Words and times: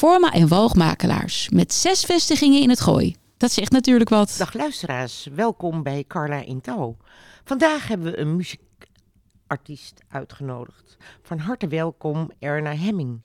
Forma 0.00 0.32
en 0.32 0.48
Woogmakelaars 0.48 1.48
met 1.48 1.72
zes 1.72 2.04
vestigingen 2.04 2.62
in 2.62 2.68
het 2.68 2.80
Gooi. 2.80 3.16
Dat 3.36 3.52
zegt 3.52 3.72
natuurlijk 3.72 4.10
wat. 4.10 4.34
Dag 4.38 4.52
luisteraars, 4.54 5.28
welkom 5.34 5.82
bij 5.82 6.04
Carla 6.08 6.36
in 6.36 6.60
Touw. 6.60 6.96
Vandaag 7.44 7.88
hebben 7.88 8.12
we 8.12 8.18
een 8.18 8.36
muziekartiest 8.36 10.02
uitgenodigd. 10.08 10.96
Van 11.22 11.38
harte 11.38 11.68
welkom 11.68 12.30
Erna 12.38 12.74
Hemming. 12.74 13.22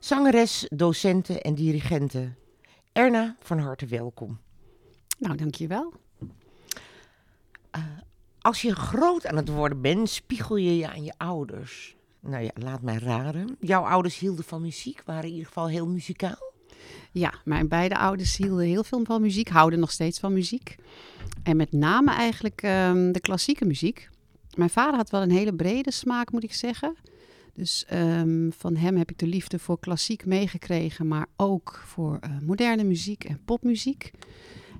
Zangeres, 0.00 0.66
docenten 0.68 1.40
en 1.40 1.54
dirigente. 1.54 2.34
Erna, 2.92 3.36
van 3.40 3.58
harte 3.58 3.86
welkom. 3.86 4.38
Nou, 5.18 5.36
dankjewel. 5.36 5.92
Uh, 7.76 7.84
als 8.40 8.62
je 8.62 8.74
groot 8.74 9.26
aan 9.26 9.36
het 9.36 9.48
worden 9.48 9.80
bent, 9.80 10.10
spiegel 10.10 10.56
je 10.56 10.76
je 10.76 10.88
aan 10.88 11.04
je 11.04 11.14
ouders. 11.16 11.96
Nou 12.26 12.44
ja, 12.44 12.50
laat 12.54 12.82
mij 12.82 12.98
raden. 12.98 13.56
Jouw 13.60 13.82
ouders 13.82 14.18
hielden 14.18 14.44
van 14.44 14.60
muziek, 14.60 15.02
waren 15.04 15.24
in 15.24 15.30
ieder 15.30 15.46
geval 15.46 15.68
heel 15.68 15.86
muzikaal? 15.86 16.52
Ja, 17.12 17.34
mijn 17.44 17.68
beide 17.68 17.98
ouders 17.98 18.36
hielden 18.36 18.66
heel 18.66 18.84
veel 18.84 19.04
van 19.04 19.20
muziek, 19.20 19.48
houden 19.48 19.78
nog 19.78 19.90
steeds 19.90 20.18
van 20.18 20.32
muziek. 20.32 20.76
En 21.42 21.56
met 21.56 21.72
name 21.72 22.10
eigenlijk 22.10 22.62
um, 22.62 23.12
de 23.12 23.20
klassieke 23.20 23.64
muziek. 23.64 24.10
Mijn 24.54 24.70
vader 24.70 24.96
had 24.96 25.10
wel 25.10 25.22
een 25.22 25.30
hele 25.30 25.54
brede 25.54 25.92
smaak, 25.92 26.32
moet 26.32 26.44
ik 26.44 26.54
zeggen. 26.54 26.96
Dus 27.54 27.86
um, 27.92 28.52
van 28.52 28.76
hem 28.76 28.96
heb 28.96 29.10
ik 29.10 29.18
de 29.18 29.26
liefde 29.26 29.58
voor 29.58 29.78
klassiek 29.78 30.26
meegekregen, 30.26 31.08
maar 31.08 31.26
ook 31.36 31.82
voor 31.84 32.18
uh, 32.24 32.30
moderne 32.40 32.84
muziek 32.84 33.24
en 33.24 33.40
popmuziek. 33.44 34.10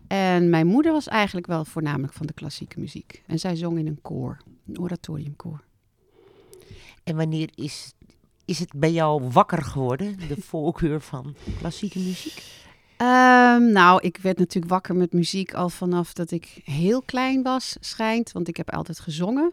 En 0.07 0.51
mijn 0.51 0.67
moeder 0.67 0.93
was 0.93 1.09
eigenlijk 1.09 1.47
wel 1.47 1.65
voornamelijk 1.65 2.13
van 2.13 2.27
de 2.27 2.33
klassieke 2.33 2.81
muziek. 2.81 3.23
En 3.27 3.39
zij 3.39 3.57
zong 3.57 3.79
in 3.79 3.87
een 3.87 4.03
koor, 4.03 4.41
een 4.67 4.81
oratoriumkoor. 4.81 5.65
En 7.05 7.17
wanneer 7.17 7.51
is, 7.55 7.93
is 8.45 8.59
het 8.59 8.73
bij 8.75 8.93
jou 8.93 9.29
wakker 9.31 9.63
geworden, 9.63 10.19
de 10.29 10.37
voorkeur 10.51 11.01
van 11.01 11.35
klassieke 11.59 11.99
muziek? 11.99 12.63
Um, 12.99 13.73
nou, 13.73 14.01
ik 14.01 14.17
werd 14.17 14.39
natuurlijk 14.39 14.73
wakker 14.73 14.97
met 14.97 15.13
muziek 15.13 15.55
al 15.55 15.69
vanaf 15.69 16.13
dat 16.13 16.31
ik 16.31 16.61
heel 16.65 17.03
klein 17.03 17.43
was, 17.43 17.77
schijnt. 17.81 18.33
Want 18.33 18.49
ik 18.49 18.57
heb 18.57 18.71
altijd 18.71 19.01
gezongen. 19.01 19.53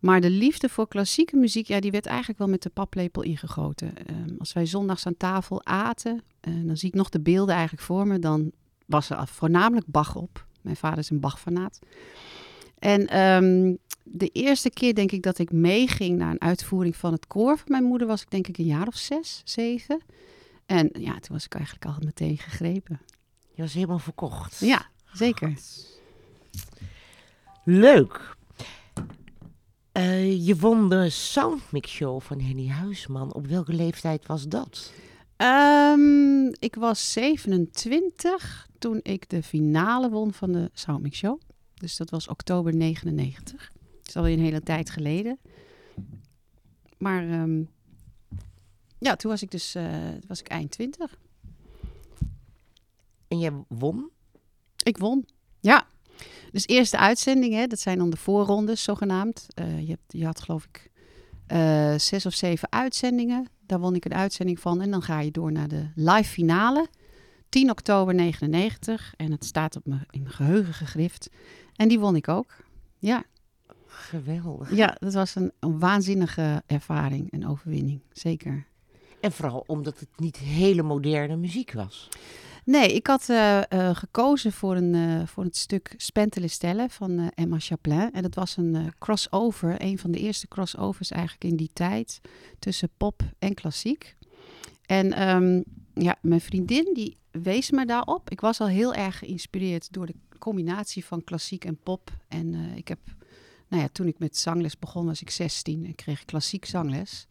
Maar 0.00 0.20
de 0.20 0.30
liefde 0.30 0.68
voor 0.68 0.88
klassieke 0.88 1.36
muziek, 1.36 1.66
ja, 1.66 1.80
die 1.80 1.90
werd 1.90 2.06
eigenlijk 2.06 2.38
wel 2.38 2.48
met 2.48 2.62
de 2.62 2.70
paplepel 2.70 3.22
ingegoten. 3.22 3.92
Um, 4.10 4.34
als 4.38 4.52
wij 4.52 4.66
zondags 4.66 5.06
aan 5.06 5.16
tafel 5.16 5.64
aten, 5.64 6.22
uh, 6.48 6.66
dan 6.66 6.76
zie 6.76 6.88
ik 6.88 6.94
nog 6.94 7.08
de 7.08 7.20
beelden 7.20 7.54
eigenlijk 7.54 7.84
voor 7.84 8.06
me. 8.06 8.18
Dan 8.18 8.52
was 8.86 9.10
er 9.10 9.28
voornamelijk 9.28 9.86
Bach 9.86 10.16
op. 10.16 10.46
Mijn 10.60 10.76
vader 10.76 10.98
is 10.98 11.10
een 11.10 11.20
Bach-fanaat. 11.20 11.78
En 12.78 13.20
um, 13.20 13.78
de 14.10 14.28
eerste 14.28 14.70
keer 14.70 14.94
denk 14.94 15.12
ik 15.12 15.22
dat 15.22 15.38
ik 15.38 15.52
meeging 15.52 16.18
naar 16.18 16.30
een 16.30 16.40
uitvoering 16.40 16.96
van 16.96 17.12
het 17.12 17.26
koor 17.26 17.56
van 17.56 17.66
mijn 17.68 17.84
moeder 17.84 18.06
was 18.06 18.22
ik 18.22 18.30
denk 18.30 18.48
ik 18.48 18.58
een 18.58 18.64
jaar 18.64 18.86
of 18.86 18.96
zes, 18.96 19.40
zeven. 19.44 20.00
En 20.66 20.90
ja, 20.92 21.12
toen 21.12 21.36
was 21.36 21.44
ik 21.44 21.54
eigenlijk 21.54 21.84
al 21.84 21.96
meteen 22.04 22.38
gegrepen. 22.38 23.00
Je 23.54 23.62
was 23.62 23.72
helemaal 23.72 23.98
verkocht. 23.98 24.58
Ja, 24.58 24.86
zeker. 25.12 25.58
Leuk. 27.64 28.36
Uh, 29.92 30.46
je 30.46 30.56
won 30.56 30.88
de 30.88 31.10
Soundmix 31.10 31.90
Show 31.90 32.20
van 32.20 32.40
Henny 32.40 32.68
Huisman. 32.68 33.34
Op 33.34 33.46
welke 33.46 33.72
leeftijd 33.72 34.26
was 34.26 34.48
dat? 34.48 34.92
Um, 35.36 36.52
ik 36.58 36.74
was 36.74 37.12
27 37.12 38.68
toen 38.78 39.00
ik 39.02 39.28
de 39.28 39.42
finale 39.42 40.10
won 40.10 40.32
van 40.32 40.52
de 40.52 40.70
Soundmix 40.72 41.18
Show. 41.18 41.40
Dus 41.74 41.96
dat 41.96 42.10
was 42.10 42.28
oktober 42.28 42.74
99. 42.74 43.72
Dat 44.08 44.16
is 44.16 44.22
alweer 44.22 44.38
een 44.38 44.52
hele 44.52 44.62
tijd 44.62 44.90
geleden. 44.90 45.38
Maar 46.98 47.22
um, 47.22 47.68
ja, 48.98 49.16
toen 49.16 49.30
was 49.30 49.42
ik 49.42 49.50
dus 49.50 49.76
uh, 49.76 49.86
was 50.26 50.40
ik 50.40 50.48
eind 50.48 50.70
20. 50.70 51.18
En 53.28 53.38
je 53.38 53.52
won? 53.68 54.10
Ik 54.82 54.98
won, 54.98 55.26
ja. 55.60 55.86
Dus 56.52 56.66
eerste 56.66 56.98
uitzending, 56.98 57.54
hè, 57.54 57.66
dat 57.66 57.80
zijn 57.80 57.98
dan 57.98 58.10
de 58.10 58.16
voorrondes 58.16 58.82
zogenaamd. 58.82 59.46
Uh, 59.54 59.80
je, 59.80 59.90
hebt, 59.90 60.12
je 60.12 60.24
had 60.24 60.40
geloof 60.40 60.64
ik 60.64 60.90
uh, 61.52 61.94
zes 61.98 62.26
of 62.26 62.34
zeven 62.34 62.72
uitzendingen. 62.72 63.48
Daar 63.66 63.80
won 63.80 63.94
ik 63.94 64.04
een 64.04 64.14
uitzending 64.14 64.60
van. 64.60 64.80
En 64.80 64.90
dan 64.90 65.02
ga 65.02 65.20
je 65.20 65.30
door 65.30 65.52
naar 65.52 65.68
de 65.68 65.88
live 65.94 66.30
finale. 66.30 66.88
10 67.48 67.70
oktober 67.70 68.14
99. 68.14 69.14
En 69.16 69.30
het 69.30 69.44
staat 69.44 69.76
op 69.76 69.86
me, 69.86 69.98
in 70.10 70.22
mijn 70.22 70.34
geheugen 70.34 70.74
gegrift. 70.74 71.30
En 71.76 71.88
die 71.88 71.98
won 71.98 72.16
ik 72.16 72.28
ook. 72.28 72.56
Ja. 72.98 73.24
Geweldig. 73.88 74.74
Ja, 74.74 74.96
dat 74.98 75.14
was 75.14 75.34
een, 75.34 75.52
een 75.60 75.78
waanzinnige 75.78 76.62
ervaring 76.66 77.30
en 77.32 77.46
overwinning. 77.46 78.00
Zeker. 78.12 78.66
En 79.20 79.32
vooral 79.32 79.64
omdat 79.66 80.00
het 80.00 80.08
niet 80.16 80.36
hele 80.36 80.82
moderne 80.82 81.36
muziek 81.36 81.72
was. 81.72 82.08
Nee, 82.64 82.94
ik 82.94 83.06
had 83.06 83.28
uh, 83.28 83.60
uh, 83.72 83.94
gekozen 83.94 84.52
voor, 84.52 84.76
een, 84.76 84.94
uh, 84.94 85.26
voor 85.26 85.44
het 85.44 85.56
stuk 85.56 85.94
Spentele 85.96 86.48
Stellen 86.48 86.90
van 86.90 87.30
Emma 87.34 87.58
Chaplin. 87.58 88.12
En 88.12 88.22
dat 88.22 88.34
was 88.34 88.56
een 88.56 88.92
crossover, 88.98 89.82
een 89.82 89.98
van 89.98 90.10
de 90.10 90.18
eerste 90.18 90.48
crossovers 90.48 91.10
eigenlijk 91.10 91.44
in 91.44 91.56
die 91.56 91.70
tijd 91.72 92.20
tussen 92.58 92.90
pop 92.96 93.22
en 93.38 93.54
klassiek. 93.54 94.16
En 94.86 95.28
um, 95.28 95.64
ja, 95.94 96.16
mijn 96.20 96.40
vriendin 96.40 96.90
die 96.94 97.16
wees 97.30 97.70
me 97.70 97.86
daarop. 97.86 98.30
Ik 98.30 98.40
was 98.40 98.60
al 98.60 98.68
heel 98.68 98.94
erg 98.94 99.18
geïnspireerd 99.18 99.92
door 99.92 100.06
de 100.06 100.14
combinatie 100.38 101.04
van 101.04 101.24
klassiek 101.24 101.64
en 101.64 101.78
pop. 101.82 102.10
En 102.28 102.54
ik 102.74 102.88
heb, 102.88 102.98
nou 103.68 103.82
ja, 103.82 103.88
toen 103.92 104.06
ik 104.06 104.18
met 104.18 104.36
zangles 104.36 104.78
begon 104.78 105.06
was 105.06 105.20
ik 105.20 105.30
16 105.30 105.86
en 105.86 105.94
kreeg 105.94 106.24
klassiek 106.24 106.64
zangles. 106.64 107.26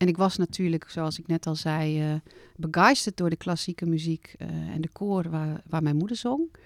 En 0.00 0.08
ik 0.08 0.16
was 0.16 0.36
natuurlijk, 0.36 0.90
zoals 0.90 1.18
ik 1.18 1.26
net 1.26 1.46
al 1.46 1.56
zei, 1.56 2.12
uh, 2.12 2.20
begeisterd 2.56 3.16
door 3.16 3.30
de 3.30 3.36
klassieke 3.36 3.86
muziek 3.86 4.34
uh, 4.38 4.48
en 4.48 4.80
de 4.80 4.88
koor 4.88 5.30
waar, 5.30 5.62
waar 5.66 5.82
mijn 5.82 5.96
moeder 5.96 6.16
zong. 6.16 6.56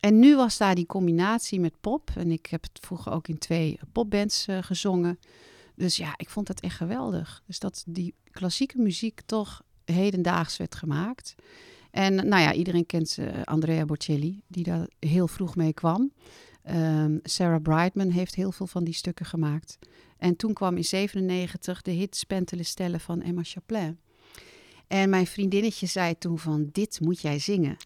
En 0.00 0.18
nu 0.18 0.36
was 0.36 0.56
daar 0.56 0.74
die 0.74 0.86
combinatie 0.86 1.60
met 1.60 1.80
pop. 1.80 2.10
En 2.16 2.30
ik 2.30 2.46
heb 2.46 2.62
het 2.62 2.78
vroeger 2.80 3.12
ook 3.12 3.28
in 3.28 3.38
twee 3.38 3.78
popbands 3.92 4.48
uh, 4.48 4.58
gezongen. 4.60 5.18
Dus 5.74 5.96
ja, 5.96 6.14
ik 6.16 6.30
vond 6.30 6.48
het 6.48 6.60
echt 6.60 6.76
geweldig. 6.76 7.42
Dus 7.46 7.58
dat 7.58 7.84
die 7.86 8.14
klassieke 8.30 8.78
muziek 8.78 9.20
toch 9.26 9.62
hedendaags 9.84 10.56
werd 10.56 10.74
gemaakt. 10.74 11.34
En 11.90 12.14
nou 12.14 12.42
ja, 12.42 12.52
iedereen 12.52 12.86
kent 12.86 13.18
Andrea 13.44 13.84
Bocelli, 13.84 14.42
die 14.46 14.64
daar 14.64 14.88
heel 14.98 15.28
vroeg 15.28 15.56
mee 15.56 15.72
kwam. 15.72 16.12
Um, 16.70 17.20
Sarah 17.22 17.62
Brightman 17.62 18.10
heeft 18.10 18.34
heel 18.34 18.52
veel 18.52 18.66
van 18.66 18.84
die 18.84 18.94
stukken 18.94 19.26
gemaakt. 19.26 19.78
En 20.18 20.36
toen 20.36 20.52
kwam 20.52 20.76
in 20.76 20.84
97 20.84 21.82
de 21.82 21.90
hit 21.90 22.16
Spentele 22.16 22.62
Stellen 22.62 23.00
van 23.00 23.22
Emma 23.22 23.42
Chaplin. 23.42 23.98
En 24.86 25.10
mijn 25.10 25.26
vriendinnetje 25.26 25.86
zei 25.86 26.18
toen 26.18 26.38
van, 26.38 26.68
dit 26.72 27.00
moet 27.00 27.20
jij 27.20 27.38
zingen. 27.38 27.76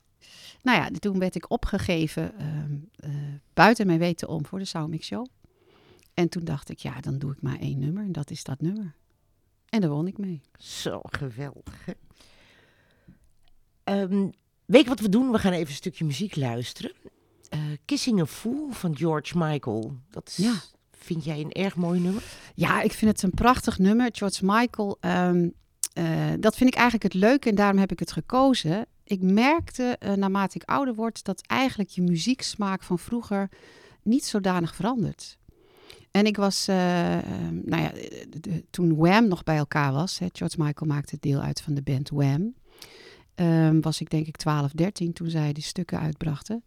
Nou 0.62 0.78
ja, 0.78 0.90
toen 0.98 1.18
werd 1.18 1.34
ik 1.34 1.50
opgegeven 1.50 2.32
uh, 2.40 3.10
uh, 3.10 3.16
buiten 3.54 3.86
mijn 3.86 3.98
weten 3.98 4.28
om 4.28 4.46
voor 4.46 4.58
de 4.58 4.64
Soundmix 4.64 5.06
Show. 5.06 5.26
En 6.14 6.28
toen 6.28 6.44
dacht 6.44 6.68
ik, 6.68 6.78
ja, 6.78 7.00
dan 7.00 7.18
doe 7.18 7.32
ik 7.32 7.42
maar 7.42 7.58
één 7.58 7.78
nummer 7.78 8.04
en 8.04 8.12
dat 8.12 8.30
is 8.30 8.44
dat 8.44 8.60
nummer. 8.60 8.94
En 9.68 9.80
daar 9.80 9.90
won 9.90 10.06
ik 10.06 10.18
mee. 10.18 10.40
Zo 10.58 11.00
geweldig. 11.02 11.86
Um, 13.84 14.30
weet 14.64 14.82
je 14.82 14.88
wat 14.88 15.00
we 15.00 15.08
doen? 15.08 15.30
We 15.30 15.38
gaan 15.38 15.52
even 15.52 15.68
een 15.68 15.74
stukje 15.74 16.04
muziek 16.04 16.36
luisteren. 16.36 16.92
Uh, 17.54 17.60
Kissing 17.84 18.20
a 18.20 18.26
Fool 18.26 18.70
van 18.70 18.96
George 18.96 19.38
Michael. 19.38 19.96
Dat 20.10 20.28
is, 20.28 20.36
ja. 20.36 20.54
vind 20.90 21.24
jij 21.24 21.40
een 21.40 21.52
erg 21.52 21.76
mooi 21.76 22.00
nummer? 22.00 22.22
Ja, 22.54 22.82
ik 22.82 22.92
vind 22.92 23.10
het 23.10 23.22
een 23.22 23.30
prachtig 23.30 23.78
nummer. 23.78 24.08
George 24.12 24.44
Michael, 24.44 24.98
um, 25.00 25.52
uh, 25.98 26.32
dat 26.40 26.56
vind 26.56 26.70
ik 26.70 26.76
eigenlijk 26.76 27.12
het 27.12 27.22
leuke 27.22 27.48
en 27.48 27.54
daarom 27.54 27.78
heb 27.78 27.92
ik 27.92 27.98
het 27.98 28.12
gekozen. 28.12 28.86
Ik 29.04 29.22
merkte 29.22 29.96
uh, 30.00 30.12
naarmate 30.12 30.56
ik 30.56 30.68
ouder 30.68 30.94
word 30.94 31.24
dat 31.24 31.40
eigenlijk 31.46 31.88
je 31.88 32.02
muzieksmaak 32.02 32.82
van 32.82 32.98
vroeger 32.98 33.48
niet 34.02 34.24
zodanig 34.24 34.74
verandert. 34.74 35.38
En 36.10 36.24
ik 36.26 36.36
was, 36.36 36.68
uh, 36.68 36.76
nou 37.62 37.82
ja, 37.82 37.92
de, 38.40 38.64
toen 38.70 38.96
Wham 38.96 39.28
nog 39.28 39.42
bij 39.42 39.56
elkaar 39.56 39.92
was, 39.92 40.18
hè, 40.18 40.26
George 40.32 40.56
Michael 40.58 40.90
maakte 40.90 41.16
deel 41.20 41.40
uit 41.40 41.60
van 41.60 41.74
de 41.74 41.82
band 41.82 42.10
Wham, 42.10 42.54
um, 43.34 43.80
was 43.80 44.00
ik 44.00 44.10
denk 44.10 44.26
ik 44.26 44.36
12, 44.36 44.72
13 44.72 45.12
toen 45.12 45.30
zij 45.30 45.52
die 45.52 45.62
stukken 45.62 46.00
uitbrachten. 46.00 46.64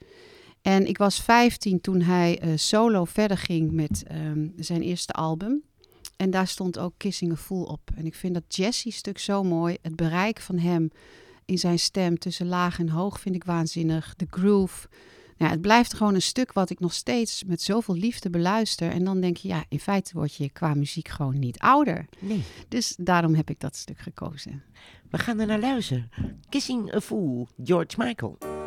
En 0.62 0.88
ik 0.88 0.98
was 0.98 1.22
15 1.22 1.82
toen 1.82 2.02
hij 2.02 2.42
uh, 2.44 2.52
solo 2.56 3.06
verder 3.06 3.38
ging 3.38 3.72
met 3.72 4.04
um, 4.12 4.54
zijn 4.56 4.82
eerste 4.82 5.14
album. 5.14 5.64
En 6.18 6.30
daar 6.30 6.48
stond 6.48 6.80
ook 6.80 6.94
Kissing 6.98 7.32
a 7.32 7.36
Fool 7.36 7.64
op. 7.64 7.92
En 7.96 8.06
ik 8.06 8.16
vind 8.16 8.34
dat 8.34 8.56
Jesse-stuk 8.56 9.18
zo 9.18 9.44
mooi. 9.44 9.78
Het 9.82 9.96
bereik 9.96 10.40
van 10.40 10.58
hem 10.58 10.92
in 11.46 11.58
zijn 11.58 11.80
stem 11.80 12.20
tussen 12.20 12.48
laag 12.48 12.80
en 12.80 12.90
hoog 12.90 13.20
vind 13.20 13.36
ik 13.36 13.44
waanzinnig. 13.44 14.14
De 14.16 14.28
groove. 14.30 14.88
Nou, 15.38 15.52
het 15.52 15.62
blijft 15.62 15.94
gewoon 15.94 16.14
een 16.14 16.22
stuk 16.22 16.54
wat 16.54 16.70
ik 16.70 16.80
nog 16.80 16.94
steeds 16.94 17.44
met 17.44 17.62
zoveel 17.62 17.96
liefde 17.96 18.30
beluister. 18.30 18.92
En 18.92 19.04
dan 19.04 19.22
denk 19.22 19.38
je, 19.38 19.48
ja, 19.48 19.64
in 19.70 19.80
feite 19.80 20.14
word 20.14 20.36
je 20.36 20.50
qua 20.50 20.74
muziek 20.74 21.08
gewoon 21.08 21.40
niet 21.40 21.60
ouder. 21.60 22.06
Nee. 22.20 22.44
Dus 22.68 22.96
daarom 23.00 23.36
heb 23.36 23.50
ik 23.50 23.60
dat 23.60 23.76
stuk 23.76 24.00
gekozen. 24.00 24.64
We 25.10 25.18
gaan 25.18 25.40
er 25.40 25.48
naar 25.48 25.60
luisteren. 25.60 26.10
Kissing 26.50 26.94
a 26.94 27.02
Fool, 27.02 27.48
George 27.64 27.96
Michael. 27.98 28.59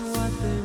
What 0.00 0.32
they 0.40 0.61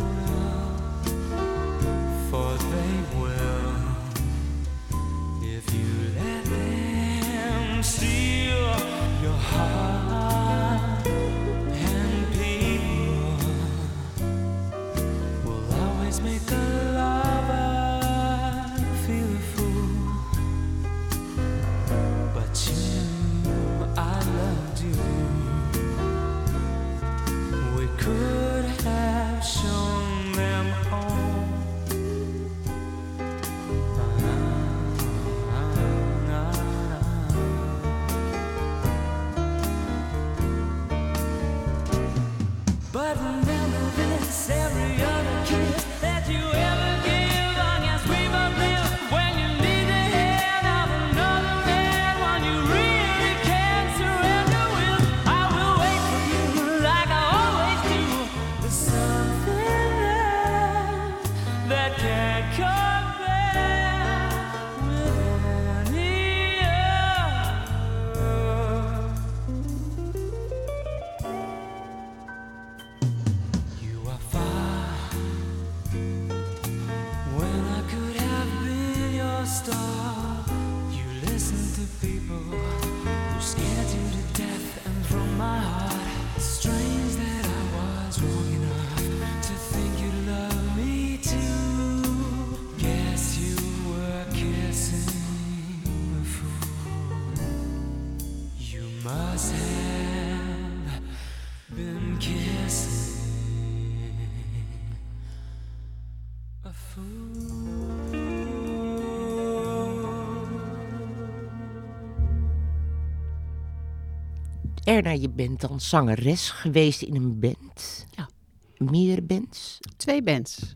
Erna, 114.87 115.11
je 115.11 115.29
bent 115.29 115.61
dan 115.61 115.81
zangeres 115.81 116.49
geweest 116.49 117.01
in 117.01 117.15
een 117.15 117.39
band. 117.39 118.05
Ja. 118.15 118.29
Meerdere 118.77 119.21
bands. 119.21 119.79
Twee 119.97 120.23
bands. 120.23 120.75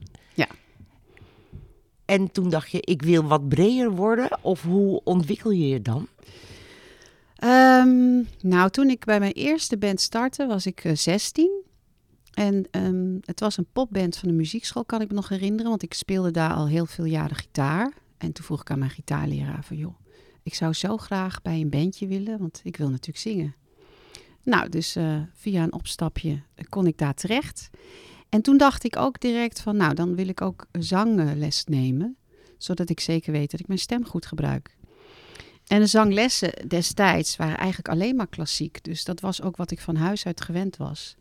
En 2.11 2.31
toen 2.31 2.49
dacht 2.49 2.71
je, 2.71 2.81
ik 2.81 3.01
wil 3.01 3.23
wat 3.23 3.49
breder 3.49 3.91
worden. 3.91 4.37
Of 4.41 4.61
hoe 4.61 5.01
ontwikkel 5.03 5.51
je 5.51 5.67
je 5.67 5.81
dan? 5.81 6.07
Ehm, 7.35 8.23
nou, 8.41 8.69
toen 8.69 8.89
ik 8.89 9.05
bij 9.05 9.19
mijn 9.19 9.31
eerste 9.31 9.77
band 9.77 10.01
startte, 10.01 10.45
was 10.45 10.65
ik 10.65 10.83
eh, 10.83 10.95
16. 10.95 11.63
En 12.33 12.67
ehm, 12.71 13.17
het 13.21 13.39
was 13.39 13.57
een 13.57 13.67
popband 13.73 14.17
van 14.17 14.29
de 14.29 14.35
muziekschool, 14.35 14.85
kan 14.85 15.01
ik 15.01 15.07
me 15.07 15.13
nog 15.13 15.29
herinneren. 15.29 15.69
Want 15.69 15.83
ik 15.83 15.93
speelde 15.93 16.31
daar 16.31 16.53
al 16.53 16.67
heel 16.67 16.85
veel 16.85 17.05
jaren 17.05 17.35
gitaar. 17.35 17.93
En 18.17 18.31
toen 18.31 18.45
vroeg 18.45 18.61
ik 18.61 18.71
aan 18.71 18.79
mijn 18.79 18.91
gitaarleraar 18.91 19.63
van... 19.63 19.77
joh, 19.77 19.95
ik 20.43 20.53
zou 20.53 20.73
zo 20.73 20.97
graag 20.97 21.41
bij 21.41 21.61
een 21.61 21.69
bandje 21.69 22.07
willen, 22.07 22.39
want 22.39 22.61
ik 22.63 22.77
wil 22.77 22.89
natuurlijk 22.89 23.17
zingen. 23.17 23.55
Nou, 24.43 24.69
dus 24.69 24.95
eh, 24.95 25.21
via 25.33 25.63
een 25.63 25.73
opstapje 25.73 26.41
kon 26.69 26.87
ik 26.87 26.97
daar 26.97 27.13
terecht. 27.13 27.69
En 28.29 28.41
toen 28.41 28.57
dacht 28.57 28.83
ik 28.83 28.97
ook 28.97 29.19
direct 29.19 29.59
van... 29.59 29.77
nou, 29.77 29.93
dan 29.93 30.15
wil 30.15 30.27
ik 30.27 30.41
ook 30.41 30.65
zangles 30.71 31.63
nemen. 31.65 32.17
Zodat 32.57 32.89
ik 32.89 32.99
zeker 32.99 33.31
weet 33.31 33.51
dat 33.51 33.59
ik 33.59 33.67
mijn 33.67 33.79
stem 33.79 34.05
goed 34.05 34.25
gebruik. 34.25 34.75
En 35.67 35.79
de 35.79 35.85
zanglessen 35.85 36.67
destijds 36.67 37.35
waren 37.35 37.57
eigenlijk 37.57 37.89
alleen 37.89 38.15
maar 38.15 38.27
klassiek. 38.27 38.83
Dus 38.83 39.03
dat 39.03 39.19
was 39.19 39.41
ook 39.41 39.57
wat 39.57 39.71
ik 39.71 39.79
van 39.79 39.95
huis 39.95 40.25
uit 40.25 40.41
gewend 40.41 40.77
was. 40.77 41.15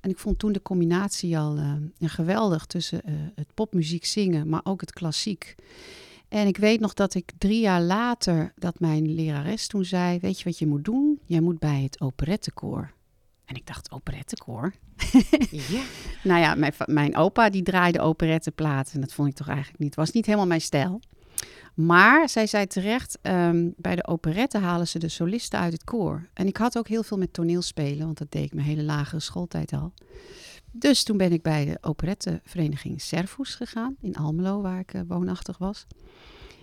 En 0.00 0.10
ik 0.10 0.18
vond 0.18 0.38
toen 0.38 0.52
de 0.52 0.62
combinatie 0.62 1.38
al 1.38 1.56
eh, 1.56 1.72
geweldig 1.98 2.66
tussen 2.66 3.02
eh, 3.02 3.14
het 3.34 3.54
popmuziek 3.54 4.04
zingen, 4.04 4.48
maar 4.48 4.60
ook 4.64 4.80
het 4.80 4.92
klassiek. 4.92 5.54
En 6.32 6.46
ik 6.46 6.56
weet 6.56 6.80
nog 6.80 6.94
dat 6.94 7.14
ik 7.14 7.32
drie 7.38 7.60
jaar 7.60 7.80
later, 7.80 8.52
dat 8.56 8.80
mijn 8.80 9.14
lerares 9.14 9.66
toen 9.66 9.84
zei, 9.84 10.18
weet 10.18 10.38
je 10.38 10.44
wat 10.44 10.58
je 10.58 10.66
moet 10.66 10.84
doen? 10.84 11.20
Jij 11.26 11.40
moet 11.40 11.58
bij 11.58 11.82
het 11.82 12.00
operettekoor. 12.00 12.92
En 13.44 13.54
ik 13.54 13.66
dacht, 13.66 13.90
operettekoor? 13.90 14.72
Ja. 15.50 15.82
Nou 16.22 16.40
ja, 16.40 16.54
mijn, 16.54 16.72
mijn 16.86 17.16
opa 17.16 17.50
die 17.50 17.62
draaide 17.62 18.00
operetteplaten. 18.00 18.94
En 18.94 19.00
dat 19.00 19.12
vond 19.12 19.28
ik 19.28 19.34
toch 19.34 19.48
eigenlijk 19.48 19.78
niet. 19.78 19.94
was 19.94 20.10
niet 20.10 20.26
helemaal 20.26 20.46
mijn 20.46 20.60
stijl. 20.60 21.00
Maar 21.74 22.28
zij 22.28 22.46
zei 22.46 22.66
terecht, 22.66 23.18
ehm, 23.22 23.70
bij 23.76 23.96
de 23.96 24.06
operette 24.06 24.58
halen 24.58 24.88
ze 24.88 24.98
de 24.98 25.08
solisten 25.08 25.58
uit 25.58 25.72
het 25.72 25.84
koor. 25.84 26.28
En 26.34 26.46
ik 26.46 26.56
had 26.56 26.78
ook 26.78 26.88
heel 26.88 27.02
veel 27.02 27.18
met 27.18 27.32
toneelspelen, 27.32 28.04
want 28.04 28.18
dat 28.18 28.30
deed 28.30 28.44
ik 28.44 28.54
mijn 28.54 28.66
hele 28.66 28.82
lagere 28.82 29.20
schooltijd 29.20 29.72
al. 29.72 29.92
Dus 30.72 31.02
toen 31.02 31.16
ben 31.16 31.32
ik 31.32 31.42
bij 31.42 31.64
de 31.64 31.78
operettevereniging 31.80 33.00
Servus 33.00 33.54
gegaan 33.54 33.96
in 34.00 34.16
Almelo, 34.16 34.60
waar 34.60 34.78
ik 34.78 34.94
eh, 34.94 35.00
woonachtig 35.06 35.58
was. 35.58 35.86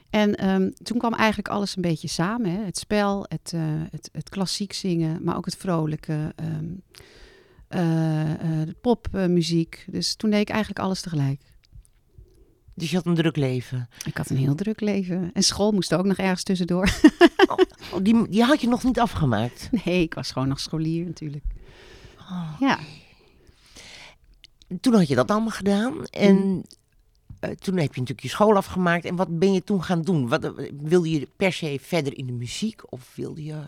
En 0.09 0.35
ehm, 0.35 0.69
toen 0.83 0.97
kwam 0.97 1.13
eigenlijk 1.13 1.49
alles 1.49 1.75
een 1.75 1.81
beetje 1.81 2.07
samen. 2.07 2.51
Hè? 2.51 2.63
Het 2.63 2.77
spel, 2.77 3.25
het, 3.27 3.51
eh, 3.53 3.61
het, 3.89 4.09
het 4.11 4.29
klassiek 4.29 4.73
zingen, 4.73 5.23
maar 5.23 5.37
ook 5.37 5.45
het 5.45 5.55
vrolijke, 5.55 6.33
de 7.67 8.75
popmuziek. 8.81 9.85
dus 9.89 10.15
toen 10.15 10.29
deed 10.29 10.41
ik 10.41 10.49
eigenlijk 10.49 10.79
alles 10.79 11.01
tegelijk. 11.01 11.41
Dus 12.79 12.89
je 12.89 12.95
had 12.95 13.05
een 13.05 13.15
druk 13.15 13.35
leven. 13.35 13.89
Ik 14.05 14.17
had 14.17 14.29
een 14.29 14.37
heel 14.37 14.55
druk 14.55 14.79
leven. 14.79 15.29
En 15.33 15.43
school 15.43 15.71
moest 15.71 15.93
ook 15.93 16.05
nog 16.05 16.17
ergens 16.17 16.43
tussendoor. 16.43 16.89
Oh, 17.47 18.03
die, 18.03 18.29
die 18.29 18.43
had 18.43 18.61
je 18.61 18.67
nog 18.67 18.83
niet 18.83 18.99
afgemaakt. 18.99 19.69
Nee, 19.85 20.01
ik 20.01 20.13
was 20.13 20.31
gewoon 20.31 20.47
nog 20.47 20.59
scholier 20.59 21.05
natuurlijk. 21.05 21.43
Oh. 22.19 22.55
Ja, 22.59 22.79
toen 24.81 24.93
had 24.93 25.07
je 25.07 25.15
dat 25.15 25.31
allemaal 25.31 25.49
gedaan. 25.49 26.05
En 26.05 26.35
Mhm. 26.47 26.59
eh, 27.39 27.49
toen 27.51 27.77
heb 27.77 27.93
je 27.93 27.99
natuurlijk 27.99 28.21
je 28.21 28.27
school 28.29 28.55
afgemaakt. 28.55 29.05
En 29.05 29.15
wat 29.15 29.39
ben 29.39 29.53
je 29.53 29.63
toen 29.63 29.83
gaan 29.83 30.01
doen? 30.01 30.27
Wat, 30.27 30.43
eh, 30.43 30.71
wilde 30.81 31.09
je 31.09 31.27
per 31.35 31.53
se 31.53 31.77
verder 31.81 32.17
in 32.17 32.25
de 32.25 32.31
muziek? 32.33 32.91
Of 32.91 33.11
wilde 33.15 33.43
je 33.43 33.61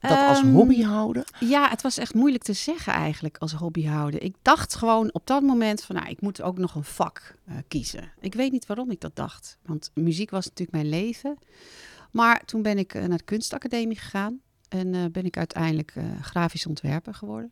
dat 0.00 0.20
als 0.20 0.38
Ehm, 0.42 0.52
hobby 0.52 0.82
houden? 0.82 1.24
Ja, 1.40 1.68
het 1.68 1.82
was 1.82 1.98
echt 1.98 2.14
moeilijk 2.14 2.42
te 2.44 2.52
zeggen 2.52 2.92
eigenlijk 2.92 3.38
als 3.38 3.52
hobby 3.52 3.86
houden. 3.86 4.22
Ik 4.22 4.34
dacht 4.42 4.74
gewoon 4.74 5.12
op 5.12 5.26
dat 5.26 5.42
moment 5.42 5.82
van, 5.82 5.96
nou, 5.96 6.08
ik 6.08 6.20
moet 6.20 6.42
ook 6.42 6.58
nog 6.58 6.74
een 6.74 6.84
vak 6.84 7.34
eh, 7.44 7.54
kiezen. 7.68 8.12
Ik 8.20 8.34
weet 8.34 8.52
niet 8.52 8.66
waarom 8.66 8.90
ik 8.90 9.00
dat 9.00 9.16
dacht, 9.16 9.58
want 9.66 9.90
muziek 9.94 10.30
was 10.30 10.44
natuurlijk 10.46 10.72
mijn 10.72 10.88
leven. 10.88 11.38
Maar 12.10 12.44
toen 12.44 12.62
ben 12.62 12.78
ik 12.78 12.94
naar 12.94 13.18
de 13.18 13.24
kunstacademie 13.24 13.98
gegaan 13.98 14.40
en 14.68 15.12
ben 15.12 15.24
ik 15.24 15.36
uiteindelijk 15.36 15.94
grafisch 16.20 16.66
ontwerper 16.66 17.14
geworden. 17.14 17.50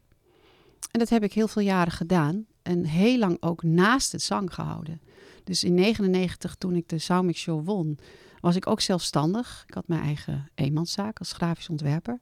En 0.90 0.98
dat 0.98 1.08
heb 1.08 1.22
ik 1.22 1.32
heel 1.32 1.48
veel 1.48 1.62
jaren 1.62 1.92
gedaan 1.92 2.46
en 2.62 2.84
heel 2.84 3.18
lang 3.18 3.36
ook 3.40 3.62
naast 3.62 4.12
het 4.12 4.22
zang 4.22 4.54
gehouden. 4.54 5.00
Dus 5.44 5.64
in 5.64 5.74
99, 5.74 6.54
toen 6.54 6.74
ik 6.74 6.88
de 6.88 6.98
Soundmix 6.98 7.40
Show 7.40 7.64
won, 7.64 7.98
was 8.40 8.56
ik 8.56 8.66
ook 8.66 8.80
zelfstandig. 8.80 9.64
Ik 9.66 9.74
had 9.74 9.88
mijn 9.88 10.02
eigen 10.02 10.50
eenmanszaak 10.54 11.18
als 11.18 11.32
grafisch 11.32 11.68
ontwerper. 11.68 12.20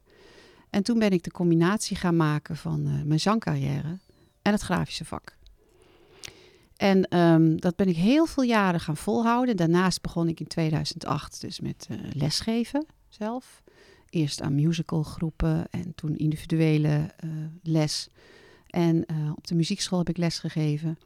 En 0.71 0.83
toen 0.83 0.99
ben 0.99 1.11
ik 1.11 1.23
de 1.23 1.31
combinatie 1.31 1.97
gaan 1.97 2.17
maken 2.17 2.57
van 2.57 2.87
eh, 2.87 3.03
mijn 3.03 3.21
zangcarrière 3.21 3.99
en 4.43 4.53
het 4.53 4.61
grafische 4.61 5.05
vak. 5.05 5.37
En 6.77 7.09
ehm, 7.09 7.57
dat 7.57 7.77
ben 7.77 7.89
ik 7.89 7.97
heel 7.97 8.27
veel 8.27 8.43
jaren 8.43 8.81
gaan 8.81 8.97
volhouden. 8.97 9.57
Daarnaast 9.57 10.03
begon 10.03 10.29
ik 10.29 10.41
in 10.41 10.47
2008 10.47 11.41
dus 11.41 11.61
met 11.61 11.87
eh, 11.91 11.97
lesgeven 12.13 12.87
zelf. 13.09 13.63
Eerst 14.11 14.41
aan 14.43 14.55
musicalgroepen 14.55 15.67
en 15.71 15.95
toen 15.95 16.17
individuele 16.17 17.11
eh, 17.17 17.31
les. 17.63 18.09
En 18.69 19.07
eh, 19.07 19.31
op 19.35 19.47
de 19.47 19.55
muziekschool 19.55 19.99
heb 19.99 20.09
ik 20.09 20.17
les 20.17 20.39
gegeven. 20.39 20.99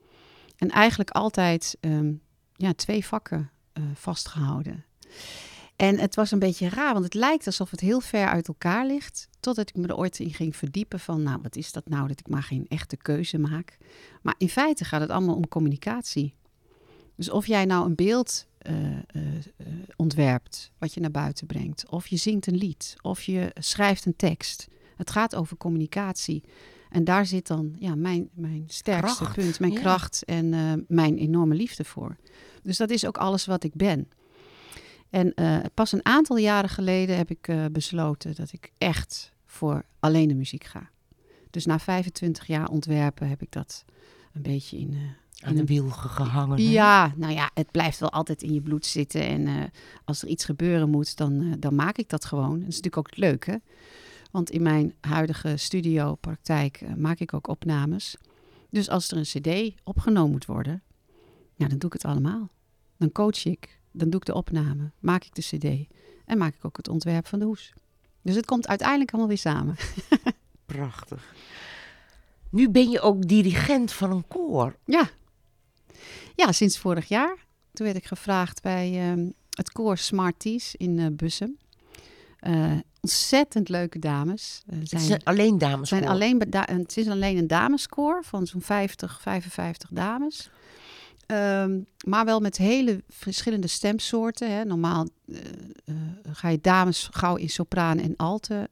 En 0.56 0.68
eigenlijk 0.68 1.10
altijd 1.10 1.76
ehm, 1.80 2.12
ja, 2.56 2.72
twee 2.72 3.06
vakken 3.06 3.50
eh, 3.72 3.82
vastgehouden. 3.94 4.84
En 5.76 5.98
het 5.98 6.14
was 6.14 6.30
een 6.30 6.38
beetje 6.38 6.68
raar, 6.68 6.92
want 6.92 7.04
het 7.04 7.14
lijkt 7.14 7.46
alsof 7.46 7.70
het 7.70 7.80
heel 7.80 8.00
ver 8.00 8.26
uit 8.26 8.48
elkaar 8.48 8.86
ligt. 8.86 9.28
Totdat 9.40 9.68
ik 9.68 9.76
me 9.76 9.86
er 9.86 9.96
ooit 9.96 10.18
in 10.18 10.34
ging 10.34 10.56
verdiepen 10.56 11.00
van, 11.00 11.22
nou, 11.22 11.38
wat 11.42 11.56
is 11.56 11.72
dat 11.72 11.88
nou 11.88 12.08
dat 12.08 12.20
ik 12.20 12.28
maar 12.28 12.42
geen 12.42 12.66
echte 12.68 12.96
keuze 12.96 13.38
maak. 13.38 13.78
Maar 14.22 14.34
in 14.38 14.48
feite 14.48 14.84
gaat 14.84 15.00
het 15.00 15.10
allemaal 15.10 15.34
om 15.34 15.48
communicatie. 15.48 16.34
Dus 17.16 17.30
of 17.30 17.46
jij 17.46 17.64
nou 17.64 17.86
een 17.86 17.94
beeld 17.94 18.46
eh, 18.58 18.74
ontwerpt, 19.96 20.72
wat 20.78 20.94
je 20.94 21.00
naar 21.00 21.10
buiten 21.10 21.46
brengt. 21.46 21.88
Of 21.88 22.06
je 22.06 22.16
zingt 22.16 22.46
een 22.46 22.56
lied, 22.56 22.96
of 23.00 23.22
je 23.22 23.50
schrijft 23.54 24.06
een 24.06 24.16
tekst. 24.16 24.68
Het 24.96 25.10
gaat 25.10 25.34
over 25.34 25.56
communicatie. 25.56 26.42
En 26.92 27.04
daar 27.04 27.26
zit 27.26 27.46
dan 27.46 27.74
ja, 27.78 27.94
mijn, 27.94 28.28
mijn 28.34 28.64
sterkste 28.66 29.22
Kracht, 29.22 29.34
punt, 29.34 29.60
mijn 29.60 29.72
ja. 29.72 29.80
kracht 29.80 30.24
en 30.24 30.54
eh, 30.54 30.72
mijn 30.88 31.16
enorme 31.16 31.54
liefde 31.54 31.84
voor. 31.84 32.16
Dus 32.62 32.76
dat 32.76 32.90
is 32.90 33.06
ook 33.06 33.16
alles 33.16 33.46
wat 33.46 33.64
ik 33.64 33.74
ben. 33.74 34.08
En 35.10 35.34
eh, 35.34 35.58
pas 35.74 35.92
een 35.92 36.04
aantal 36.04 36.36
jaren 36.36 36.70
geleden 36.70 37.16
heb 37.16 37.30
ik 37.30 37.48
eh, 37.48 37.64
besloten 37.72 38.34
dat 38.34 38.52
ik 38.52 38.72
echt 38.78 39.32
voor 39.46 39.84
alleen 40.00 40.28
de 40.28 40.34
muziek 40.34 40.64
ga. 40.64 40.90
Dus 41.50 41.66
na 41.66 41.78
25 41.78 42.46
jaar 42.46 42.68
ontwerpen 42.68 43.28
heb 43.28 43.42
ik 43.42 43.52
dat 43.52 43.84
een 44.32 44.42
beetje 44.42 44.78
in. 44.78 44.96
Aan 45.40 45.54
de 45.54 45.64
wiel 45.64 45.90
ge- 45.90 46.08
gehangen. 46.08 46.56
hè? 46.56 46.70
ja, 46.70 47.12
nou 47.16 47.32
ja, 47.32 47.50
het 47.54 47.70
blijft 47.70 47.98
wel 47.98 48.10
altijd 48.10 48.42
in 48.42 48.54
je 48.54 48.60
bloed 48.60 48.86
zitten. 48.86 49.26
En 49.26 49.70
als 50.04 50.22
er 50.22 50.28
iets 50.28 50.44
gebeuren 50.44 50.90
moet, 50.90 51.16
dan, 51.16 51.56
dan 51.58 51.74
maak 51.74 51.98
ik 51.98 52.08
dat 52.08 52.24
gewoon. 52.24 52.50
Dat 52.50 52.68
is 52.68 52.80
natuurlijk 52.80 52.96
ook 52.96 53.10
het 53.10 53.18
leuke. 53.18 53.60
Want 54.32 54.50
in 54.50 54.62
mijn 54.62 54.94
huidige 55.00 55.56
studio, 55.56 56.14
praktijk, 56.14 56.80
eh, 56.80 56.94
maak 56.94 57.18
ik 57.18 57.34
ook 57.34 57.48
opnames. 57.48 58.16
Dus 58.70 58.88
als 58.88 59.10
er 59.10 59.16
een 59.16 59.22
cd 59.22 59.80
opgenomen 59.84 60.30
moet 60.30 60.46
worden, 60.46 60.82
dan 61.56 61.68
doe 61.68 61.86
ik 61.86 61.92
het 61.92 62.04
allemaal. 62.04 62.50
Dan 62.96 63.12
coach 63.12 63.44
ik, 63.44 63.80
dan 63.90 64.10
doe 64.10 64.20
ik 64.20 64.26
de 64.26 64.34
opname, 64.34 64.90
maak 64.98 65.24
ik 65.24 65.34
de 65.34 65.42
cd 65.42 65.94
en 66.24 66.38
maak 66.38 66.54
ik 66.54 66.64
ook 66.64 66.76
het 66.76 66.88
ontwerp 66.88 67.26
van 67.26 67.38
de 67.38 67.44
hoes. 67.44 67.72
Dus 68.22 68.34
het 68.34 68.46
komt 68.46 68.68
uiteindelijk 68.68 69.10
allemaal 69.10 69.28
weer 69.28 69.38
samen. 69.38 69.76
Prachtig. 70.66 71.34
Nu 72.50 72.70
ben 72.70 72.90
je 72.90 73.00
ook 73.00 73.28
dirigent 73.28 73.92
van 73.92 74.10
een 74.10 74.28
koor. 74.28 74.76
Ja. 74.84 75.10
Ja, 76.34 76.52
sinds 76.52 76.78
vorig 76.78 77.08
jaar. 77.08 77.46
Toen 77.72 77.86
werd 77.86 77.98
ik 77.98 78.06
gevraagd 78.06 78.62
bij 78.62 79.10
ehm, 79.10 79.30
het 79.50 79.72
koor 79.72 79.96
Smarties 79.96 80.74
in 80.74 80.98
eh, 80.98 81.06
Bussum. 81.12 81.58
Eh, 82.38 82.78
ontzettend 83.02 83.68
leuke 83.68 83.98
dames. 83.98 84.62
Eh, 84.66 84.78
Het 84.78 84.88
zijn, 84.88 85.02
zijn 85.02 85.24
alleen 85.24 85.58
dames. 85.58 85.88
zijn 85.88 86.08
alleen 86.08 86.42
het 86.50 86.96
is 86.96 87.08
alleen 87.08 87.36
een 87.36 87.46
dameskoor 87.46 88.24
van 88.24 88.46
zo'n 88.46 88.60
50, 88.62 89.20
55 89.20 89.90
dames. 89.92 90.50
Ehm, 91.26 91.80
maar 92.06 92.24
wel 92.24 92.40
met 92.40 92.56
hele 92.56 93.04
verschillende 93.08 93.66
stemsoorten. 93.66 94.50
Hè. 94.50 94.64
Normaal 94.64 95.08
eh, 95.26 95.38
eh, 95.84 95.94
ga 96.32 96.48
je 96.48 96.60
dames 96.60 97.08
gauw 97.10 97.36
in 97.36 97.50
sopraan 97.50 97.98
en 97.98 98.16
alte 98.16 98.70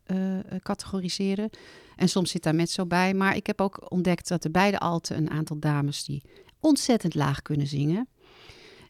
categoriseren. 0.63 1.51
En 1.97 2.09
soms 2.09 2.31
zit 2.31 2.43
daar 2.43 2.55
mezzo 2.55 2.87
bij. 2.87 3.15
Maar 3.15 3.37
ik 3.37 3.47
heb 3.47 3.61
ook 3.61 3.91
ontdekt 3.91 4.29
dat 4.29 4.45
er 4.45 4.51
bij 4.51 4.71
de 4.71 4.79
alten 4.79 5.17
een 5.17 5.31
aantal 5.31 5.59
dames 5.59 6.05
die 6.05 6.23
ontzettend 6.61 7.15
laag 7.15 7.43
kunnen 7.43 7.67
zingen. 7.67 8.09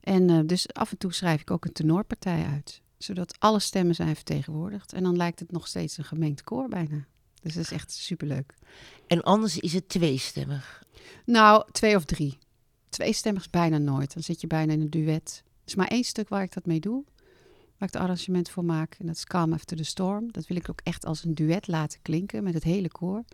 En 0.00 0.46
dus 0.46 0.72
af 0.72 0.90
en 0.90 0.98
toe 0.98 1.12
schrijf 1.12 1.40
ik 1.40 1.50
ook 1.50 1.64
een 1.64 1.72
tenorpartij 1.72 2.46
uit. 2.52 2.82
Zodat 3.02 3.36
alle 3.38 3.58
stemmen 3.58 3.94
zijn 3.94 4.14
vertegenwoordigd. 4.14 4.92
En 4.92 5.02
dan 5.02 5.16
lijkt 5.16 5.38
het 5.40 5.52
nog 5.52 5.66
steeds 5.66 5.98
een 5.98 6.04
gemengd 6.04 6.42
koor 6.42 6.68
bijna. 6.68 7.06
Dus 7.42 7.54
dat 7.54 7.62
is 7.62 7.70
echt 7.72 7.92
superleuk. 7.92 8.54
En 9.06 9.22
anders 9.22 9.58
is 9.58 9.72
het 9.72 9.88
tweestemmig. 9.88 10.82
Nou, 11.24 11.64
twee 11.72 11.96
of 11.96 12.04
drie. 12.04 12.38
Tweestemmig 12.88 13.42
is 13.42 13.50
bijna 13.50 13.78
nooit. 13.78 14.14
Dan 14.14 14.22
zit 14.22 14.40
je 14.40 14.46
bijna 14.46 14.72
in 14.72 14.80
een 14.80 14.90
duet. 14.90 15.42
Er 15.44 15.66
is 15.66 15.74
maar 15.74 15.86
één 15.88 16.04
stuk 16.04 16.28
waar 16.28 16.42
ik 16.42 16.52
dat 16.52 16.66
mee 16.66 16.80
doe. 16.80 17.04
Waar 17.78 17.88
ik 17.88 17.94
het 17.94 17.96
arrangement 18.02 18.50
voor 18.50 18.64
maak. 18.64 18.96
En 18.98 19.06
dat 19.06 19.16
is 19.16 19.24
Calm 19.24 19.52
After 19.52 19.76
the 19.76 19.82
Storm. 19.84 20.32
Dat 20.32 20.46
wil 20.46 20.56
ik 20.56 20.70
ook 20.70 20.80
echt 20.82 21.04
als 21.04 21.24
een 21.24 21.34
duet 21.34 21.66
laten 21.66 21.98
klinken 22.02 22.42
met 22.42 22.54
het 22.54 22.62
hele 22.64 22.88
koor. 22.88 23.24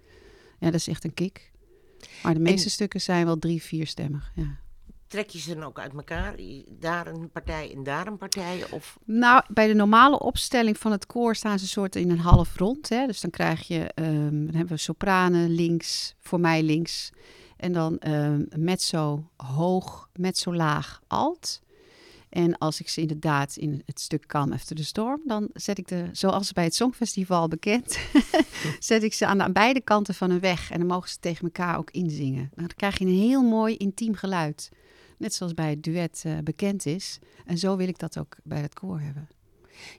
Ja, 0.58 0.66
dat 0.70 0.74
is 0.80 0.88
echt 0.88 1.04
een 1.04 1.14
kick. 1.14 1.52
Maar 2.22 2.34
de 2.34 2.40
meeste 2.40 2.64
En- 2.64 2.70
stukken 2.70 3.00
zijn 3.00 3.24
wel 3.24 3.38
drie, 3.38 3.62
vierstemmig. 3.62 4.32
Ja. 4.34 4.58
Trek 5.08 5.30
je 5.30 5.38
ze 5.38 5.54
dan 5.54 5.64
ook 5.64 5.78
uit 5.78 5.92
elkaar? 5.92 6.34
Daar 6.68 7.06
een 7.06 7.30
partij 7.30 7.72
en 7.74 7.82
daar 7.82 8.06
een 8.06 8.16
partij? 8.16 8.64
Of 8.70 8.98
Nou, 9.04 9.42
bij 9.48 9.66
de 9.66 9.74
normale 9.74 10.18
opstelling 10.18 10.78
van 10.78 10.92
het 10.92 11.06
koor 11.06 11.34
staan 11.34 11.58
ze 11.58 11.66
soort 11.66 11.96
in 11.96 12.10
een 12.10 12.18
half 12.18 12.56
rond. 12.56 12.88
Hè? 12.88 13.06
Dus 13.06 13.20
dan 13.20 13.30
krijg 13.30 13.66
je, 13.66 13.92
ehm, 13.94 14.44
dan 14.44 14.54
hebben 14.54 14.76
we 14.76 14.76
sopranen 14.76 15.50
links, 15.50 16.14
voor 16.20 16.40
mij 16.40 16.62
links. 16.62 17.10
En 17.56 17.72
dan 17.72 17.98
ehm 17.98 18.42
mezzo 18.56 19.30
hoog, 19.36 20.08
mezzo 20.12 20.54
laag, 20.54 21.02
alt. 21.06 21.60
En 22.28 22.58
als 22.58 22.80
ik 22.80 22.88
ze 22.88 23.00
inderdaad 23.00 23.56
in 23.56 23.82
het 23.86 24.00
stuk 24.00 24.26
Calm 24.26 24.52
After 24.52 24.76
the 24.76 24.84
Storm, 24.84 25.20
dan 25.24 25.48
zet 25.52 25.78
ik 25.78 25.88
de, 25.88 26.08
zoals 26.12 26.52
bij 26.52 26.64
het 26.64 26.74
Songfestival 26.74 27.48
bekend, 27.48 27.98
zet 28.78 29.02
ik 29.02 29.14
ze 29.14 29.26
aan, 29.26 29.38
de, 29.38 29.44
aan 29.44 29.52
beide 29.52 29.80
kanten 29.80 30.14
van 30.14 30.30
een 30.30 30.40
weg. 30.40 30.70
En 30.70 30.78
dan 30.78 30.86
mogen 30.86 31.08
ze 31.08 31.18
tegen 31.18 31.44
elkaar 31.44 31.78
ook 31.78 31.90
inzingen. 31.90 32.50
Nou, 32.54 32.66
dan 32.66 32.76
krijg 32.76 32.98
je 32.98 33.04
een 33.04 33.18
heel 33.18 33.42
mooi 33.42 33.76
intiem 33.76 34.14
geluid. 34.14 34.70
Net 35.18 35.34
zoals 35.34 35.54
bij 35.54 35.70
het 35.70 35.82
duet 35.82 36.22
eh, 36.26 36.38
bekend 36.44 36.86
is. 36.86 37.18
En 37.44 37.58
zo 37.58 37.76
wil 37.76 37.88
ik 37.88 37.98
dat 37.98 38.18
ook 38.18 38.36
bij 38.42 38.60
het 38.60 38.74
koor 38.74 39.00
hebben. 39.00 39.28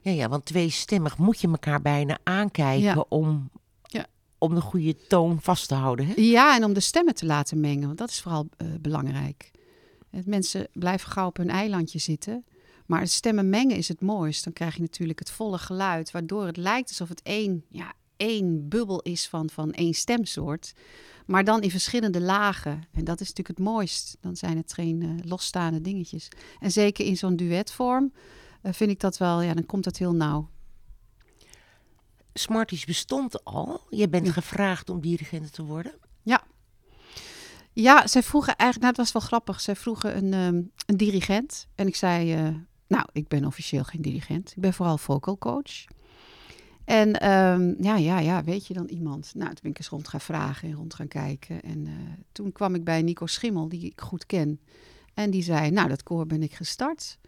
ja, 0.02 0.10
ja, 0.10 0.28
want 0.28 0.44
tweestemmig 0.44 1.18
moet 1.18 1.40
je 1.40 1.48
elkaar 1.48 1.82
bijna 1.82 2.18
aankijken 2.22 2.82
Ja. 2.82 3.04
om, 3.08 3.50
Ja. 3.82 4.06
om 4.38 4.54
de 4.54 4.60
goede 4.60 4.96
toon 5.06 5.40
vast 5.42 5.68
te 5.68 5.74
houden. 5.74 6.06
Hè? 6.06 6.12
Ja, 6.16 6.56
en 6.56 6.64
om 6.64 6.72
de 6.72 6.80
stemmen 6.80 7.14
te 7.14 7.26
laten 7.26 7.60
mengen, 7.60 7.86
want 7.86 7.98
dat 7.98 8.08
is 8.10 8.20
vooral 8.20 8.48
eh, 8.56 8.66
belangrijk. 8.80 9.50
Het 10.10 10.26
mensen 10.26 10.68
blijven 10.72 11.10
gauw 11.10 11.26
op 11.26 11.36
hun 11.36 11.50
eilandje 11.50 11.98
zitten. 11.98 12.44
Maar 12.86 13.06
stemmen 13.06 13.48
mengen 13.48 13.76
is 13.76 13.88
het 13.88 14.00
mooist. 14.00 14.44
Dan 14.44 14.52
krijg 14.52 14.74
je 14.74 14.80
natuurlijk 14.80 15.18
het 15.18 15.30
volle 15.30 15.58
geluid, 15.58 16.10
waardoor 16.10 16.46
het 16.46 16.56
lijkt 16.56 16.88
alsof 16.88 17.08
het 17.08 17.22
één, 17.22 17.64
ja, 17.68 17.92
één 18.18 18.68
bubbel 18.68 19.00
is 19.02 19.28
van, 19.28 19.50
van 19.50 19.72
één 19.72 19.94
stemsoort. 19.94 20.72
Maar 21.26 21.44
dan 21.44 21.62
in 21.62 21.70
verschillende 21.70 22.20
lagen. 22.20 22.82
En 22.92 23.04
dat 23.04 23.20
is 23.20 23.28
natuurlijk 23.28 23.58
het 23.58 23.66
mooist. 23.66 24.16
Dan 24.20 24.36
zijn 24.36 24.56
het 24.56 24.72
geen 24.72 25.02
eh, 25.02 25.28
losstaande 25.30 25.80
dingetjes. 25.80 26.28
En 26.60 26.70
zeker 26.72 27.06
in 27.06 27.16
zo'n 27.16 27.36
duetvorm 27.36 28.12
eh, 28.62 28.72
vind 28.72 28.90
ik 28.90 29.00
dat 29.00 29.16
wel, 29.18 29.40
ja, 29.42 29.54
dan 29.54 29.66
komt 29.66 29.84
dat 29.84 29.96
heel 29.96 30.14
nauw. 30.14 30.48
Smarties 32.34 32.84
bestond 32.84 33.44
al. 33.44 33.80
Je 33.90 34.08
bent 34.08 34.26
Ja. 34.26 34.32
gevraagd 34.32 34.90
om 34.90 35.00
dirigent 35.00 35.52
te 35.52 35.64
worden. 35.64 35.92
Ja, 37.72 38.06
zij 38.06 38.22
vroegen 38.22 38.56
eigenlijk, 38.56 38.80
nou 38.80 38.88
het 38.88 38.96
was 38.96 39.12
wel 39.12 39.22
grappig, 39.28 39.60
zij 39.60 39.76
vroegen 39.76 40.16
een, 40.16 40.32
ehm, 40.32 40.62
een 40.86 40.96
dirigent. 40.96 41.68
En 41.74 41.86
ik 41.86 41.96
zei, 41.96 42.32
eh, 42.34 42.48
nou, 42.88 43.04
ik 43.12 43.28
ben 43.28 43.44
officieel 43.44 43.84
geen 43.84 44.02
dirigent. 44.02 44.50
Ik 44.56 44.62
ben 44.62 44.72
vooral 44.74 44.98
vocal 44.98 45.38
coach. 45.38 45.84
En 46.88 47.20
ehm, 47.20 47.82
ja, 47.82 47.96
ja, 47.96 48.18
ja, 48.18 48.44
weet 48.44 48.66
je 48.66 48.74
dan 48.74 48.86
iemand? 48.86 49.32
Nou, 49.34 49.48
toen 49.48 49.58
ben 49.62 49.70
ik 49.70 49.78
eens 49.78 49.88
rond 49.88 50.08
gaan 50.08 50.20
vragen 50.20 50.68
en 50.68 50.74
rond 50.74 50.94
gaan 50.94 51.08
kijken. 51.08 51.62
En 51.62 51.86
eh, 51.86 51.92
toen 52.32 52.52
kwam 52.52 52.74
ik 52.74 52.84
bij 52.84 53.02
Nico 53.02 53.26
Schimmel, 53.26 53.68
die 53.68 53.84
ik 53.84 54.00
goed 54.00 54.26
ken. 54.26 54.60
En 55.14 55.30
die 55.30 55.42
zei, 55.42 55.70
nou, 55.70 55.88
dat 55.88 56.02
koor 56.02 56.26
ben 56.26 56.42
ik 56.42 56.54
gestart. 56.54 57.18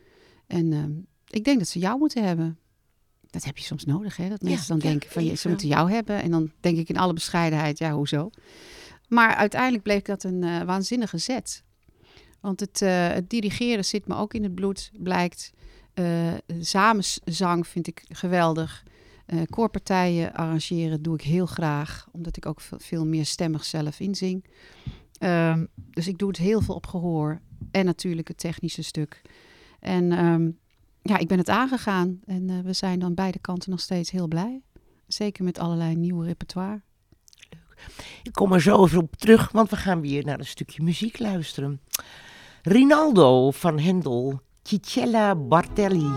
En 0.46 0.72
ehm, 0.72 0.90
ik 1.26 1.44
denk 1.44 1.58
dat 1.58 1.68
ze 1.68 1.78
jou 1.78 1.98
moeten 1.98 2.24
hebben. 2.24 2.58
Dat 3.30 3.44
heb 3.44 3.58
je 3.58 3.64
soms 3.64 3.84
nodig, 3.84 4.16
hè? 4.16 4.28
Dat 4.28 4.40
Ja, 4.42 4.48
mensen 4.48 4.68
dan 4.68 4.76
ja, 4.76 4.82
denken 4.82 5.10
van, 5.10 5.24
je, 5.24 5.34
ze 5.34 5.48
moeten 5.48 5.68
jou 5.68 5.90
hebben. 5.90 6.22
En 6.22 6.30
dan 6.30 6.50
denk 6.60 6.78
ik 6.78 6.88
in 6.88 6.98
alle 6.98 7.12
bescheidenheid, 7.12 7.78
ja, 7.78 7.92
hoezo? 7.92 8.30
Maar 9.08 9.34
uiteindelijk 9.34 9.82
bleek 9.82 10.06
dat 10.06 10.24
een 10.24 10.42
eh, 10.42 10.62
waanzinnige 10.62 11.18
zet. 11.18 11.62
Want 12.40 12.60
het, 12.60 12.82
eh, 12.82 13.08
het 13.08 13.30
dirigeren 13.30 13.84
zit 13.84 14.06
me 14.06 14.14
ook 14.14 14.34
in 14.34 14.42
het 14.42 14.54
bloed, 14.54 14.90
blijkt. 14.98 15.52
Samenzang 16.60 17.66
vind 17.66 17.86
ik 17.86 18.04
geweldig. 18.08 18.84
Eh 19.30 19.42
koorpartijen 19.50 20.32
arrangeren 20.32 21.02
doe 21.02 21.14
ik 21.14 21.22
heel 21.22 21.46
graag, 21.46 22.08
omdat 22.12 22.36
ik 22.36 22.46
ook 22.46 22.60
veel, 22.60 23.06
meer 23.06 23.26
stemmig 23.26 23.64
zelf 23.64 24.00
inzing. 24.00 24.44
Ehm, 25.18 25.66
dus 25.74 26.08
ik 26.08 26.18
doe 26.18 26.28
het 26.28 26.36
heel 26.36 26.60
veel 26.60 26.74
op 26.74 26.86
gehoor 26.86 27.40
en 27.70 27.84
natuurlijk 27.84 28.28
het 28.28 28.38
technische 28.38 28.82
stuk. 28.82 29.22
En 29.80 30.12
ehm, 30.12 30.50
ja, 31.02 31.18
ik 31.18 31.28
ben 31.28 31.38
het 31.38 31.48
aangegaan 31.48 32.20
en 32.24 32.50
eh, 32.50 32.58
we 32.58 32.72
zijn 32.72 32.98
dan 32.98 33.14
beide 33.14 33.38
kanten 33.38 33.70
nog 33.70 33.80
steeds 33.80 34.10
heel 34.10 34.28
blij. 34.28 34.62
Zeker 35.06 35.44
met 35.44 35.58
allerlei 35.58 35.96
nieuwe 35.96 36.26
repertoire. 36.26 36.80
Ik 38.22 38.32
kom 38.32 38.52
er 38.52 38.60
zo 38.60 38.84
even 38.84 39.02
op 39.02 39.16
terug, 39.16 39.52
want 39.52 39.70
we 39.70 39.76
gaan 39.76 40.00
weer 40.00 40.24
naar 40.24 40.38
een 40.38 40.46
stukje 40.46 40.82
muziek 40.82 41.18
luisteren. 41.18 41.80
Rinaldo 42.62 43.50
van 43.50 43.78
Hendel, 43.78 44.40
Cicella 44.62 45.34
Bartelli. 45.34 46.10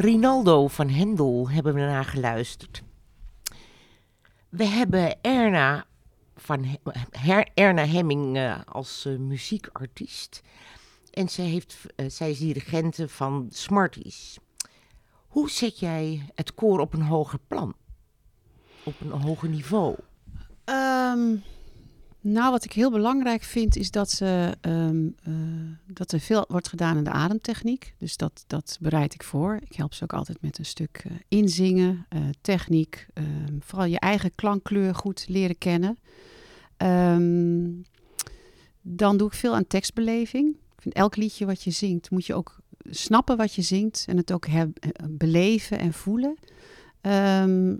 Rinaldo 0.00 0.68
van 0.68 0.88
Hendel 0.88 1.50
hebben 1.50 1.74
we 1.74 1.80
naar 1.80 2.04
geluisterd. 2.04 2.82
We 4.48 4.64
hebben 4.64 5.22
Erna, 5.22 5.86
van 6.36 6.78
Erna 7.54 7.86
Hemming 7.86 8.36
eh, 8.36 8.60
als 8.64 9.04
eh, 9.04 9.16
muziekartiest. 9.16 10.42
En 11.10 11.28
zij, 11.28 11.44
heeft, 11.44 11.86
eh, 11.96 12.08
zij 12.08 12.30
is 12.30 12.38
dirigente 12.38 13.08
van 13.08 13.48
Smarties. 13.50 14.38
Hoe 15.28 15.50
zet 15.50 15.78
jij 15.78 16.30
het 16.34 16.54
koor 16.54 16.80
op 16.80 16.92
een 16.94 17.02
hoger 17.02 17.38
plan? 17.46 17.74
Op 18.84 19.00
een 19.00 19.10
hoger 19.10 19.48
niveau? 19.48 19.96
Ehm, 20.64 21.36
nou, 22.32 22.50
wat 22.50 22.64
ik 22.64 22.72
heel 22.72 22.90
belangrijk 22.90 23.42
vind 23.42 23.76
is 23.76 23.90
dat, 23.90 24.10
ze, 24.10 24.56
ehm, 24.60 25.06
eh, 25.22 25.32
dat 25.86 26.12
er 26.12 26.20
veel 26.20 26.44
wordt 26.48 26.68
gedaan 26.68 26.96
aan 26.96 27.04
de 27.04 27.10
ademtechniek. 27.10 27.94
Dus 27.98 28.16
dat, 28.16 28.44
dat 28.46 28.78
bereid 28.80 29.14
ik 29.14 29.22
voor. 29.22 29.58
Ik 29.68 29.76
help 29.76 29.94
ze 29.94 30.02
ook 30.02 30.12
altijd 30.12 30.42
met 30.42 30.58
een 30.58 30.64
stuk 30.64 31.04
eh, 31.06 31.12
inzingen, 31.28 32.06
eh, 32.08 32.20
techniek. 32.40 33.06
ehm, 33.14 33.58
vooral 33.60 33.86
je 33.86 33.98
eigen 33.98 34.34
klankkleur 34.34 34.94
goed 34.94 35.24
leren 35.28 35.58
kennen. 35.58 35.98
Ehm, 36.76 37.70
dan 38.80 39.16
doe 39.16 39.26
ik 39.26 39.34
veel 39.34 39.54
aan 39.54 39.66
tekstbeleving. 39.66 40.48
Ik 40.48 40.82
vind 40.82 40.94
elk 40.94 41.16
liedje 41.16 41.46
wat 41.46 41.62
je 41.62 41.70
zingt, 41.70 42.10
moet 42.10 42.26
je 42.26 42.34
ook 42.34 42.56
snappen 42.90 43.36
wat 43.36 43.54
je 43.54 43.62
zingt 43.62 44.04
en 44.08 44.16
het 44.16 44.32
ook 44.32 44.46
beleven 45.08 45.78
en 45.78 45.92
voelen. 45.92 46.36
Ehm, 47.00 47.76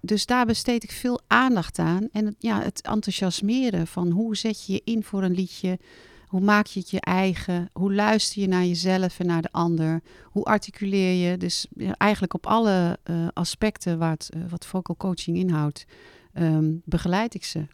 dus 0.00 0.26
daar 0.26 0.46
besteed 0.46 0.82
ik 0.82 0.90
veel 0.90 1.20
aandacht 1.26 1.78
aan. 1.78 2.08
En 2.12 2.26
het, 2.26 2.34
ja, 2.38 2.62
het 2.62 2.80
enthousiasmeren 2.80 3.86
van 3.86 4.10
hoe 4.10 4.36
zet 4.36 4.66
je 4.66 4.72
je 4.72 4.80
in 4.84 5.04
voor 5.04 5.22
een 5.22 5.34
liedje. 5.34 5.78
Hoe 6.26 6.40
maak 6.40 6.66
je 6.66 6.80
het 6.80 6.90
je 6.90 7.00
eigen? 7.00 7.68
Hoe 7.72 7.94
luister 7.94 8.40
je 8.40 8.48
naar 8.48 8.64
jezelf 8.64 9.20
en 9.20 9.26
naar 9.26 9.42
de 9.42 9.52
ander? 9.52 10.02
Hoe 10.24 10.44
articuleer 10.44 11.30
je? 11.30 11.36
Dus 11.36 11.66
ja, 11.70 11.94
eigenlijk 11.96 12.34
op 12.34 12.46
alle 12.46 12.98
eh, 13.02 13.28
aspecten 13.32 13.98
waar 13.98 14.10
het, 14.10 14.30
eh, 14.30 14.40
wat 14.48 14.66
vocal 14.66 14.96
coaching 14.96 15.36
inhoudt, 15.36 15.84
ehm, 16.32 16.72
begeleid 16.84 17.34
ik 17.34 17.44
ze. 17.44 17.66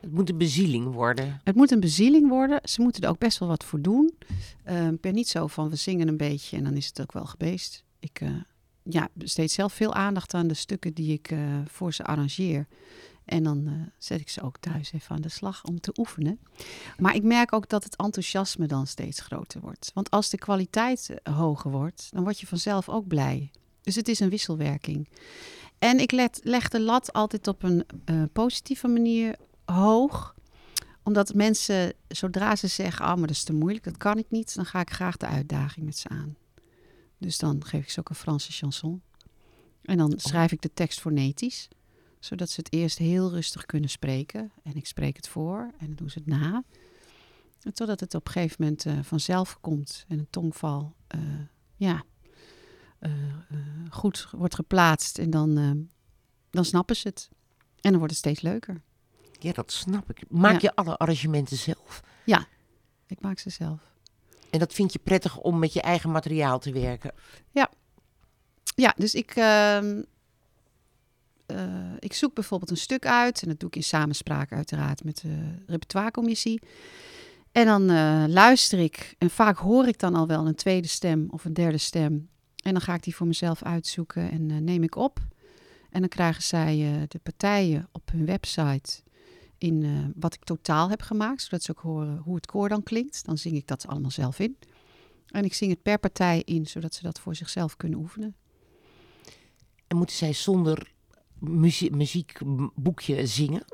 Het 0.00 0.12
moet 0.12 0.30
een 0.30 0.38
bezieling 0.38 0.92
worden. 0.92 1.40
Het 1.44 1.54
moet 1.54 1.70
een 1.70 1.80
bezieling 1.80 2.28
worden. 2.28 2.60
Ze 2.62 2.82
moeten 2.82 3.02
er 3.02 3.08
ook 3.08 3.18
best 3.18 3.38
wel 3.38 3.48
wat 3.48 3.64
voor 3.64 3.80
doen. 3.80 4.14
Ehm, 4.64 4.94
ik 4.94 5.00
ben 5.00 5.14
niet 5.14 5.28
zo 5.28 5.46
van 5.46 5.68
we 5.68 5.76
zingen 5.76 6.08
een 6.08 6.16
beetje 6.16 6.56
en 6.56 6.64
dan 6.64 6.74
is 6.74 6.86
het 6.86 7.00
ook 7.00 7.12
wel 7.12 7.26
gebeest. 7.26 7.84
Ik 7.98 8.20
eh, 8.20 8.30
ja, 8.92 9.08
besteed 9.12 9.50
zelf 9.50 9.72
veel 9.72 9.94
aandacht 9.94 10.34
aan 10.34 10.46
de 10.46 10.54
stukken 10.54 10.94
die 10.94 11.12
ik 11.12 11.30
eh, 11.30 11.38
voor 11.66 11.92
ze 11.92 12.04
arrangeer. 12.04 12.66
En 13.24 13.42
dan 13.42 13.66
eh, 13.66 13.72
zet 13.98 14.20
ik 14.20 14.28
ze 14.28 14.42
ook 14.42 14.58
thuis 14.58 14.92
even 14.92 15.14
aan 15.14 15.20
de 15.20 15.28
slag 15.28 15.64
om 15.64 15.80
te 15.80 15.92
oefenen. 15.96 16.38
Maar 16.98 17.14
ik 17.14 17.22
merk 17.22 17.52
ook 17.52 17.68
dat 17.68 17.84
het 17.84 17.96
enthousiasme 17.96 18.66
dan 18.66 18.86
steeds 18.86 19.20
groter 19.20 19.60
wordt. 19.60 19.90
Want 19.94 20.10
als 20.10 20.30
de 20.30 20.38
kwaliteit 20.38 21.10
eh, 21.22 21.36
hoger 21.36 21.70
wordt, 21.70 22.08
dan 22.12 22.22
word 22.22 22.40
je 22.40 22.46
vanzelf 22.46 22.88
ook 22.88 23.06
blij. 23.06 23.50
Dus 23.82 23.94
het 23.94 24.08
is 24.08 24.20
een 24.20 24.28
wisselwerking. 24.28 25.08
En 25.78 25.98
ik 25.98 26.12
leg 26.42 26.68
de 26.68 26.80
lat 26.80 27.12
altijd 27.12 27.48
op 27.48 27.62
een 27.62 27.84
positieve 28.32 28.88
manier 28.88 29.36
hoog 29.64 30.34
omdat 31.02 31.34
mensen, 31.34 31.92
zodra 32.08 32.56
ze 32.56 32.66
zeggen, 32.66 33.04
oh, 33.04 33.14
maar 33.14 33.26
dat 33.26 33.36
is 33.36 33.44
te 33.44 33.52
moeilijk, 33.52 33.84
dat 33.84 33.96
kan 33.96 34.18
ik 34.18 34.26
niet, 34.28 34.54
dan 34.54 34.66
ga 34.66 34.80
ik 34.80 34.90
graag 34.90 35.16
de 35.16 35.26
uitdaging 35.26 35.86
met 35.86 35.98
ze 35.98 36.08
aan. 36.08 36.36
Dus 37.20 37.38
dan 37.38 37.64
geef 37.64 37.82
ik 37.82 37.90
ze 37.90 38.00
ook 38.00 38.08
een 38.08 38.14
Franse 38.14 38.52
chanson. 38.52 39.02
En 39.82 39.96
dan 39.98 40.12
schrijf 40.16 40.52
ik 40.52 40.60
de 40.62 40.72
tekst 40.74 41.00
fonetisch, 41.00 41.68
zodat 42.18 42.50
ze 42.50 42.60
het 42.60 42.72
eerst 42.72 42.98
heel 42.98 43.30
rustig 43.30 43.66
kunnen 43.66 43.90
spreken. 43.90 44.52
En 44.62 44.74
ik 44.74 44.86
spreek 44.86 45.16
het 45.16 45.28
voor 45.28 45.70
en 45.78 45.86
dan 45.86 45.94
doen 45.94 46.10
ze 46.10 46.18
het 46.18 46.26
na. 46.26 46.62
En 47.62 47.74
Totdat 47.74 48.00
het 48.00 48.14
op 48.14 48.26
een 48.26 48.32
gegeven 48.32 48.56
moment 48.58 48.86
eh, 48.86 48.98
vanzelf 49.02 49.60
komt 49.60 50.04
en 50.08 50.18
een 50.18 50.30
tongval 50.30 50.94
eh, 51.06 51.20
ja, 51.76 52.02
eh, 52.98 53.10
goed 53.90 54.28
wordt 54.30 54.54
geplaatst. 54.54 55.18
En 55.18 55.30
dan, 55.30 55.54
dan 56.50 56.64
snappen 56.64 56.96
ze 56.96 57.08
het. 57.08 57.28
En 57.80 57.90
dan 57.90 57.98
wordt 57.98 58.10
het 58.10 58.18
steeds 58.18 58.40
leuker. 58.40 58.82
Ja, 59.38 59.52
dat 59.52 59.72
snap 59.72 60.10
ik. 60.10 60.30
Maak 60.30 60.52
Ja. 60.52 60.58
je 60.60 60.74
alle 60.74 60.96
arrangementen 60.96 61.56
zelf? 61.56 62.02
Ik 63.06 63.20
maak 63.20 63.38
ze 63.38 63.50
zelf. 63.50 63.89
En 64.50 64.58
dat 64.58 64.72
vind 64.72 64.92
je 64.92 64.98
prettig 64.98 65.38
om 65.38 65.58
met 65.58 65.72
je 65.72 65.80
eigen 65.80 66.10
materiaal 66.10 66.58
te 66.58 66.72
werken? 66.72 67.12
Ja, 68.80 68.94
dus 68.96 69.14
ik, 69.14 69.30
ehm, 69.30 70.02
eh, 71.46 71.92
ik 71.98 72.12
zoek 72.12 72.34
bijvoorbeeld 72.34 72.70
een 72.70 72.76
stuk 72.76 73.06
uit. 73.06 73.42
En 73.42 73.48
dat 73.48 73.60
doe 73.60 73.68
ik 73.68 73.76
in 73.76 73.82
samenspraak 73.82 74.52
uiteraard 74.52 75.04
met 75.04 75.20
de 75.20 75.54
repertoirecommissie. 75.66 76.62
En 77.52 77.66
dan 77.66 77.90
eh, 77.90 78.24
luister 78.26 78.78
ik. 78.78 79.14
En 79.18 79.30
vaak 79.30 79.56
hoor 79.58 79.86
ik 79.86 79.98
dan 79.98 80.14
al 80.14 80.26
wel 80.26 80.46
een 80.46 80.54
tweede 80.54 80.88
stem 80.88 81.26
of 81.30 81.44
een 81.44 81.54
derde 81.54 81.78
stem. 81.78 82.28
En 82.62 82.72
dan 82.72 82.80
ga 82.80 82.94
ik 82.94 83.02
die 83.02 83.14
voor 83.14 83.26
mezelf 83.26 83.62
uitzoeken 83.62 84.30
en 84.30 84.50
eh, 84.50 84.56
neem 84.56 84.82
ik 84.82 84.96
op. 84.96 85.18
En 85.90 86.00
dan 86.00 86.08
krijgen 86.08 86.42
zij 86.42 87.06
de 87.08 87.18
partijen 87.18 87.88
op 87.92 88.10
hun 88.10 88.26
website 88.26 89.02
in 89.60 89.82
eh, 89.82 89.90
wat 90.14 90.34
ik 90.34 90.44
totaal 90.44 90.90
heb 90.90 91.02
gemaakt. 91.02 91.42
Zodat 91.42 91.62
ze 91.62 91.70
ook 91.70 91.80
horen 91.80 92.16
hoe 92.16 92.34
het 92.34 92.46
koor 92.46 92.68
dan 92.68 92.82
klinkt. 92.82 93.24
Dan 93.24 93.38
zing 93.38 93.56
ik 93.56 93.66
dat 93.66 93.86
allemaal 93.86 94.10
zelf 94.10 94.38
in. 94.38 94.56
En 95.26 95.44
ik 95.44 95.54
zing 95.54 95.70
het 95.70 95.82
per 95.82 95.98
partij 95.98 96.42
in, 96.44 96.66
zodat 96.66 96.94
ze 96.94 97.02
dat 97.02 97.20
voor 97.20 97.34
zichzelf 97.34 97.76
kunnen 97.76 97.98
oefenen. 97.98 98.34
En 99.86 99.96
moeten 99.96 100.16
zij 100.16 100.32
zonder 100.32 100.92
muzie- 101.38 101.90
muziekboekje 101.90 103.26
zingen? 103.26 103.64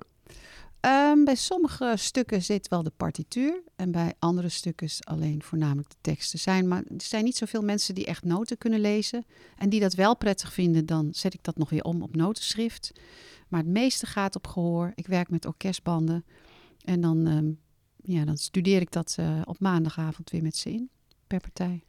Ehm, 0.81 1.25
bij 1.25 1.35
sommige 1.35 1.95
stukken 1.97 2.43
zit 2.43 2.69
wel 2.69 2.83
de 2.83 2.93
partituur. 2.97 3.63
En 3.77 3.91
bij 3.91 4.15
andere 4.19 4.49
stukken 4.49 4.89
alleen 5.01 5.43
voornamelijk 5.43 5.89
de 5.89 5.97
teksten. 6.01 6.39
Zijn, 6.39 6.69
maar 6.69 6.83
er 6.83 7.03
zijn 7.03 7.25
niet 7.25 7.37
zoveel 7.37 7.63
mensen 7.63 7.95
die 7.95 8.07
echt 8.07 8.25
noten 8.25 8.59
kunnen 8.59 8.81
lezen. 8.81 9.25
En 9.57 9.69
die 9.69 9.81
dat 9.81 9.95
wel 9.95 10.17
prettig 10.17 10.53
vinden, 10.53 10.87
dan 10.87 11.09
zet 11.13 11.35
ik 11.35 11.43
dat 11.43 11.57
nog 11.57 11.71
weer 11.71 11.83
om 11.85 12.03
op 12.03 12.17
notenschrift. 12.17 12.93
Maar 13.49 13.61
het 13.61 13.69
meeste 13.69 14.07
gaat 14.07 14.37
op 14.37 14.47
gehoor. 14.47 14.93
Ik 14.95 15.07
werk 15.07 15.31
met 15.31 15.47
orkestbanden. 15.47 16.25
En 16.85 17.01
dan, 17.01 17.27
ehm, 17.27 17.51
ja, 18.15 18.25
dan 18.25 18.37
studeer 18.37 18.81
ik 18.81 18.93
dat 18.93 19.17
eh, 19.19 19.41
op 19.45 19.61
maandagavond 19.61 20.31
weer 20.31 20.43
met 20.43 20.57
ze 20.57 20.71
in, 20.71 20.91
per 21.27 21.41
partij. 21.41 21.85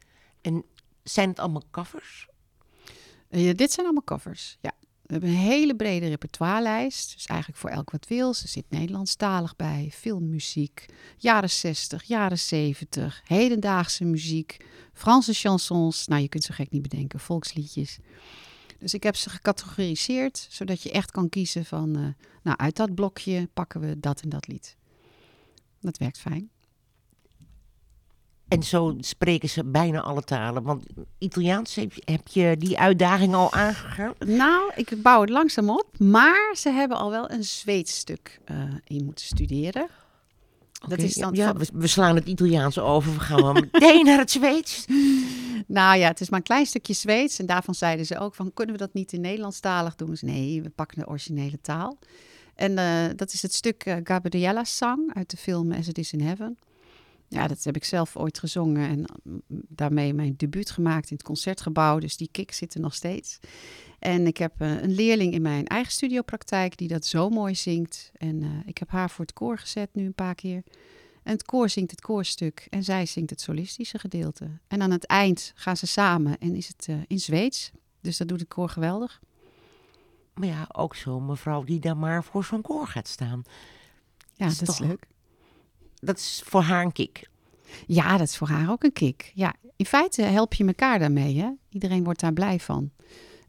Zijn 1.02 1.28
het 1.28 1.38
allemaal 1.38 1.62
covers? 1.70 2.28
Ja, 3.30 3.52
dit 3.52 3.72
zijn 3.72 3.86
allemaal 3.86 4.04
covers, 4.04 4.58
ja. 4.60 4.72
We 5.02 5.14
hebben 5.14 5.30
een 5.30 5.36
hele 5.36 5.76
brede 5.76 6.08
repertoirelijst. 6.08 7.12
Dus 7.14 7.26
eigenlijk 7.26 7.60
voor 7.60 7.70
elk 7.70 7.90
wat 7.90 8.06
wil. 8.08 8.28
Er 8.28 8.48
zit 8.48 8.64
Nederlandstalig 8.68 9.56
bij, 9.56 9.90
filmmuziek, 9.92 10.86
jaren 11.16 11.50
60, 11.50 12.02
jaren 12.02 12.38
70, 12.38 13.20
hedendaagse 13.24 14.04
muziek, 14.04 14.56
Franse 14.92 15.32
chansons. 15.32 16.06
Nou, 16.06 16.22
je 16.22 16.28
kunt 16.28 16.44
zo 16.44 16.54
gek 16.54 16.70
niet 16.70 16.82
bedenken, 16.82 17.20
volksliedjes. 17.20 17.98
Dus 18.78 18.94
ik 18.94 19.02
heb 19.02 19.16
ze 19.16 19.30
gecategoriseerd, 19.30 20.46
zodat 20.50 20.82
je 20.82 20.90
echt 20.90 21.10
kan 21.10 21.28
kiezen 21.28 21.64
van... 21.64 21.96
eh, 21.96 22.26
nou, 22.42 22.56
uit 22.56 22.76
dat 22.76 22.94
blokje 22.94 23.48
pakken 23.54 23.80
we 23.80 24.00
dat 24.00 24.20
en 24.20 24.28
dat 24.28 24.46
lied. 24.46 24.76
Dat 25.80 25.98
werkt 25.98 26.18
fijn. 26.18 26.50
En 28.48 28.62
zo 28.62 28.94
spreken 28.98 29.48
ze 29.48 29.64
bijna 29.64 30.00
alle 30.00 30.22
talen. 30.22 30.62
Want 30.62 30.86
Italiaans, 31.18 31.74
heb 32.04 32.28
je, 32.28 32.56
die 32.58 32.78
uitdaging 32.78 33.34
al 33.34 33.52
aangegaan? 33.52 34.14
Nou, 34.18 34.72
ik 34.74 35.02
bouw 35.02 35.20
het 35.20 35.30
langzaam 35.30 35.70
op. 35.70 35.98
Maar 35.98 36.54
ze 36.56 36.70
hebben 36.70 36.96
al 36.96 37.10
wel 37.10 37.30
een 37.30 37.44
Zweeds 37.44 37.96
stuk 37.96 38.40
eh, 38.44 38.56
in 38.84 39.04
moeten 39.04 39.24
studeren. 39.24 39.88
Dat 40.88 40.98
is 40.98 41.14
dan 41.14 41.34
ja, 41.34 41.46
van- 41.46 41.58
we, 41.58 41.66
we 41.72 41.86
slaan 41.86 42.14
het 42.14 42.26
Italiaans 42.26 42.78
over. 42.78 43.12
We 43.12 43.20
gaan 43.20 43.42
wel 43.42 43.52
meteen 43.72 44.04
naar 44.04 44.18
het 44.18 44.30
Zweeds. 44.30 44.84
Nou 45.66 45.98
ja, 45.98 46.08
het 46.08 46.20
is 46.20 46.28
maar 46.28 46.38
een 46.38 46.44
klein 46.44 46.66
stukje 46.66 46.92
Zweeds. 46.92 47.38
En 47.38 47.46
daarvan 47.46 47.74
zeiden 47.74 48.06
ze 48.06 48.18
ook 48.18 48.34
van, 48.34 48.52
kunnen 48.54 48.74
we 48.74 48.80
dat 48.80 48.94
niet 48.94 49.12
in 49.12 49.20
Nederlandstalig 49.20 49.94
doen? 49.94 50.10
Dus 50.10 50.22
nee, 50.22 50.62
we 50.62 50.70
pakken 50.70 50.98
de 50.98 51.06
originele 51.08 51.60
taal. 51.60 51.98
En 52.54 52.78
eh, 52.78 53.04
dat 53.16 53.32
is 53.32 53.42
het 53.42 53.54
stuk 53.54 53.84
eh, 53.84 53.96
Gabriella's 54.02 54.76
Zang 54.76 55.14
uit 55.14 55.30
de 55.30 55.36
film 55.36 55.72
As 55.72 55.88
It 55.88 55.98
Is 55.98 56.12
in 56.12 56.20
Heaven. 56.20 56.58
Ja, 57.28 57.46
dat 57.48 57.64
heb 57.64 57.76
ik 57.76 57.84
zelf 57.84 58.16
ooit 58.16 58.38
gezongen 58.38 58.88
en 58.88 59.04
mm, 59.22 59.42
daarmee 59.68 60.14
mijn 60.14 60.34
debuut 60.36 60.70
gemaakt 60.70 61.10
in 61.10 61.16
het 61.16 61.26
concertgebouw. 61.26 61.98
Dus 61.98 62.16
die 62.16 62.28
kick 62.32 62.52
zit 62.52 62.74
er 62.74 62.80
nog 62.80 62.94
steeds. 62.94 63.38
En 63.98 64.26
ik 64.26 64.36
heb 64.36 64.52
eh, 64.58 64.82
een 64.82 64.94
leerling 64.94 65.32
in 65.32 65.42
mijn 65.42 65.66
eigen 65.66 65.92
studiopraktijk 65.92 66.76
die 66.76 66.88
dat 66.88 67.06
zo 67.06 67.28
mooi 67.28 67.54
zingt. 67.54 68.10
En 68.16 68.42
eh, 68.42 68.48
ik 68.66 68.78
heb 68.78 68.90
haar 68.90 69.10
voor 69.10 69.24
het 69.24 69.34
koor 69.34 69.58
gezet 69.58 69.88
nu 69.92 70.04
een 70.06 70.14
paar 70.14 70.34
keer. 70.34 70.62
En 71.22 71.32
het 71.32 71.44
koor 71.44 71.68
zingt 71.68 71.90
het 71.90 72.00
koorstuk 72.00 72.66
en 72.70 72.84
zij 72.84 73.06
zingt 73.06 73.30
het 73.30 73.40
solistische 73.40 73.98
gedeelte. 73.98 74.48
En 74.68 74.82
aan 74.82 74.90
het 74.90 75.04
eind 75.06 75.52
gaan 75.54 75.76
ze 75.76 75.86
samen 75.86 76.38
en 76.38 76.54
is 76.54 76.68
het 76.68 76.86
eh, 76.88 76.96
in 77.06 77.18
Zweeds. 77.20 77.70
Dus 78.00 78.16
dat 78.16 78.28
doet 78.28 78.40
het 78.40 78.48
koor 78.48 78.68
geweldig. 78.68 79.20
Maar 80.34 80.48
ja, 80.48 80.68
ook 80.72 80.94
zo'n 80.94 81.26
mevrouw 81.26 81.64
die 81.64 81.80
dan 81.80 81.98
maar 81.98 82.24
voor 82.24 82.44
zo'n 82.44 82.62
koor 82.62 82.86
gaat 82.86 83.08
staan. 83.08 83.42
Ja, 84.34 84.46
Is 84.46 84.58
dat 84.58 84.68
is 84.68 84.76
toch- 84.76 84.86
leuk. 84.86 85.06
Dat 86.00 86.16
is 86.18 86.42
voor 86.44 86.62
haar 86.62 86.84
een 86.84 86.92
kick. 86.92 87.28
Ja, 87.86 88.16
dat 88.16 88.26
is 88.28 88.36
voor 88.36 88.48
haar 88.48 88.70
ook 88.70 88.82
een 88.84 88.92
kick. 88.92 89.32
Ja, 89.34 89.54
in 89.76 89.86
feite 89.86 90.22
help 90.22 90.54
je 90.54 90.66
elkaar 90.66 90.98
daarmee. 90.98 91.38
Hè? 91.40 91.50
Iedereen 91.70 92.04
wordt 92.04 92.20
daar 92.20 92.32
blij 92.32 92.60
van. 92.60 92.90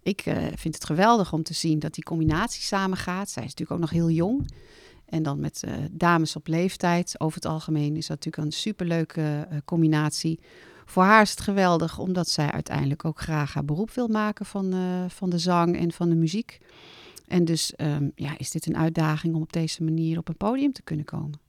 Ik 0.01 0.21
eh, 0.21 0.37
vind 0.55 0.73
het 0.73 0.85
geweldig 0.85 1.33
om 1.33 1.43
te 1.43 1.53
zien 1.53 1.79
dat 1.79 1.93
die 1.93 2.03
combinatie 2.03 2.61
samengaat. 2.61 3.29
Zij 3.29 3.43
is 3.43 3.49
natuurlijk 3.49 3.71
ook 3.71 3.89
nog 3.89 3.99
heel 3.99 4.09
jong. 4.09 4.51
En 5.05 5.23
dan 5.23 5.39
met 5.39 5.63
eh, 5.63 5.73
dames 5.91 6.35
op 6.35 6.47
leeftijd. 6.47 7.15
Over 7.17 7.35
het 7.35 7.51
algemeen 7.51 7.95
is 7.95 8.07
dat 8.07 8.15
natuurlijk 8.25 8.45
een 8.45 8.59
superleuke 8.59 9.47
eh, 9.49 9.57
combinatie. 9.65 10.39
Voor 10.85 11.03
haar 11.03 11.21
is 11.21 11.29
het 11.29 11.41
geweldig, 11.41 11.99
omdat 11.99 12.29
zij 12.29 12.51
uiteindelijk 12.51 13.05
ook 13.05 13.19
graag 13.19 13.53
haar 13.53 13.65
beroep 13.65 13.91
wil 13.91 14.07
maken 14.07 14.45
van, 14.45 14.73
van 15.09 15.29
de 15.29 15.37
zang 15.37 15.77
en 15.77 15.91
van 15.91 16.09
de 16.09 16.15
muziek. 16.15 16.59
En 17.27 17.45
dus 17.45 17.75
ehm, 17.75 18.09
ja, 18.15 18.37
is 18.37 18.51
dit 18.51 18.65
een 18.65 18.77
uitdaging 18.77 19.35
om 19.35 19.41
op 19.41 19.53
deze 19.53 19.83
manier 19.83 20.17
op 20.17 20.27
een 20.27 20.37
podium 20.37 20.73
te 20.73 20.81
kunnen 20.81 21.05
komen. 21.05 21.39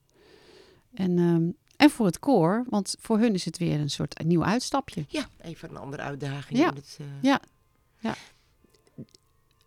En, 0.94 1.18
ehm, 1.18 1.50
en 1.76 1.90
voor 1.90 2.06
het 2.06 2.18
koor, 2.18 2.64
want 2.68 2.96
voor 2.98 3.18
hun 3.18 3.34
is 3.34 3.44
het 3.44 3.58
weer 3.58 3.80
een 3.80 3.90
soort 3.90 4.24
nieuw 4.24 4.44
uitstapje. 4.44 5.04
Ja, 5.08 5.28
even 5.40 5.70
een 5.70 5.76
andere 5.76 6.02
uitdaging. 6.02 6.58
Ja. 6.58 6.72
Het, 6.74 6.98
Ja, 7.20 7.40
ja. 7.98 8.14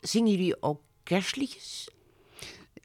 Zingen 0.03 0.31
jullie 0.31 0.61
ook 0.61 0.81
kerstliedjes? 1.03 1.89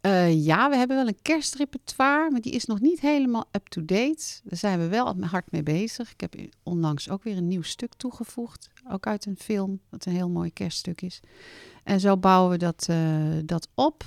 Eh, 0.00 0.44
ja, 0.44 0.70
we 0.70 0.76
hebben 0.76 0.96
wel 0.96 1.06
een 1.06 1.22
kerstrepertoire, 1.22 2.30
maar 2.30 2.40
die 2.40 2.52
is 2.52 2.64
nog 2.64 2.80
niet 2.80 3.00
helemaal 3.00 3.48
up-to-date. 3.52 4.40
Daar 4.44 4.58
zijn 4.58 4.78
we 4.78 4.88
wel 4.88 5.16
hard 5.20 5.50
mee 5.50 5.62
bezig. 5.62 6.12
Ik 6.12 6.20
heb 6.20 6.34
onlangs 6.62 7.10
ook 7.10 7.22
weer 7.22 7.36
een 7.36 7.48
nieuw 7.48 7.62
stuk 7.62 7.94
toegevoegd, 7.94 8.70
ook 8.90 9.06
uit 9.06 9.26
een 9.26 9.36
film, 9.36 9.80
dat 9.90 10.04
een 10.04 10.12
heel 10.12 10.28
mooi 10.28 10.52
kerststuk 10.52 11.02
is. 11.02 11.20
En 11.84 12.00
zo 12.00 12.16
bouwen 12.16 12.50
we 12.50 12.56
dat, 12.56 12.86
eh, 12.88 13.38
dat 13.44 13.68
op. 13.74 14.04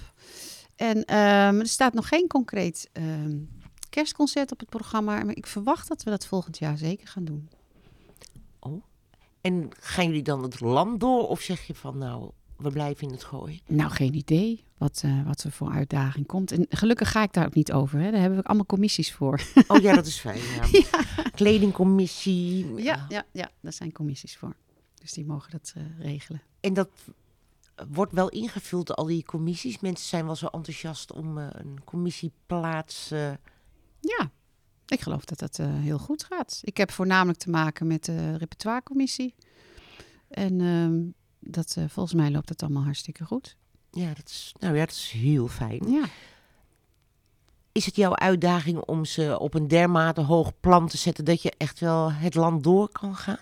En 0.76 1.06
ehm, 1.06 1.60
er 1.60 1.68
staat 1.68 1.94
nog 1.94 2.08
geen 2.08 2.28
concreet 2.28 2.90
ehm, 2.92 3.38
kerstconcert 3.90 4.52
op 4.52 4.60
het 4.60 4.70
programma, 4.70 5.24
maar 5.24 5.36
ik 5.36 5.48
verwacht 5.48 5.88
dat 5.88 6.04
we 6.04 6.10
dat 6.10 6.26
volgend 6.26 6.58
jaar 6.58 6.78
zeker 6.78 7.08
gaan 7.08 7.26
doen. 7.26 7.50
En 9.42 9.70
gaan 9.80 10.06
jullie 10.06 10.24
dan 10.24 10.44
het 10.44 10.60
land 10.60 11.00
door? 11.00 11.28
Of 11.28 11.42
zeg 11.42 11.68
je 11.68 11.76
van, 11.76 11.98
nou, 11.98 12.32
we 12.62 12.72
blijven 12.72 13.08
in 13.08 13.14
het 13.14 13.24
gooien? 13.24 13.60
Nou, 13.68 13.92
geen 13.92 14.14
idee 14.14 14.64
wat, 14.82 15.02
eh, 15.06 15.26
wat 15.26 15.44
er 15.44 15.52
voor 15.52 15.72
uitdaging 15.72 16.26
komt. 16.26 16.52
En 16.52 16.66
gelukkig 16.70 17.12
ga 17.12 17.24
ik 17.24 17.34
daar 17.34 17.46
ook 17.46 17.54
niet 17.54 17.72
over. 17.72 18.00
Hè. 18.00 18.12
Daar 18.12 18.20
hebben 18.20 18.40
we 18.40 18.46
allemaal 18.46 18.66
commissies 18.66 19.14
voor. 19.14 19.42
Oh 19.68 19.82
ja, 19.82 19.96
dat 19.96 20.06
is 20.06 20.20
fijn. 20.20 20.40
Ja. 20.72 21.04
Kledingcommissie. 21.32 22.74
Ja, 22.76 23.06
ja, 23.10 23.26
ja, 23.32 23.50
daar 23.60 23.74
zijn 23.74 23.92
commissies 23.92 24.38
voor. 24.38 24.56
Dus 25.02 25.14
die 25.14 25.26
mogen 25.26 25.52
dat 25.52 25.74
eh, 25.76 25.84
regelen. 26.00 26.42
En 26.60 26.74
dat 26.74 26.90
wordt 27.90 28.14
wel 28.14 28.30
ingevuld, 28.30 28.96
al 28.96 29.06
die 29.06 29.26
commissies. 29.26 29.80
Mensen 29.80 30.08
zijn 30.08 30.26
wel 30.26 30.36
zo 30.36 30.48
enthousiast 30.48 31.12
om 31.12 31.38
eh, 31.38 31.48
een 31.52 31.84
commissieplaats... 31.84 33.10
Ja, 34.00 34.32
ik 34.88 35.02
geloof 35.02 35.26
dat 35.26 35.40
dat 35.40 35.58
heel 35.58 36.00
goed 36.00 36.24
gaat. 36.24 36.60
Ik 36.64 36.78
heb 36.78 36.92
voornamelijk 36.92 37.40
te 37.40 37.50
maken 37.50 37.88
met 37.88 38.06
de 38.06 38.38
repertoirecommissie. 38.38 39.36
En 40.28 40.62
ehm, 40.62 41.00
dat, 41.42 41.76
eh, 41.78 41.84
volgens 41.88 42.16
mij 42.16 42.32
loopt 42.32 42.50
het 42.50 42.62
allemaal 42.62 42.84
hartstikke 42.84 43.26
goed. 43.26 43.56
ja, 43.92 44.14
dat 44.14 44.30
is, 44.30 44.54
nou 44.60 44.76
ja, 44.76 44.86
dat 44.86 44.96
is 44.96 45.12
heel 45.12 45.48
fijn. 45.48 45.92
Ja. 45.92 46.04
Is 47.72 47.86
het 47.86 47.96
jouw 47.96 48.16
uitdaging 48.16 48.80
om 48.80 49.06
ze 49.06 49.40
op 49.40 49.54
een 49.54 49.68
dermate 49.68 50.22
hoog 50.22 50.52
plan 50.60 50.88
te 50.88 50.98
zetten... 50.98 51.26
dat 51.26 51.42
je 51.42 51.54
echt 51.58 51.80
wel 51.80 52.12
het 52.12 52.36
land 52.36 52.64
door 52.64 52.90
kan 52.90 53.16
gaan? 53.16 53.40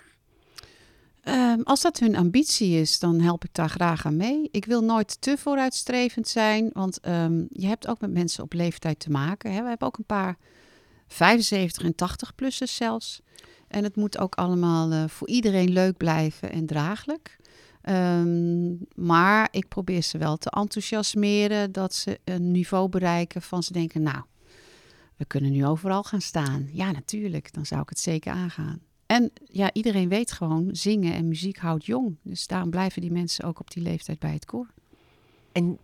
Ehm, 1.20 1.60
als 1.62 1.80
dat 1.80 1.98
hun 1.98 2.16
ambitie 2.16 2.80
is, 2.80 2.98
dan 2.98 3.20
help 3.20 3.44
ik 3.44 3.54
daar 3.54 3.68
graag 3.68 4.06
aan 4.06 4.16
mee. 4.16 4.48
Ik 4.50 4.64
wil 4.64 4.80
nooit 4.80 5.20
te 5.20 5.36
vooruitstrevend 5.38 6.28
zijn, 6.28 6.70
want 6.72 7.00
ehm, 7.00 7.44
je 7.48 7.66
hebt 7.66 7.86
ook 7.86 8.00
met 8.00 8.12
mensen 8.12 8.44
op 8.44 8.52
leeftijd 8.52 8.98
te 8.98 9.10
maken. 9.10 9.52
Hè. 9.52 9.62
We 9.62 9.68
hebben 9.68 9.86
ook 9.86 9.98
een 9.98 10.04
paar 10.04 10.36
75 11.06 11.82
en 11.82 11.94
80-plussers 11.94 12.76
zelfs. 12.76 13.20
En 13.68 13.84
het 13.84 13.96
moet 13.96 14.18
ook 14.18 14.34
allemaal 14.34 14.92
eh, 14.92 15.04
voor 15.08 15.28
iedereen 15.28 15.70
leuk 15.70 15.96
blijven 15.96 16.52
en 16.52 16.66
draaglijk. 16.66 17.38
Ehm, 17.82 18.74
maar 18.94 19.48
ik 19.50 19.68
probeer 19.68 20.02
ze 20.02 20.18
wel 20.18 20.36
te 20.36 20.50
enthousiasmeren 20.50 21.72
dat 21.72 21.94
ze 21.94 22.20
een 22.24 22.50
niveau 22.50 22.88
bereiken 22.88 23.42
van 23.42 23.62
ze 23.62 23.72
denken, 23.72 24.02
nou, 24.02 24.22
we 25.16 25.24
kunnen 25.24 25.52
nu 25.52 25.66
overal 25.66 26.02
gaan 26.02 26.20
staan. 26.20 26.68
Ja, 26.72 26.90
natuurlijk, 26.90 27.52
dan 27.52 27.66
zou 27.66 27.80
ik 27.80 27.88
het 27.88 27.98
zeker 27.98 28.32
aangaan. 28.32 28.80
En 29.06 29.30
ja, 29.44 29.72
iedereen 29.72 30.08
weet 30.08 30.32
gewoon, 30.32 30.68
zingen 30.72 31.14
en 31.14 31.28
muziek 31.28 31.56
houdt 31.56 31.86
jong. 31.86 32.16
Dus 32.22 32.46
daarom 32.46 32.70
blijven 32.70 33.00
die 33.00 33.12
mensen 33.12 33.44
ook 33.44 33.60
op 33.60 33.70
die 33.70 33.82
leeftijd 33.82 34.18
bij 34.18 34.32
het 34.32 34.44
koor. 34.44 34.66
En 35.52 35.78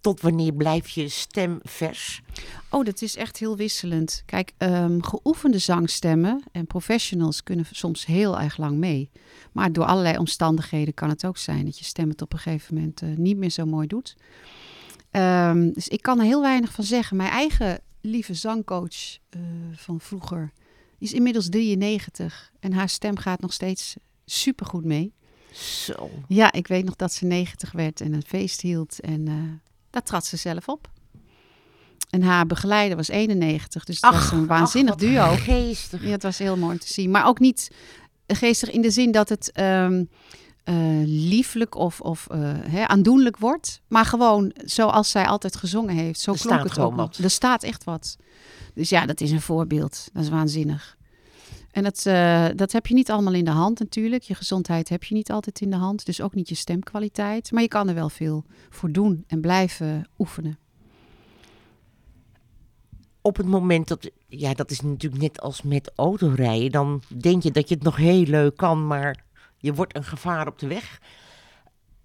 tot 0.00 0.20
wanneer 0.20 0.52
blijft 0.52 0.92
je 0.92 1.08
stem 1.08 1.58
vers? 1.62 2.22
Oh, 2.70 2.84
dat 2.84 3.02
is 3.02 3.16
echt 3.16 3.36
heel 3.36 3.56
wisselend. 3.56 4.22
Kijk, 4.26 4.52
ehm, 4.56 5.00
geoefende 5.00 5.58
zangstemmen 5.58 6.42
en 6.52 6.66
professionals 6.66 7.42
kunnen 7.42 7.66
soms 7.70 8.06
heel 8.06 8.40
erg 8.40 8.56
lang 8.56 8.76
mee. 8.76 9.10
Maar 9.52 9.72
door 9.72 9.84
allerlei 9.84 10.18
omstandigheden 10.18 10.94
kan 10.94 11.08
het 11.08 11.26
ook 11.26 11.36
zijn 11.36 11.64
dat 11.64 11.78
je 11.78 11.84
stem 11.84 12.08
het 12.08 12.22
op 12.22 12.32
een 12.32 12.38
gegeven 12.38 12.74
moment 12.74 13.02
eh, 13.02 13.08
niet 13.16 13.36
meer 13.36 13.50
zo 13.50 13.64
mooi 13.64 13.86
doet. 13.86 14.16
Ehm, 15.10 15.70
dus 15.72 15.88
ik 15.88 16.02
kan 16.02 16.18
er 16.18 16.24
heel 16.24 16.40
weinig 16.40 16.72
van 16.72 16.84
zeggen. 16.84 17.16
Mijn 17.16 17.30
eigen 17.30 17.80
lieve 18.00 18.34
zangcoach 18.34 19.18
eh, 19.28 19.40
van 19.72 20.00
vroeger 20.00 20.52
is 20.98 21.12
inmiddels 21.12 21.48
93 21.48 22.52
en 22.60 22.72
haar 22.72 22.88
stem 22.88 23.16
gaat 23.16 23.40
nog 23.40 23.52
steeds 23.52 23.96
supergoed 24.24 24.84
mee. 24.84 25.14
Zo. 25.52 26.10
Ja, 26.28 26.52
ik 26.52 26.66
weet 26.66 26.84
nog 26.84 26.96
dat 26.96 27.12
ze 27.12 27.24
90 27.24 27.72
werd 27.72 28.00
en 28.00 28.12
een 28.12 28.22
feest 28.26 28.60
hield. 28.60 29.00
En 29.00 29.28
eh 29.28 29.34
daar 29.96 30.04
trad 30.04 30.26
ze 30.26 30.36
zelf 30.36 30.68
op. 30.68 30.88
En 32.10 32.22
haar 32.22 32.46
begeleider 32.46 32.96
was 32.96 33.08
91, 33.08 33.84
dus 33.84 34.00
het 34.00 34.12
was 34.14 34.30
een 34.30 34.46
waanzinnig 34.46 34.94
ach, 34.94 35.00
duo. 35.00 35.34
Geestig. 35.36 36.02
Ja, 36.02 36.10
het 36.10 36.22
was 36.22 36.38
heel 36.38 36.56
mooi 36.56 36.72
om 36.72 36.78
te 36.78 36.92
zien. 36.92 37.10
Maar 37.10 37.26
ook 37.26 37.38
niet 37.38 37.70
geestig 38.26 38.70
in 38.70 38.82
de 38.82 38.90
zin 38.90 39.10
dat 39.12 39.28
het 39.28 39.52
eh, 39.52 39.88
lieflijk 41.04 41.74
of, 41.74 42.00
of 42.00 42.26
eh, 42.30 42.38
hè, 42.60 42.86
aandoenlijk 42.88 43.36
wordt. 43.38 43.80
Maar 43.88 44.04
gewoon 44.04 44.52
zoals 44.64 45.10
zij 45.10 45.26
altijd 45.26 45.56
gezongen 45.56 45.94
heeft. 45.94 46.20
Zo 46.20 46.32
Er 46.32 46.38
klonk 46.38 46.54
staat 46.60 46.68
het 46.70 46.78
ook. 46.78 46.94
wat. 46.94 47.16
Er 47.22 47.30
staat 47.30 47.62
echt 47.62 47.84
wat. 47.84 48.16
Dus 48.74 48.88
ja, 48.88 49.06
dat 49.06 49.20
is 49.20 49.30
een 49.30 49.40
voorbeeld. 49.40 50.08
Dat 50.12 50.22
is 50.22 50.28
waanzinnig. 50.28 50.95
En 51.76 51.82
dat, 51.82 52.06
eh, 52.06 52.46
dat 52.54 52.72
heb 52.72 52.86
je 52.86 52.94
niet 52.94 53.10
allemaal 53.10 53.34
in 53.34 53.44
de 53.44 53.50
hand 53.50 53.78
natuurlijk. 53.78 54.22
Je 54.22 54.34
gezondheid 54.34 54.88
heb 54.88 55.04
je 55.04 55.14
niet 55.14 55.30
altijd 55.30 55.60
in 55.60 55.70
de 55.70 55.76
hand. 55.76 56.06
Dus 56.06 56.20
ook 56.20 56.34
niet 56.34 56.48
je 56.48 56.54
stemkwaliteit. 56.54 57.52
Maar 57.52 57.62
je 57.62 57.68
kan 57.68 57.88
er 57.88 57.94
wel 57.94 58.08
veel 58.08 58.44
voor 58.70 58.92
doen 58.92 59.24
en 59.26 59.40
blijven 59.40 60.08
oefenen. 60.18 60.58
Op 63.20 63.36
het 63.36 63.46
moment 63.46 63.88
dat, 63.88 64.10
ja, 64.28 64.54
dat 64.54 64.70
is 64.70 64.80
natuurlijk 64.80 65.22
net 65.22 65.40
als 65.40 65.62
met 65.62 65.92
autorijden. 65.94 66.70
Dan 66.70 67.02
denk 67.18 67.42
je 67.42 67.50
dat 67.50 67.68
je 67.68 67.74
het 67.74 67.84
nog 67.84 67.96
heel 67.96 68.24
leuk 68.24 68.56
kan, 68.56 68.86
maar 68.86 69.24
je 69.56 69.74
wordt 69.74 69.96
een 69.96 70.04
gevaar 70.04 70.46
op 70.46 70.58
de 70.58 70.66
weg. 70.66 71.00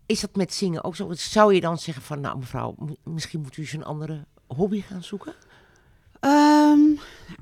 Is 0.06 0.20
dat 0.20 0.36
met 0.36 0.54
zingen 0.54 0.84
ook 0.84 0.96
zo? 0.96 1.14
Zou 1.14 1.54
je 1.54 1.62
dan 1.62 1.78
zeggen 1.78 2.04
van, 2.04 2.20
nou 2.20 2.38
mevrouw, 2.38 2.76
misschien 3.04 3.42
moet 3.42 3.58
u 3.58 3.62
eens 3.62 3.74
een 3.74 3.84
andere 3.84 4.26
hobby 4.48 4.82
gaan 4.82 5.04
zoeken? 5.04 5.34
Ehm, 6.22 6.80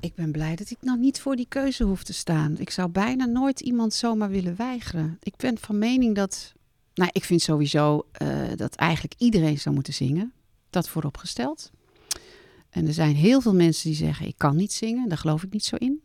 ik 0.00 0.14
ben 0.14 0.32
blij 0.32 0.56
dat 0.56 0.70
ik 0.70 0.76
nou 0.80 0.98
niet 0.98 1.20
voor 1.20 1.36
die 1.36 1.46
keuze 1.48 1.84
hoef 1.84 2.02
te 2.02 2.12
staan. 2.12 2.58
Ik 2.58 2.70
zou 2.70 2.88
bijna 2.88 3.24
nooit 3.24 3.60
iemand 3.60 3.94
zomaar 3.94 4.30
willen 4.30 4.56
weigeren. 4.56 5.18
Ik 5.22 5.36
ben 5.36 5.58
van 5.58 5.78
mening 5.78 6.14
dat. 6.14 6.52
Nou, 6.94 7.10
ik 7.12 7.24
vind 7.24 7.42
sowieso 7.42 8.06
eh, 8.12 8.28
dat 8.56 8.74
eigenlijk 8.74 9.14
iedereen 9.18 9.58
zou 9.58 9.74
moeten 9.74 9.94
zingen. 9.94 10.32
Dat 10.70 10.88
vooropgesteld. 10.88 11.70
En 12.70 12.86
er 12.86 12.92
zijn 12.92 13.14
heel 13.14 13.40
veel 13.40 13.54
mensen 13.54 13.88
die 13.88 13.98
zeggen: 13.98 14.26
ik 14.26 14.38
kan 14.38 14.56
niet 14.56 14.72
zingen. 14.72 15.08
Daar 15.08 15.18
geloof 15.18 15.42
ik 15.42 15.52
niet 15.52 15.64
zo 15.64 15.76
in. 15.76 16.00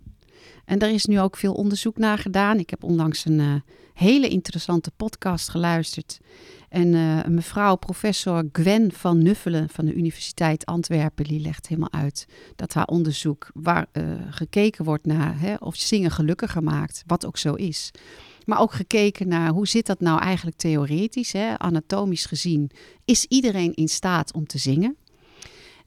En 0.66 0.80
daar 0.80 0.92
is 0.92 1.06
nu 1.06 1.20
ook 1.20 1.38
veel 1.38 1.54
onderzoek 1.54 1.98
naar 1.98 2.18
gedaan. 2.18 2.60
Ik 2.60 2.70
heb 2.70 2.84
onlangs 2.84 3.26
een 3.26 3.40
eh, 3.40 3.54
hele 3.94 4.28
interessante 4.28 4.92
podcast 4.92 5.50
geluisterd. 5.50 6.20
En 6.70 6.94
eh, 6.94 7.26
mevrouw, 7.26 7.76
professor 7.76 8.50
Gwen 8.52 8.92
van 8.92 9.24
Nuffelen 9.24 9.70
van 9.70 9.86
de 9.86 9.94
Universiteit 9.94 10.66
Antwerpen, 10.66 11.26
die 11.26 11.40
legt 11.40 11.68
helemaal 11.68 11.92
uit 11.92 12.26
dat 12.56 12.74
haar 12.74 12.86
onderzoek, 12.86 13.50
waar 13.54 13.88
eh, 13.92 14.04
gekeken 14.30 14.86
wordt 14.86 15.06
naar 15.06 15.40
hè, 15.40 15.56
of 15.60 15.76
zingen 15.76 16.12
gelukkiger 16.12 16.64
maakt, 16.64 17.04
wat 17.06 17.26
ook 17.26 17.38
zo 17.38 17.54
is. 17.54 17.92
Maar 18.46 18.60
ook 18.60 18.74
gekeken 18.74 19.28
naar 19.28 19.50
hoe 19.50 19.68
zit 19.68 19.86
dat 19.86 20.00
nou 20.00 20.20
eigenlijk 20.20 20.58
theoretisch, 20.58 21.32
hè, 21.32 21.60
anatomisch 21.60 22.26
gezien. 22.26 22.72
Is 23.06 23.26
iedereen 23.26 23.74
in 23.74 23.88
staat 23.88 24.34
om 24.34 24.48
te 24.48 24.58
zingen? 24.58 24.98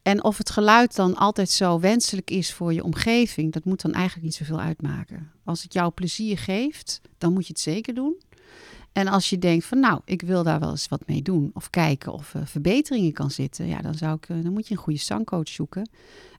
En 0.08 0.24
of 0.24 0.38
het 0.38 0.50
geluid 0.50 0.96
dan 0.96 1.16
altijd 1.16 1.50
zo 1.50 1.80
wenselijk 1.80 2.30
is 2.30 2.52
voor 2.52 2.72
je 2.72 2.84
omgeving, 2.84 3.52
dat 3.52 3.64
moet 3.64 3.80
dan 3.82 3.92
eigenlijk 3.92 4.24
niet 4.24 4.34
zoveel 4.34 4.60
uitmaken. 4.60 5.30
Als 5.44 5.62
het 5.62 5.72
jou 5.72 5.90
plezier 5.90 6.38
geeft, 6.38 7.00
dan 7.18 7.32
moet 7.32 7.46
je 7.46 7.52
het 7.52 7.62
zeker 7.62 7.94
doen. 7.94 8.22
En 8.92 9.08
als 9.08 9.30
je 9.30 9.38
denkt 9.38 9.64
van 9.64 9.80
nou, 9.80 10.00
ik 10.04 10.22
wil 10.22 10.42
daar 10.42 10.60
wel 10.60 10.70
eens 10.70 10.88
wat 10.88 11.06
mee 11.06 11.22
doen. 11.22 11.50
Of 11.54 11.70
kijken 11.70 12.12
of 12.12 12.34
er 12.34 12.46
verbeteringen 12.46 13.12
kan 13.12 13.30
zitten. 13.30 13.66
Ja, 13.66 13.80
dan, 13.80 13.94
zou 13.94 14.16
ik, 14.16 14.28
eh, 14.28 14.42
dan 14.42 14.52
moet 14.52 14.68
je 14.68 14.74
een 14.74 14.80
goede 14.80 14.98
zangcoach 14.98 15.48
zoeken. 15.48 15.90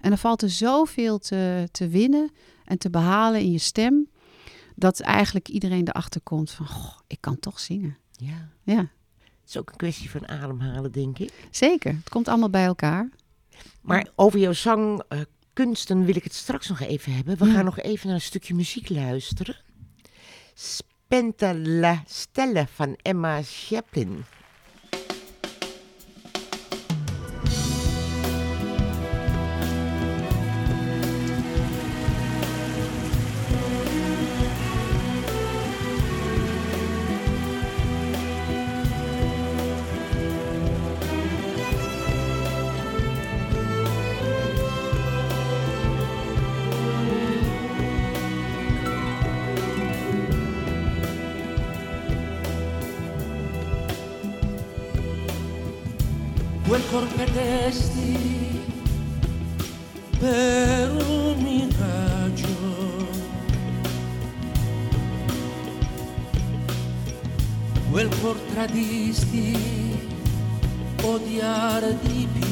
En 0.02 0.10
dan 0.10 0.18
valt 0.18 0.42
er 0.42 0.50
zoveel 0.50 1.20
te, 1.20 1.68
te 1.72 1.88
winnen 1.88 2.32
en 2.66 2.78
te 2.78 2.90
behalen 2.90 3.40
in 3.40 3.52
je 3.52 3.58
stem. 3.58 4.08
Dat 4.76 5.00
eigenlijk 5.00 5.48
iedereen 5.48 5.88
erachter 5.88 6.22
komt 6.22 6.52
van, 6.52 6.68
goh, 6.68 7.00
ik 7.08 7.18
kan 7.20 7.40
toch 7.40 7.60
zingen. 7.60 7.98
Ja. 8.12 8.50
Ja, 8.64 8.80
Het 8.80 9.50
is 9.50 9.58
ook 9.58 9.70
een 9.70 9.78
kwestie 9.78 10.10
van 10.10 10.28
ademhalen, 10.28 10.92
denk 10.92 11.20
ik. 11.20 11.48
zeker. 11.52 11.94
Het 11.94 12.10
komt 12.10 12.28
allemaal 12.28 12.50
bij 12.50 12.66
elkaar. 12.66 13.10
Maar 13.82 14.08
over 14.16 14.40
jouw 14.40 14.54
zangkunsten 14.54 16.06
wil 16.06 16.16
ik 16.16 16.24
het 16.24 16.34
straks 16.34 16.68
nog 16.68 16.80
even 16.80 17.14
hebben. 17.16 17.38
We 17.38 17.46
Ja. 17.46 17.54
gaan 17.54 17.66
nog 17.66 17.80
even 17.80 18.08
naar 18.08 18.16
een 18.16 18.22
stukje 18.22 18.54
muziek 18.56 18.90
luisteren. 18.90 19.56
Spenta 20.54 21.54
la 21.56 22.04
Stella 22.08 22.68
van 22.74 22.96
Emma 23.02 23.40
Chaplin. 23.44 24.24
Quel 56.70 56.84
cor 56.92 57.08
perdesti 57.16 58.62
per 60.20 60.92
un 60.92 61.42
miraggio. 61.42 63.08
Quel 67.90 68.10
cor 68.22 68.38
tradisti, 68.54 69.58
odiare 71.02 71.98
di 72.04 72.28
più 72.32 72.49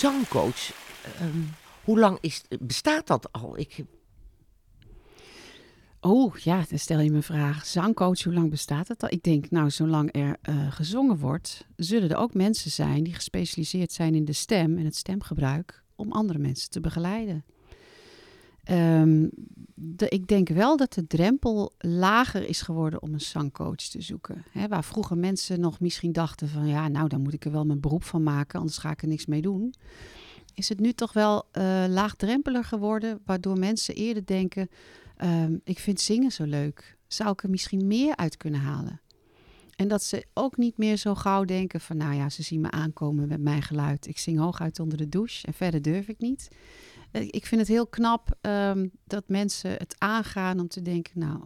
Zangcoach, 0.00 0.72
ehm, 1.18 1.38
hoe 1.84 1.98
lang 1.98 2.18
is, 2.20 2.42
bestaat 2.60 3.06
dat 3.06 3.32
al? 3.32 3.58
Ik, 3.58 3.84
Oh 6.00 6.36
ja, 6.36 6.64
dan 6.68 6.78
stel 6.78 7.00
je 7.00 7.10
me 7.10 7.16
een 7.16 7.22
vraag. 7.22 7.66
Zangcoach, 7.66 8.22
hoe 8.22 8.32
lang 8.34 8.50
bestaat 8.50 8.88
het 8.88 9.02
al? 9.02 9.08
Ik 9.12 9.22
denk, 9.22 9.50
nou, 9.50 9.70
zolang 9.70 10.14
er 10.14 10.36
eh, 10.42 10.72
gezongen 10.72 11.18
wordt, 11.18 11.66
zullen 11.76 12.10
er 12.10 12.16
ook 12.16 12.34
mensen 12.34 12.70
zijn 12.70 13.02
die 13.02 13.14
gespecialiseerd 13.14 13.92
zijn 13.92 14.14
in 14.14 14.24
de 14.24 14.32
stem 14.32 14.78
en 14.78 14.84
het 14.84 14.96
stemgebruik 14.96 15.82
om 15.96 16.12
andere 16.12 16.38
mensen 16.38 16.70
te 16.70 16.80
begeleiden. 16.80 17.44
Ehm, 18.64 19.28
ik 19.96 20.26
denk 20.26 20.48
wel 20.48 20.76
dat 20.76 20.92
de 20.92 21.06
drempel 21.06 21.72
lager 21.78 22.48
is 22.48 22.62
geworden 22.62 23.02
om 23.02 23.12
een 23.12 23.20
zangcoach 23.20 23.76
te 23.76 24.00
zoeken. 24.00 24.44
Waar 24.68 24.84
vroeger 24.84 25.18
mensen 25.18 25.60
nog 25.60 25.80
misschien 25.80 26.12
dachten 26.12 26.48
van, 26.48 26.66
ja, 26.66 26.88
nou, 26.88 27.08
dan 27.08 27.20
moet 27.20 27.34
ik 27.34 27.44
er 27.44 27.52
wel 27.52 27.64
mijn 27.64 27.80
beroep 27.80 28.04
van 28.04 28.22
maken, 28.22 28.58
anders 28.58 28.78
ga 28.78 28.90
ik 28.90 29.02
er 29.02 29.08
niks 29.08 29.26
mee 29.26 29.42
doen. 29.42 29.74
Is 30.54 30.68
het 30.68 30.80
nu 30.80 30.92
toch 30.92 31.12
wel 31.12 31.46
laagdrempelig 31.88 32.68
geworden, 32.68 33.20
waardoor 33.24 33.58
mensen 33.58 33.94
eerder 33.94 34.26
denken, 34.26 34.68
Ehm, 35.20 35.56
ik 35.64 35.78
vind 35.78 36.00
zingen 36.00 36.30
zo 36.30 36.44
leuk. 36.44 36.96
Zou 37.06 37.30
ik 37.30 37.42
er 37.42 37.50
misschien 37.50 37.86
meer 37.86 38.16
uit 38.16 38.36
kunnen 38.36 38.60
halen? 38.60 39.00
En 39.76 39.88
dat 39.88 40.02
ze 40.02 40.26
ook 40.34 40.56
niet 40.56 40.78
meer 40.78 40.96
zo 40.96 41.14
gauw 41.14 41.44
denken 41.44 41.80
van, 41.80 41.96
nou 41.96 42.14
ja, 42.14 42.28
ze 42.28 42.42
zien 42.42 42.60
me 42.60 42.70
aankomen 42.70 43.28
met 43.28 43.40
mijn 43.40 43.62
geluid. 43.62 44.06
Ik 44.06 44.18
zing 44.18 44.38
hooguit 44.38 44.80
onder 44.80 44.98
de 44.98 45.08
douche 45.08 45.46
en 45.46 45.54
verder 45.54 45.82
durf 45.82 46.08
ik 46.08 46.18
niet. 46.18 46.48
Eh, 47.10 47.26
Ik 47.30 47.46
vind 47.46 47.60
het 47.60 47.70
heel 47.70 47.86
knap 47.86 48.36
ehm, 48.40 48.88
dat 49.04 49.28
mensen 49.28 49.70
het 49.70 49.94
aangaan 49.98 50.60
om 50.60 50.68
te 50.68 50.82
denken, 50.82 51.18
nou, 51.18 51.40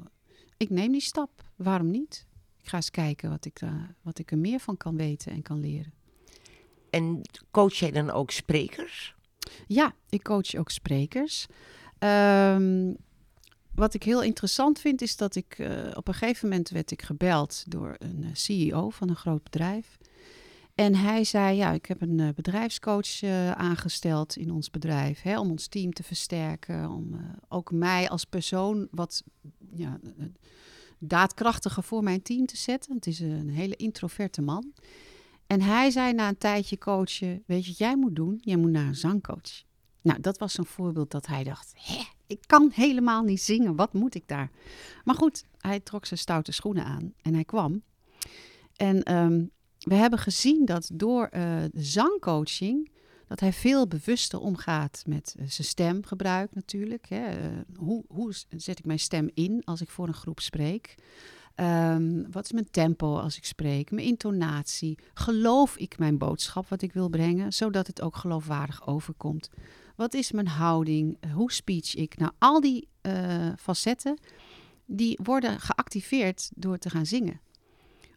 ik 0.57 0.71
neem 0.71 0.93
die 0.93 1.01
stap. 1.01 1.43
Waarom 1.57 1.91
niet? 1.91 2.27
Ik 2.63 2.69
ga 2.69 2.77
eens 2.77 2.91
kijken 2.91 3.31
wat 3.31 3.45
ik, 3.45 3.61
eh, 3.61 3.75
wat 4.03 4.19
ik 4.19 4.31
er 4.31 4.39
meer 4.39 4.61
van 4.61 4.77
kan 4.77 4.97
weten 4.97 5.33
en 5.33 5.43
kan 5.43 5.61
leren. 5.61 5.93
En 6.91 7.21
coach 7.51 7.75
jij 7.75 7.91
dan 7.91 8.11
ook 8.11 8.31
sprekers? 8.31 9.15
Ja, 9.67 9.95
ik 10.09 10.23
coach 10.23 10.55
ook 10.55 10.71
sprekers. 10.71 11.47
Ehm, 11.99 12.93
wat 13.75 13.95
ik 13.95 14.03
heel 14.03 14.23
interessant 14.23 14.79
vind, 14.79 15.03
is 15.03 15.17
dat 15.17 15.35
ik 15.35 15.59
eh, 15.59 15.91
op 15.95 16.09
een 16.09 16.15
gegeven 16.15 16.49
moment 16.49 16.69
werd 16.69 16.91
ik 16.91 17.03
gebeld 17.03 17.65
door 17.69 17.97
een 17.99 18.31
CEO 18.33 18.91
van 18.91 19.09
een 19.09 19.17
groot 19.17 19.43
bedrijf. 19.43 19.99
En 20.75 20.95
hij 20.95 21.25
zei, 21.25 21.57
ja, 21.57 21.73
ik 21.73 21.87
heb 21.87 22.03
een 22.03 22.21
eh, 22.21 22.29
bedrijfscoach 22.35 23.23
eh, 23.23 23.51
aangesteld 23.51 24.37
in 24.37 24.51
ons 24.51 24.71
bedrijf, 24.71 25.23
hè, 25.23 25.39
om 25.39 25.51
ons 25.51 25.67
team 25.67 25.93
te 25.93 26.03
versterken, 26.03 26.91
om 26.91 27.15
eh, 27.15 27.21
ook 27.49 27.73
mij 27.73 28.09
als 28.09 28.25
persoon 28.25 28.89
wat 28.91 29.23
ja, 29.71 30.01
daadkrachtiger 30.99 31.83
voor 31.83 32.03
mijn 32.03 32.23
team 32.23 32.47
te 32.47 32.57
zetten. 32.57 32.95
Het 32.95 33.07
is 33.07 33.21
een 33.21 33.51
hele 33.51 33.77
introverte 33.77 34.43
man. 34.43 34.73
En 35.47 35.61
hij 35.61 35.91
zei 35.91 36.13
na 36.13 36.29
een 36.29 36.39
tijdje 36.39 36.79
coachen, 36.79 37.43
weet 37.47 37.65
je 37.65 37.69
wat 37.69 37.79
jij 37.79 37.97
moet 37.97 38.17
doen? 38.17 38.39
Jij 38.41 38.57
moet 38.57 38.71
naar 38.71 38.87
een 38.87 38.95
zangcoach. 38.95 39.65
Nou, 40.03 40.21
dat 40.21 40.39
was 40.39 40.59
een 40.59 40.65
voorbeeld 40.67 41.11
dat 41.11 41.27
hij 41.27 41.45
dacht, 41.45 41.73
hè, 41.77 42.03
ik 42.27 42.43
kan 42.47 42.71
helemaal 42.75 43.23
niet 43.23 43.43
zingen, 43.43 43.77
wat 43.77 43.93
moet 43.93 44.15
ik 44.15 44.29
daar? 44.29 44.51
Maar 45.05 45.15
goed, 45.15 45.45
hij 45.59 45.81
trok 45.81 46.07
zijn 46.07 46.21
stoute 46.21 46.53
schoenen 46.53 46.85
aan 46.85 47.15
en 47.23 47.35
hij 47.35 47.45
kwam. 47.45 47.83
En 48.77 49.03
ehm, 49.03 49.45
we 49.85 49.95
hebben 49.95 50.19
gezien 50.19 50.65
dat 50.65 50.91
door 50.93 51.27
eh, 51.27 51.63
zangcoaching, 51.73 52.91
dat 53.29 53.41
hij 53.41 53.53
veel 53.53 53.87
bewuster 53.87 54.41
omgaat 54.41 55.03
met 55.07 55.35
eh, 55.39 55.47
zijn 55.49 55.67
stemgebruik 55.67 56.55
natuurlijk. 56.55 57.09
Hè. 57.09 57.27
Eh, 57.27 57.47
hoe, 57.77 58.05
hoe 58.09 58.35
zet 58.57 58.79
ik 58.79 58.85
mijn 58.85 58.99
stem 58.99 59.31
in 59.35 59.63
als 59.65 59.81
ik 59.81 59.89
voor 59.89 60.07
een 60.07 60.15
groep 60.15 60.41
spreek? 60.41 60.95
Ehm, 61.55 62.23
wat 62.31 62.45
is 62.45 62.53
mijn 62.53 62.71
tempo 62.71 63.17
als 63.17 63.37
ik 63.37 63.45
spreek? 63.45 63.91
Mijn 63.91 64.07
intonatie? 64.07 64.99
Geloof 65.15 65.77
ik 65.77 65.99
mijn 65.99 66.19
boodschap 66.19 66.69
wat 66.69 66.83
ik 66.83 66.93
wil 66.93 67.09
brengen, 67.09 67.53
zodat 67.53 67.87
het 67.87 68.01
ook 68.03 68.17
geloofwaardig 68.17 68.87
overkomt? 68.87 69.51
Wat 69.97 70.15
is 70.15 70.33
mijn 70.33 70.49
houding? 70.49 71.33
Hoe 71.33 71.53
speech 71.53 71.95
ik? 71.95 72.17
Nou, 72.17 72.33
al 72.39 72.61
die 72.61 72.89
facetten, 73.57 74.19
die 74.87 75.19
worden 75.23 75.61
geactiveerd 75.61 76.51
door 76.55 76.79
te 76.79 76.91
gaan 76.91 77.07
zingen. 77.07 77.41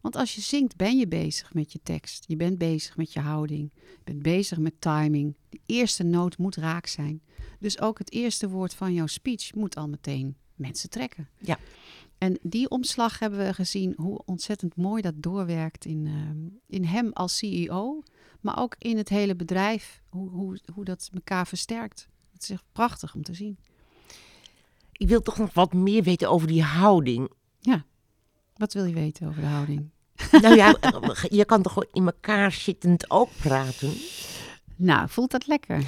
Want 0.07 0.19
als 0.19 0.35
je 0.35 0.41
zingt, 0.41 0.75
ben 0.75 0.97
je 0.97 1.07
bezig 1.07 1.53
met 1.53 1.71
je 1.71 1.79
tekst. 1.83 2.23
Je 2.27 2.35
bent 2.35 2.57
bezig 2.57 2.97
met 2.97 3.13
je 3.13 3.19
houding. 3.19 3.71
Je 3.75 3.99
bent 4.03 4.21
bezig 4.21 4.57
met 4.57 4.81
timing. 4.81 5.35
De 5.49 5.59
eerste 5.65 6.03
noot 6.03 6.37
moet 6.37 6.55
raak 6.55 6.87
zijn. 6.87 7.21
Dus 7.59 7.81
ook 7.81 7.97
het 7.97 8.11
eerste 8.11 8.49
woord 8.49 8.73
van 8.73 8.93
jouw 8.93 9.07
speech 9.07 9.53
moet 9.55 9.75
al 9.75 9.87
meteen 9.87 10.37
mensen 10.55 10.89
trekken. 10.89 11.29
Ja. 11.39 11.59
En 12.17 12.39
die 12.41 12.69
omslag 12.69 13.19
hebben 13.19 13.39
we 13.39 13.53
gezien 13.53 13.93
hoe 13.97 14.21
ontzettend 14.25 14.75
mooi 14.75 15.01
dat 15.01 15.13
doorwerkt 15.17 15.85
in, 15.85 16.05
ehm, 16.05 16.37
in 16.67 16.83
hem 16.83 17.11
als 17.13 17.37
CEO, 17.37 18.03
maar 18.41 18.59
ook 18.59 18.75
in 18.77 18.97
het 18.97 19.09
hele 19.09 19.35
bedrijf, 19.35 20.01
hoe, 20.09 20.29
hoe, 20.29 20.59
hoe 20.73 20.85
dat 20.85 21.09
elkaar 21.13 21.47
versterkt. 21.47 22.07
Het 22.33 22.41
is 22.41 22.49
echt 22.49 22.65
prachtig 22.71 23.15
om 23.15 23.23
te 23.23 23.33
zien. 23.33 23.57
Ik 24.91 25.07
wil 25.07 25.21
toch 25.21 25.37
nog 25.37 25.53
wat 25.53 25.73
meer 25.73 26.03
weten 26.03 26.29
over 26.29 26.47
die 26.47 26.63
houding. 26.63 27.29
Wat 28.55 28.73
wil 28.73 28.85
je 28.85 28.93
weten 28.93 29.27
over 29.27 29.41
de 29.41 29.47
houding? 29.47 29.89
Nou 30.31 30.55
ja, 30.55 30.75
je 31.29 31.45
kan 31.45 31.61
toch 31.61 31.73
gewoon 31.73 31.89
in 31.91 32.05
elkaar 32.05 32.51
zittend 32.51 33.09
ook 33.09 33.29
praten? 33.41 33.93
Nou, 34.75 35.09
voelt 35.09 35.31
dat 35.31 35.47
lekker? 35.47 35.83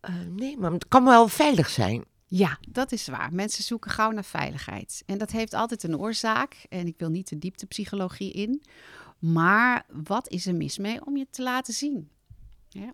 Eh, 0.00 0.14
nee, 0.36 0.58
maar 0.58 0.72
het 0.72 0.88
kan 0.88 1.04
wel 1.04 1.28
veilig 1.28 1.68
zijn. 1.68 2.04
Ja, 2.26 2.58
dat 2.68 2.92
is 2.92 3.08
waar. 3.08 3.34
Mensen 3.34 3.64
zoeken 3.64 3.90
gauw 3.90 4.10
naar 4.10 4.24
veiligheid. 4.24 5.02
En 5.06 5.18
dat 5.18 5.30
heeft 5.30 5.54
altijd 5.54 5.82
een 5.82 5.98
oorzaak. 5.98 6.66
En 6.68 6.86
ik 6.86 6.94
wil 6.98 7.08
niet 7.08 7.28
de 7.28 7.38
dieptepsychologie 7.38 8.32
in. 8.32 8.62
Maar 9.18 9.86
wat 10.04 10.28
is 10.28 10.46
er 10.46 10.54
mis 10.54 10.78
mee 10.78 11.06
om 11.06 11.16
je 11.16 11.26
te 11.30 11.42
laten 11.42 11.74
zien? 11.74 12.10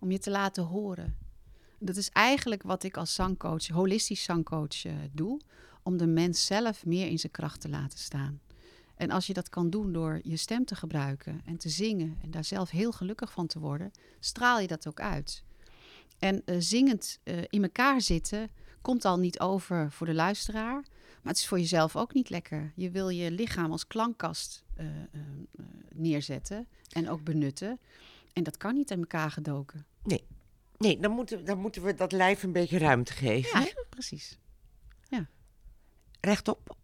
Om 0.01 0.11
je 0.11 0.19
te 0.19 0.31
laten 0.31 0.65
horen. 0.65 1.17
Dat 1.79 1.97
is 1.97 2.11
eigenlijk 2.11 2.63
wat 2.63 2.83
ik 2.83 2.97
als 2.97 3.15
zangcoach, 3.15 3.69
holistisch 3.69 4.23
zangcoach, 4.23 4.85
eh, 4.85 4.93
doe. 5.13 5.41
Om 5.83 5.97
de 5.97 6.07
mens 6.07 6.47
zelf 6.47 6.87
meer 6.87 7.07
in 7.07 7.19
zijn 7.19 7.33
kracht 7.33 7.61
te 7.61 7.69
laten 7.69 7.99
staan. 7.99 8.41
En 9.03 9.11
als 9.11 9.27
je 9.27 9.33
dat 9.33 9.49
kan 9.49 9.71
doen 9.71 9.93
door 9.93 10.21
je 10.23 10.37
stem 10.37 10.65
te 10.65 10.75
gebruiken 10.75 11.41
en 11.45 11.57
te 11.57 11.69
zingen 11.69 12.19
en 12.23 12.31
daar 12.31 12.45
zelf 12.45 12.71
heel 12.71 12.93
gelukkig 12.93 13.33
van 13.33 13.47
te 13.47 13.59
worden, 13.59 13.91
straal 14.21 14.61
je 14.61 14.67
dat 14.67 14.89
ook 14.89 15.01
uit. 15.01 15.45
En 16.19 16.43
eh, 16.45 16.57
zingend 16.59 17.19
eh, 17.23 17.39
in 17.49 17.63
elkaar 17.63 18.01
zitten 18.01 18.51
komt 18.81 19.05
al 19.05 19.19
niet 19.19 19.41
over 19.41 19.93
voor 19.93 20.07
de 20.07 20.15
luisteraar, 20.15 20.75
maar 21.23 21.33
het 21.33 21.37
is 21.37 21.47
voor 21.47 21.59
jezelf 21.59 21.97
ook 21.97 22.15
niet 22.15 22.31
lekker. 22.31 22.73
Je 22.75 22.91
wil 22.91 23.09
je 23.09 23.31
lichaam 23.31 23.73
als 23.73 23.87
klankkast 23.87 24.65
eh, 24.75 24.87
neerzetten 25.95 26.67
en 26.93 27.11
ook 27.11 27.25
benutten. 27.25 27.81
En 28.33 28.43
dat 28.43 28.57
kan 28.57 28.75
niet 28.75 28.91
in 28.91 28.99
elkaar 28.99 29.31
gedoken. 29.31 29.87
Nee, 30.77 31.01
dan 31.01 31.11
moeten, 31.11 31.45
dan 31.45 31.59
moeten 31.59 31.83
we 31.83 31.95
dat 31.95 32.13
lijf 32.13 32.43
een 32.43 32.53
beetje 32.53 32.79
ruimte 32.79 33.13
geven. 33.13 33.61
Ja, 33.61 33.85
precies. 33.89 34.39
Rechtop. 36.21 36.77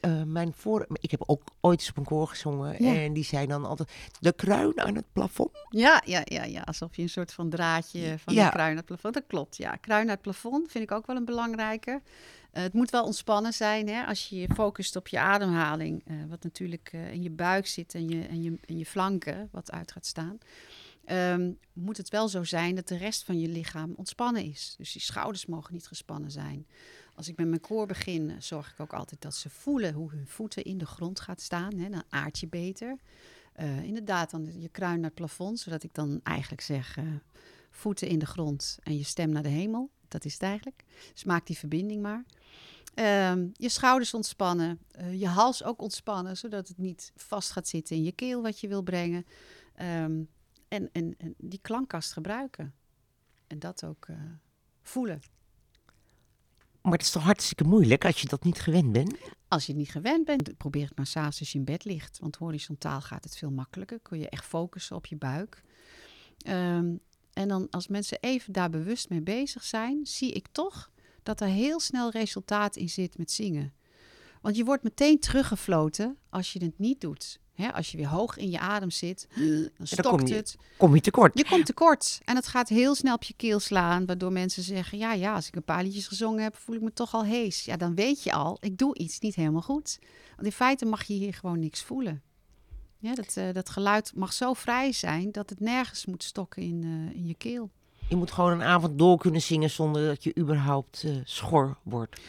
Eh, 0.00 0.22
mijn 0.22 0.52
voor, 0.56 0.86
ik 0.92 1.10
heb 1.10 1.22
ook 1.26 1.42
ooit 1.60 1.80
eens 1.80 1.90
op 1.90 1.96
een 1.96 2.04
koor 2.04 2.28
gezongen. 2.28 2.84
Ja. 2.84 2.94
En 2.94 3.12
die 3.12 3.24
zei 3.24 3.46
dan 3.46 3.64
altijd, 3.64 3.90
de 4.20 4.32
kruin 4.32 4.80
aan 4.80 4.94
het 4.94 5.12
plafond. 5.12 5.50
Ja, 5.68 6.02
ja, 6.06 6.20
ja, 6.24 6.44
ja, 6.44 6.60
alsof 6.62 6.96
je 6.96 7.02
een 7.02 7.08
soort 7.08 7.32
van 7.32 7.50
draadje 7.50 8.18
van 8.18 8.34
Ja. 8.34 8.44
de 8.44 8.50
kruin 8.50 8.68
naar 8.68 8.76
het 8.76 8.86
plafond. 8.86 9.14
Dat 9.14 9.26
klopt, 9.26 9.56
ja. 9.56 9.76
Kruin 9.76 10.04
naar 10.06 10.14
het 10.14 10.22
plafond 10.24 10.70
vind 10.70 10.84
ik 10.84 10.90
ook 10.92 11.06
wel 11.06 11.16
een 11.16 11.24
belangrijke. 11.24 12.02
Eh, 12.50 12.62
het 12.62 12.72
moet 12.72 12.90
wel 12.90 13.04
ontspannen 13.04 13.52
zijn 13.52 13.88
hè? 13.88 14.04
als 14.04 14.28
je 14.28 14.36
je 14.36 14.48
focust 14.54 14.96
op 14.96 15.08
je 15.08 15.18
ademhaling. 15.18 16.02
eh, 16.06 16.16
wat 16.28 16.42
natuurlijk 16.42 16.92
in 16.92 17.22
je 17.22 17.30
buik 17.30 17.66
zit 17.66 17.94
en 17.94 18.08
je, 18.08 18.26
en, 18.26 18.42
je, 18.42 18.54
en 18.66 18.78
je 18.78 18.86
flanken, 18.86 19.48
wat 19.52 19.72
uit 19.72 19.92
gaat 19.92 20.06
staan. 20.06 20.38
Ehm, 21.04 21.52
moet 21.72 21.96
het 21.96 22.08
wel 22.08 22.28
zo 22.28 22.44
zijn 22.44 22.74
dat 22.74 22.88
de 22.88 22.96
rest 22.96 23.24
van 23.24 23.40
je 23.40 23.48
lichaam 23.48 23.92
ontspannen 23.96 24.44
is. 24.44 24.74
Dus 24.78 24.92
je 24.92 25.00
schouders 25.00 25.46
mogen 25.46 25.72
niet 25.72 25.86
gespannen 25.86 26.30
zijn. 26.30 26.66
Als 27.14 27.28
ik 27.28 27.36
met 27.36 27.48
mijn 27.48 27.60
koor 27.60 27.86
begin, 27.86 28.30
eh, 28.30 28.36
zorg 28.38 28.72
ik 28.72 28.80
ook 28.80 28.92
altijd 28.92 29.22
dat 29.22 29.34
ze 29.34 29.50
voelen 29.50 29.92
hoe 29.92 30.10
hun 30.10 30.26
voeten 30.26 30.64
in 30.64 30.78
de 30.78 30.86
grond 30.86 31.20
gaat 31.20 31.40
staan. 31.40 31.74
Hè? 31.76 31.88
Dan 31.88 32.02
aard 32.08 32.38
je 32.38 32.48
beter. 32.48 32.96
Eh, 33.52 33.82
inderdaad, 33.82 34.30
dan 34.30 34.60
je 34.60 34.68
kruin 34.68 34.94
naar 34.94 35.04
het 35.04 35.14
plafond, 35.14 35.58
zodat 35.58 35.82
ik 35.82 35.94
dan 35.94 36.20
eigenlijk 36.22 36.62
zeg 36.62 36.96
eh, 36.96 37.04
voeten 37.70 38.08
in 38.08 38.18
de 38.18 38.26
grond 38.26 38.78
en 38.82 38.96
je 38.96 39.04
stem 39.04 39.30
naar 39.30 39.42
de 39.42 39.48
hemel. 39.48 39.90
Dat 40.08 40.24
is 40.24 40.32
het 40.32 40.42
eigenlijk. 40.42 40.84
Dus 41.12 41.24
maak 41.24 41.46
die 41.46 41.58
verbinding 41.58 42.02
maar. 42.02 42.24
Ehm, 42.94 43.48
je 43.52 43.68
schouders 43.68 44.14
ontspannen, 44.14 44.78
je 45.12 45.26
hals 45.26 45.64
ook 45.64 45.82
ontspannen, 45.82 46.36
zodat 46.36 46.68
het 46.68 46.78
niet 46.78 47.12
vast 47.16 47.50
gaat 47.50 47.68
zitten 47.68 47.96
in 47.96 48.02
je 48.02 48.12
keel 48.12 48.42
wat 48.42 48.60
je 48.60 48.68
wil 48.68 48.82
brengen. 48.82 49.26
Ehm, 49.74 50.22
en, 50.68 50.88
en, 50.92 51.14
en 51.18 51.34
die 51.38 51.58
klankkast 51.62 52.12
gebruiken. 52.12 52.74
En 53.46 53.58
dat 53.58 53.84
ook 53.84 54.06
voelen. 54.82 55.20
Maar 56.84 56.92
het 56.92 57.02
is 57.02 57.10
toch 57.10 57.22
hartstikke 57.22 57.64
moeilijk 57.64 58.04
als 58.04 58.20
je 58.20 58.28
dat 58.28 58.44
niet 58.44 58.60
gewend 58.60 58.92
bent. 58.92 59.16
Als 59.48 59.66
je 59.66 59.72
het 59.72 59.80
niet 59.80 59.90
gewend 59.90 60.24
bent, 60.24 60.56
probeer 60.56 60.86
het 60.86 60.96
maar 60.96 61.06
s'avonds 61.06 61.40
als 61.40 61.52
je 61.52 61.58
in 61.58 61.64
bed 61.64 61.84
ligt. 61.84 62.18
Want 62.18 62.36
horizontaal 62.36 63.00
gaat 63.00 63.24
het 63.24 63.36
veel 63.36 63.50
makkelijker. 63.50 64.00
Kun 64.00 64.18
je 64.18 64.28
echt 64.28 64.44
focussen 64.44 64.96
op 64.96 65.06
je 65.06 65.16
buik. 65.16 65.62
Ehm, 66.38 66.94
en 67.32 67.48
dan 67.48 67.70
als 67.70 67.88
mensen 67.88 68.18
even 68.20 68.52
daar 68.52 68.70
bewust 68.70 69.08
mee 69.08 69.22
bezig 69.22 69.64
zijn, 69.64 70.06
zie 70.06 70.32
ik 70.32 70.46
toch 70.52 70.90
dat 71.22 71.40
er 71.40 71.48
heel 71.48 71.80
snel 71.80 72.10
resultaat 72.10 72.76
in 72.76 72.88
zit 72.88 73.18
met 73.18 73.30
zingen. 73.30 73.74
Want 74.40 74.56
je 74.56 74.64
wordt 74.64 74.82
meteen 74.82 75.18
teruggefloten 75.18 76.18
als 76.30 76.52
je 76.52 76.64
het 76.64 76.78
niet 76.78 77.00
doet. 77.00 77.40
Hè, 77.54 77.72
als 77.72 77.90
je 77.90 77.96
weer 77.96 78.06
hoog 78.08 78.36
in 78.36 78.50
je 78.50 78.58
adem 78.58 78.90
zit, 78.90 79.28
dan 79.76 79.86
stokt 79.86 80.08
kom 80.08 80.26
je- 80.26 80.34
het. 80.34 80.56
Kom 80.76 80.94
je 80.94 81.00
tekort. 81.00 81.38
Je 81.38 81.44
komt 81.44 81.66
tekort 81.66 82.20
en 82.24 82.36
het 82.36 82.46
gaat 82.46 82.68
heel 82.68 82.94
snel 82.94 83.14
op 83.14 83.22
je 83.22 83.34
keel 83.36 83.60
slaan, 83.60 84.06
waardoor 84.06 84.32
mensen 84.32 84.62
zeggen: 84.62 84.98
ja, 84.98 85.12
ja, 85.12 85.34
als 85.34 85.46
ik 85.46 85.56
een 85.56 85.62
paar 85.64 85.82
liedjes 85.82 86.06
gezongen 86.08 86.42
heb, 86.42 86.56
voel 86.56 86.76
ik 86.76 86.82
me 86.82 86.92
toch 86.92 87.14
al 87.14 87.24
hees. 87.24 87.64
Ja, 87.64 87.76
dan 87.76 87.94
weet 87.94 88.22
je 88.22 88.32
al, 88.32 88.56
ik 88.60 88.78
doe 88.78 88.98
iets 88.98 89.18
niet 89.20 89.34
helemaal 89.34 89.62
goed. 89.62 89.98
Want 90.34 90.46
in 90.46 90.52
feite 90.52 90.84
mag 90.84 91.02
je 91.04 91.14
hier 91.14 91.34
gewoon 91.34 91.58
niks 91.58 91.82
voelen. 91.82 92.22
Ja, 92.98 93.14
dat, 93.14 93.36
eh, 93.36 93.52
dat 93.52 93.68
geluid 93.70 94.12
mag 94.14 94.32
zo 94.32 94.52
vrij 94.52 94.92
zijn 94.92 95.32
dat 95.32 95.50
het 95.50 95.60
nergens 95.60 96.06
moet 96.06 96.22
stokken 96.22 96.62
in, 96.62 96.82
eh, 97.10 97.16
in 97.16 97.26
je 97.26 97.34
keel. 97.34 97.70
Je 98.08 98.16
moet 98.16 98.30
gewoon 98.32 98.52
een 98.52 98.62
avond 98.62 98.98
door 98.98 99.18
kunnen 99.18 99.42
zingen 99.42 99.70
zonder 99.70 100.06
dat 100.06 100.24
je 100.24 100.36
überhaupt 100.38 101.02
eh, 101.04 101.10
schor 101.24 101.76
wordt. 101.82 102.20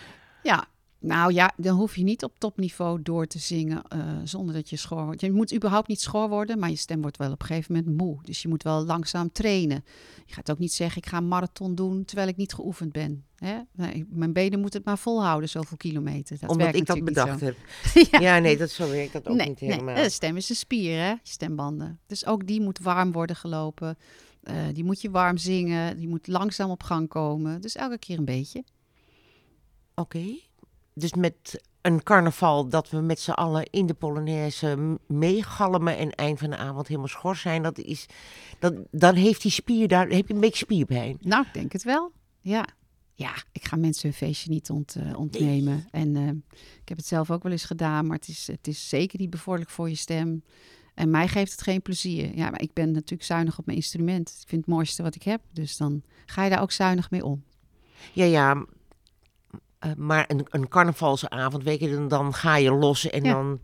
Ja, 0.43 0.65
nou 1.05 1.33
ja, 1.33 1.53
dan 1.57 1.77
hoef 1.77 1.95
je 1.95 2.03
niet 2.03 2.23
op 2.23 2.39
topniveau 2.39 3.01
door 3.01 3.27
te 3.27 3.39
zingen 3.39 3.83
eh, 3.87 3.99
zonder 4.23 4.55
dat 4.55 4.69
je 4.69 4.75
schor 4.75 5.05
wordt. 5.05 5.21
Je 5.21 5.31
moet 5.31 5.53
überhaupt 5.53 5.87
niet 5.87 6.01
schor 6.01 6.29
worden, 6.29 6.59
maar 6.59 6.69
je 6.69 6.75
stem 6.75 7.01
wordt 7.01 7.17
wel 7.17 7.31
op 7.31 7.41
een 7.41 7.47
gegeven 7.47 7.75
moment 7.75 7.97
moe. 7.97 8.19
Dus 8.23 8.41
je 8.41 8.47
moet 8.47 8.63
wel 8.63 8.85
langzaam 8.85 9.31
trainen. 9.31 9.83
Je 10.25 10.33
gaat 10.33 10.51
ook 10.51 10.59
niet 10.59 10.73
zeggen, 10.73 11.01
ik 11.01 11.07
ga 11.07 11.17
een 11.17 11.27
marathon 11.27 11.75
doen 11.75 12.05
terwijl 12.05 12.27
ik 12.27 12.37
niet 12.37 12.53
geoefend 12.53 12.91
ben. 12.91 13.25
Hè? 13.35 13.59
Nee, 13.71 14.05
mijn 14.09 14.33
benen 14.33 14.59
moeten 14.59 14.79
het 14.79 14.87
maar 14.87 14.97
volhouden, 14.97 15.49
zoveel 15.49 15.77
kilometer. 15.77 16.39
Dat 16.39 16.49
Omdat 16.49 16.63
werkt 16.63 16.79
ik 16.79 16.85
dat 16.85 17.03
bedacht 17.03 17.41
heb. 17.41 17.55
ja. 18.11 18.19
Ja, 18.19 18.39
nee, 18.39 18.57
dat, 18.57 18.69
zo 18.69 18.89
werkt 18.89 19.13
dat 19.13 19.27
ook 19.27 19.35
nee, 19.35 19.47
niet 19.47 19.61
nee, 19.61 19.71
helemaal. 19.71 19.95
de 19.95 20.09
stem 20.09 20.37
is 20.37 20.49
een 20.49 20.55
spier, 20.55 20.99
hè? 20.99 21.09
je 21.09 21.19
stembanden. 21.23 21.99
Dus 22.07 22.25
ook 22.25 22.47
die 22.47 22.61
moet 22.61 22.79
warm 22.79 23.11
worden 23.11 23.35
gelopen. 23.35 23.97
Eh, 24.43 24.55
die 24.73 24.83
moet 24.83 25.01
je 25.01 25.11
warm 25.11 25.37
zingen, 25.37 25.97
die 25.97 26.07
moet 26.07 26.27
langzaam 26.27 26.69
op 26.69 26.83
gang 26.83 27.07
komen. 27.07 27.61
Dus 27.61 27.75
elke 27.75 27.97
keer 27.97 28.17
een 28.17 28.25
beetje. 28.25 28.63
Oké. 29.95 30.23
Dus 30.97 31.13
met 31.13 31.63
een 31.81 32.03
carnaval 32.03 32.69
dat 32.69 32.89
we 32.89 32.97
met 32.97 33.19
z'n 33.19 33.31
allen 33.31 33.67
in 33.69 33.85
de 33.85 33.93
Polonaise 33.93 34.97
meegalmen 35.07 35.97
en 35.97 36.11
eind 36.11 36.39
van 36.39 36.49
de 36.49 36.57
avond 36.57 36.87
helemaal 36.87 37.07
schor 37.07 37.35
zijn, 37.35 37.63
dat 37.63 37.77
is, 37.77 38.05
dat, 38.59 38.73
dan 38.91 39.15
heeft 39.15 39.41
die 39.41 39.51
spier 39.51 39.87
daar, 39.87 40.07
heb 40.07 40.27
je 40.27 40.33
een 40.33 40.39
beetje 40.39 40.65
spierpijn. 40.65 41.17
Nou, 41.21 41.45
ik 41.45 41.53
denk 41.53 41.71
het 41.71 41.83
wel. 41.83 42.11
Ja. 42.41 42.65
Ja, 43.17 43.33
ik 43.51 43.65
ga 43.65 43.75
mensen 43.75 44.09
hun 44.09 44.17
feestje 44.17 44.49
niet 44.49 44.69
ont, 44.69 44.95
eh, 44.95 45.19
ontnemen. 45.19 45.87
En 45.91 46.15
eh, 46.15 46.27
ik 46.81 46.89
heb 46.89 46.97
het 46.97 47.05
zelf 47.07 47.31
ook 47.31 47.43
wel 47.43 47.51
eens 47.51 47.65
gedaan, 47.65 48.07
maar 48.07 48.17
het 48.17 48.27
is, 48.27 48.47
het 48.47 48.67
is 48.67 48.89
zeker 48.89 49.19
niet 49.19 49.29
bevorderlijk 49.29 49.73
voor 49.73 49.89
je 49.89 49.95
stem. 49.95 50.43
En 50.93 51.09
mij 51.09 51.27
geeft 51.27 51.51
het 51.51 51.61
geen 51.61 51.81
plezier. 51.81 52.35
Ja, 52.35 52.49
maar 52.49 52.61
ik 52.61 52.73
ben 52.73 52.91
natuurlijk 52.91 53.23
zuinig 53.23 53.59
op 53.59 53.65
mijn 53.65 53.77
instrument. 53.77 54.29
Ik 54.41 54.47
vind 54.47 54.65
het 54.65 54.75
mooiste 54.75 55.03
wat 55.03 55.15
ik 55.15 55.23
heb. 55.23 55.41
Dus 55.51 55.77
dan 55.77 56.03
ga 56.25 56.43
je 56.43 56.49
daar 56.49 56.61
ook 56.61 56.71
zuinig 56.71 57.11
mee 57.11 57.25
om. 57.25 57.43
Ja, 58.13 58.25
ja. 58.25 58.65
Eh, 59.79 59.91
maar 59.97 60.25
een, 60.27 60.45
een 60.49 60.67
carnavalsavond, 60.67 61.63
weet 61.63 61.79
je, 61.79 62.05
dan, 62.07 62.33
ga 62.33 62.55
je 62.55 62.71
los 62.71 63.09
en 63.09 63.23
Ja. 63.23 63.33
dan 63.33 63.59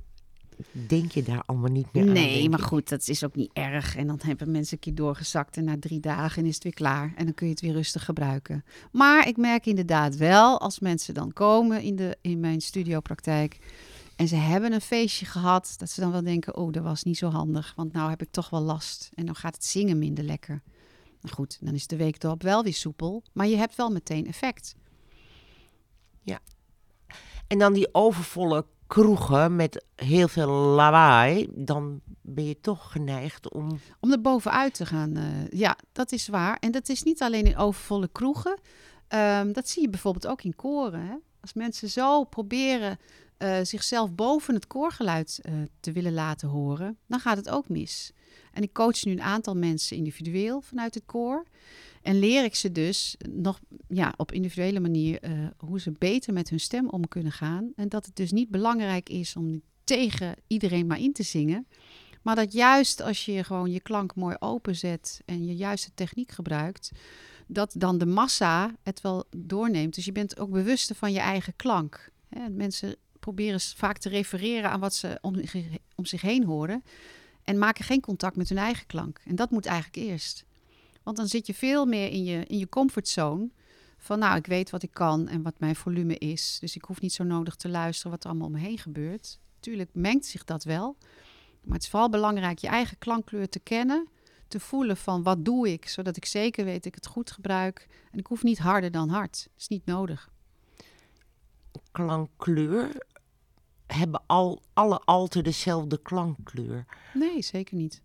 denk 0.72 1.12
je 1.12 1.24
daar 1.24 1.44
allemaal 1.46 1.72
niet 1.72 1.94
meer 1.94 2.08
aan. 2.08 2.12
Nee, 2.12 2.50
maar 2.50 2.60
goed, 2.60 2.90
dat 2.90 3.08
is 3.08 3.24
ook 3.24 3.36
niet 3.36 3.50
erg. 3.54 3.96
En 3.96 4.08
dan 4.08 4.20
hebben 4.26 4.52
mensen 4.52 4.74
een 4.74 4.80
keer 4.80 4.96
doorgezakt 4.96 5.58
en 5.58 5.64
na 5.64 5.76
drie 5.80 6.00
dagen 6.00 6.46
is 6.46 6.54
het 6.54 6.64
weer 6.64 6.74
klaar. 6.74 7.14
En 7.16 7.26
dan 7.26 7.34
kun 7.34 7.46
je 7.46 7.52
het 7.52 7.62
weer 7.62 7.74
rustig 7.74 8.06
gebruiken. 8.06 8.64
Maar 8.92 9.28
ik 9.28 9.38
merk 9.38 9.66
inderdaad 9.66 10.16
wel, 10.18 10.60
als 10.60 10.80
mensen 10.80 11.14
dan 11.14 11.34
komen 11.34 11.82
in, 11.82 11.96
de, 11.96 12.18
in 12.22 12.40
mijn 12.40 12.62
studiopraktijk... 12.62 13.60
en 14.16 14.28
ze 14.28 14.36
hebben 14.36 14.74
een 14.74 14.82
feestje 14.82 15.26
gehad, 15.26 15.74
dat 15.78 15.90
ze 15.90 16.02
dan 16.02 16.12
wel 16.12 16.24
denken... 16.24 16.56
oh, 16.56 16.72
dat 16.72 16.84
was 16.84 17.04
niet 17.04 17.18
zo 17.18 17.30
handig, 17.30 17.74
want 17.76 17.94
nou 17.94 18.10
heb 18.10 18.22
ik 18.22 18.32
toch 18.32 18.50
wel 18.50 18.62
last. 18.62 19.10
En 19.14 19.26
dan 19.26 19.36
gaat 19.36 19.56
het 19.56 19.66
zingen 19.66 20.00
minder 20.00 20.24
lekker. 20.24 20.62
Nou 21.22 21.36
goed, 21.36 21.58
dan 21.62 21.74
is 21.74 21.88
de 21.88 21.96
week 21.96 22.24
erop 22.24 22.44
wel 22.44 22.64
weer 22.64 22.74
soepel. 22.74 23.24
Maar 23.34 23.48
je 23.48 23.56
hebt 23.56 23.76
wel 23.76 23.90
meteen 23.90 24.28
effect. 24.28 24.76
En 27.52 27.60
dan 27.60 27.74
die 27.74 27.94
overvolle 27.94 28.66
kroegen 28.88 29.56
met 29.56 29.86
heel 29.96 30.28
veel 30.28 30.50
lawaai, 30.50 31.48
dan 31.56 32.02
ben 32.22 32.46
je 32.46 32.60
toch 32.62 32.92
geneigd 32.92 33.52
om... 33.52 33.80
Om 34.00 34.12
er 34.12 34.22
bovenuit 34.22 34.74
te 34.74 34.86
gaan. 34.86 35.16
eh, 35.16 35.24
ja, 35.50 35.78
dat 35.92 36.12
is 36.12 36.28
waar. 36.28 36.58
En 36.60 36.72
dat 36.72 36.90
is 36.90 37.04
niet 37.04 37.22
alleen 37.22 37.46
in 37.46 37.58
overvolle 37.58 38.10
kroegen. 38.12 38.60
Ehm, 39.08 39.52
dat 39.52 39.70
zie 39.70 39.82
je 39.82 39.90
bijvoorbeeld 39.90 40.28
ook 40.28 40.42
in 40.42 40.56
koren. 40.56 41.06
Hè? 41.06 41.16
Als 41.42 41.54
mensen 41.54 41.90
zo 41.90 42.24
proberen 42.24 43.00
eh, 43.38 43.60
zichzelf 43.62 44.16
boven 44.16 44.54
het 44.54 44.68
koorgeluid 44.68 45.40
eh, 45.42 45.54
te 45.80 45.92
willen 45.92 46.14
laten 46.14 46.48
horen, 46.48 46.98
dan 47.08 47.20
gaat 47.20 47.38
het 47.38 47.50
ook 47.50 47.70
mis. 47.70 48.12
En 48.52 48.64
ik 48.64 48.74
coach 48.74 49.04
nu 49.04 49.12
een 49.12 49.22
aantal 49.22 49.56
mensen 49.56 49.98
individueel 49.98 50.62
vanuit 50.62 50.94
het 50.94 51.06
koor. 51.06 51.46
En 52.02 52.20
leer 52.20 52.44
ik 52.44 52.56
ze 52.56 52.72
dus 52.72 53.16
nog 53.30 53.60
ja, 53.88 54.14
op 54.18 54.32
individuele 54.32 54.80
manier 54.80 55.20
eh, 55.22 55.32
hoe 55.58 55.80
ze 55.80 55.92
beter 55.92 56.34
met 56.34 56.50
hun 56.50 56.60
stem 56.60 56.90
om 56.90 57.08
kunnen 57.08 57.32
gaan. 57.32 57.72
En 57.76 57.90
dat 57.90 58.06
het 58.06 58.16
dus 58.16 58.32
niet 58.32 58.50
belangrijk 58.50 59.10
is 59.10 59.36
om 59.36 59.62
tegen 59.84 60.36
iedereen 60.48 60.88
maar 60.88 61.00
in 61.00 61.14
te 61.14 61.24
zingen. 61.24 61.68
Maar 62.22 62.36
dat 62.36 62.54
juist 62.54 63.02
als 63.02 63.26
je 63.26 63.44
gewoon 63.44 63.72
je 63.72 63.80
klank 63.80 64.16
mooi 64.16 64.36
openzet 64.40 65.22
en 65.26 65.46
je 65.46 65.56
juiste 65.56 65.92
techniek 65.94 66.32
gebruikt, 66.32 66.92
dat 67.48 67.74
dan 67.78 67.98
de 67.98 68.06
massa 68.06 68.76
het 68.84 69.02
wel 69.02 69.24
doorneemt. 69.38 69.96
Dus 69.96 70.06
je 70.06 70.12
bent 70.12 70.40
ook 70.40 70.50
bewuster 70.50 70.96
van 70.96 71.12
je 71.12 71.20
eigen 71.20 71.56
klank. 71.56 72.12
Hè, 72.30 72.50
mensen 72.50 72.96
proberen 73.20 73.60
vaak 73.60 73.98
te 73.98 74.10
refereren 74.10 74.70
aan 74.70 74.80
wat 74.80 74.94
ze 74.94 75.18
om, 75.22 75.36
om 75.96 76.06
zich 76.06 76.22
heen 76.22 76.44
horen 76.44 76.84
en 77.44 77.58
maken 77.58 77.86
geen 77.86 78.02
contact 78.02 78.36
met 78.36 78.50
hun 78.50 78.58
eigen 78.58 78.86
klank. 78.86 79.22
En 79.26 79.36
dat 79.36 79.52
moet 79.52 79.66
eigenlijk 79.66 80.10
eerst. 80.10 80.46
Want 81.04 81.18
dan 81.18 81.28
zit 81.28 81.48
je 81.48 81.54
veel 81.54 81.86
meer 81.86 82.10
in 82.10 82.24
je, 82.24 82.46
in 82.46 82.58
je 82.58 82.70
comfortzone. 82.70 83.50
Van 83.98 84.20
nou, 84.20 84.38
ik 84.38 84.46
weet 84.46 84.70
wat 84.70 84.84
ik 84.84 84.94
kan 84.94 85.28
en 85.28 85.42
wat 85.42 85.60
mijn 85.60 85.76
volume 85.76 86.18
is. 86.18 86.58
Dus 86.60 86.76
ik 86.76 86.84
hoef 86.84 87.02
niet 87.02 87.14
zo 87.14 87.24
nodig 87.24 87.56
te 87.56 87.70
luisteren 87.70 88.12
wat 88.12 88.24
er 88.24 88.30
allemaal 88.30 88.48
om 88.48 88.54
me 88.54 88.60
heen 88.60 88.78
gebeurt. 88.78 89.40
Tuurlijk 89.60 89.90
mengt 89.94 90.26
zich 90.26 90.44
dat 90.44 90.64
wel. 90.64 90.98
Maar 91.64 91.74
het 91.74 91.84
is 91.84 91.90
vooral 91.90 92.10
belangrijk 92.10 92.58
je 92.58 92.68
eigen 92.68 92.98
klankkleur 92.98 93.50
te 93.50 93.60
kennen. 93.60 94.08
Te 94.48 94.60
voelen 94.60 94.98
van 94.98 95.24
wat 95.24 95.46
doe 95.46 95.72
ik, 95.72 95.88
zodat 95.88 96.18
ik 96.18 96.26
zeker 96.26 96.66
weet 96.66 96.76
dat 96.76 96.86
ik 96.86 96.96
het 96.96 97.08
goed 97.08 97.32
gebruik. 97.32 97.88
En 98.12 98.20
ik 98.20 98.28
hoef 98.28 98.44
niet 98.44 98.60
harder 98.60 98.92
dan 98.92 99.10
hard. 99.10 99.44
Dat 99.44 99.54
is 99.58 99.68
niet 99.68 99.86
nodig. 99.86 100.30
klankkleur. 101.92 103.06
Hebben 103.88 104.24
al, 104.26 104.62
alle 104.74 105.00
alten 105.00 105.44
dezelfde 105.44 106.02
klankkleur? 106.02 106.86
Nee, 107.14 107.42
zeker 107.42 107.76
niet. 107.76 108.02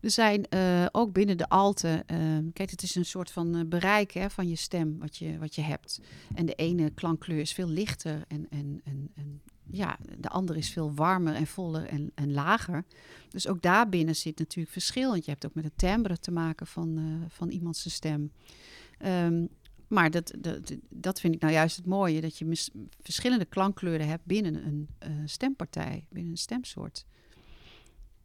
Er 0.00 0.10
zijn 0.10 0.48
eh, 0.48 0.86
ook 0.92 1.12
binnen 1.12 1.36
de 1.36 1.48
alten, 1.48 2.06
eh, 2.06 2.18
kijk, 2.52 2.70
het 2.70 2.82
is 2.82 2.94
een 2.94 3.04
soort 3.04 3.30
van 3.30 3.54
eh, 3.54 3.64
bereik 3.66 4.12
hè, 4.12 4.30
van 4.30 4.48
je 4.48 4.56
stem 4.56 4.98
wat 4.98 5.16
je, 5.16 5.38
wat 5.38 5.54
je 5.54 5.62
hebt. 5.62 6.00
En 6.34 6.46
de 6.46 6.54
ene 6.54 6.90
klankkleur 6.90 7.40
is 7.40 7.52
veel 7.52 7.68
lichter 7.68 8.24
en, 8.28 8.46
en, 8.50 8.80
en, 8.84 9.10
en 9.14 9.40
ja, 9.72 9.98
de 10.18 10.28
andere 10.28 10.58
is 10.58 10.70
veel 10.70 10.94
warmer 10.94 11.34
en 11.34 11.46
voller 11.46 11.86
en, 11.86 12.12
en 12.14 12.32
lager. 12.32 12.84
Dus 13.30 13.46
ook 13.46 13.62
daarbinnen 13.62 14.16
zit 14.16 14.38
natuurlijk 14.38 14.72
verschil. 14.72 15.10
Want 15.10 15.24
je 15.24 15.30
hebt 15.30 15.46
ook 15.46 15.54
met 15.54 15.64
het 15.64 15.78
timbre 15.78 16.18
te 16.18 16.30
maken 16.30 16.66
van, 16.66 16.98
eh, 16.98 17.28
van 17.28 17.48
iemands 17.48 17.94
stem. 17.94 18.32
Ehm, 18.98 19.46
maar 19.88 20.10
dat, 20.10 20.32
dat, 20.38 20.76
dat 20.88 21.20
vind 21.20 21.34
ik 21.34 21.40
nou 21.40 21.52
juist 21.52 21.76
het 21.76 21.86
mooie, 21.86 22.20
dat 22.20 22.38
je 22.38 22.68
verschillende 23.00 23.44
klankkleuren 23.44 24.08
hebt 24.08 24.24
binnen 24.24 24.88
een 24.98 25.28
stempartij, 25.28 26.06
binnen 26.08 26.30
een 26.30 26.38
stemsoort. 26.38 27.04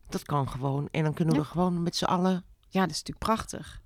Dat 0.10 0.24
kan 0.24 0.50
gewoon. 0.50 0.88
En 0.92 1.04
dan 1.04 1.14
kunnen 1.14 1.36
Ja. 1.36 1.40
we 1.40 1.46
gewoon 1.46 1.84
met 1.84 1.96
z'n 1.96 2.06
allen... 2.06 2.44
Ja, 2.70 2.82
dat 2.82 2.90
is 2.90 2.98
natuurlijk 2.98 3.26
prachtig. 3.26 3.82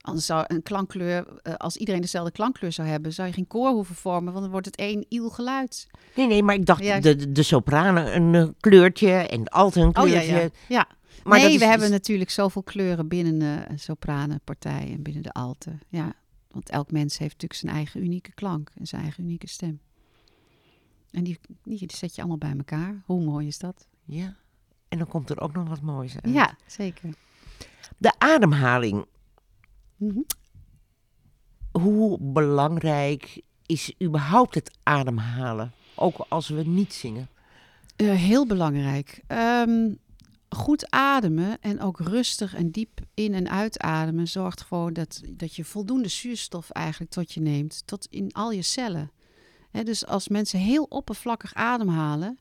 Anders 0.00 0.26
zou 0.26 0.44
een 0.46 0.62
klankkleur, 0.62 1.40
eh, 1.42 1.54
als 1.54 1.76
iedereen 1.76 2.00
dezelfde 2.00 2.32
klankkleur 2.32 2.72
zou 2.72 2.88
hebben, 2.88 3.12
zou 3.12 3.28
je 3.28 3.34
geen 3.34 3.46
koor 3.46 3.70
hoeven 3.70 3.94
vormen, 3.94 4.32
want 4.32 4.42
dan 4.42 4.50
wordt 4.50 4.66
het 4.66 4.76
één 4.76 5.06
iel 5.08 5.30
geluid. 5.30 5.86
Nee, 6.16 6.26
nee, 6.26 6.42
maar 6.42 6.54
ik 6.54 6.66
dacht 6.66 7.02
de, 7.02 7.32
de, 7.32 7.42
sopranen 7.42 8.16
een 8.16 8.34
eh, 8.34 8.52
kleurtje 8.60 9.10
en 9.10 9.44
de 9.44 9.50
alten 9.50 9.82
een 9.82 9.92
kleurtje. 9.92 10.18
Oh 10.18 10.26
ja, 10.26 10.38
ja. 10.38 10.48
ja. 10.68 10.88
Maar 11.24 11.38
nee, 11.38 11.52
is 11.52 11.58
we 11.58 11.64
hebben 11.64 11.86
dus- 11.88 11.96
natuurlijk 11.96 12.30
zoveel 12.30 12.62
kleuren 12.62 13.08
binnen 13.08 13.40
eh, 13.40 13.70
een 13.70 13.78
sopranenpartij 13.78 14.90
en 14.92 15.02
binnen 15.02 15.22
de 15.22 15.32
alte. 15.32 15.78
Ja, 15.88 16.12
want 16.50 16.70
elk 16.70 16.90
mens 16.90 17.18
heeft 17.18 17.32
natuurlijk 17.32 17.60
zijn 17.60 17.74
eigen 17.74 18.02
unieke 18.02 18.32
klank 18.32 18.70
en 18.74 18.86
zijn 18.86 19.02
eigen 19.02 19.24
unieke 19.24 19.48
stem. 19.48 19.80
En 21.10 21.24
die, 21.24 21.38
die 21.64 21.90
zet 21.94 22.14
je 22.14 22.20
allemaal 22.20 22.38
bij 22.38 22.54
elkaar. 22.56 23.02
Hoe 23.06 23.24
mooi 23.24 23.46
is 23.46 23.58
dat? 23.58 23.88
Ja. 24.04 24.36
En 24.90 24.98
dan 24.98 25.06
komt 25.06 25.30
er 25.30 25.40
ook 25.40 25.52
nog 25.52 25.68
wat 25.68 25.80
moois 25.80 26.14
uit. 26.20 26.34
Ja, 26.34 26.54
zeker. 26.66 27.10
De 27.96 28.12
ademhaling. 28.18 29.04
Mhm. 29.96 30.18
Hoe 31.72 32.18
belangrijk 32.20 33.40
is 33.66 33.94
überhaupt 34.02 34.54
het 34.54 34.78
ademhalen? 34.82 35.72
Ook 35.94 36.26
als 36.28 36.48
we 36.48 36.62
niet 36.62 36.92
zingen. 36.92 37.28
Eh, 37.96 38.10
heel 38.14 38.46
belangrijk. 38.46 39.22
Ehm, 39.26 39.94
goed 40.48 40.90
ademen 40.90 41.58
en 41.60 41.80
ook 41.80 42.00
rustig 42.00 42.54
en 42.54 42.70
diep 42.70 43.00
in- 43.14 43.34
en 43.34 43.50
uitademen 43.50 44.28
zorgt 44.28 44.60
ervoor 44.60 44.92
dat, 44.92 45.20
dat 45.28 45.54
je 45.56 45.64
voldoende 45.64 46.08
zuurstof 46.08 46.70
eigenlijk 46.70 47.12
tot 47.12 47.32
je 47.32 47.40
neemt, 47.40 47.82
tot 47.86 48.06
in 48.10 48.32
al 48.32 48.50
je 48.52 48.62
cellen. 48.62 49.10
Dus 49.84 50.06
als 50.06 50.28
mensen 50.28 50.58
heel 50.58 50.84
oppervlakkig 50.88 51.54
ademhalen, 51.54 52.38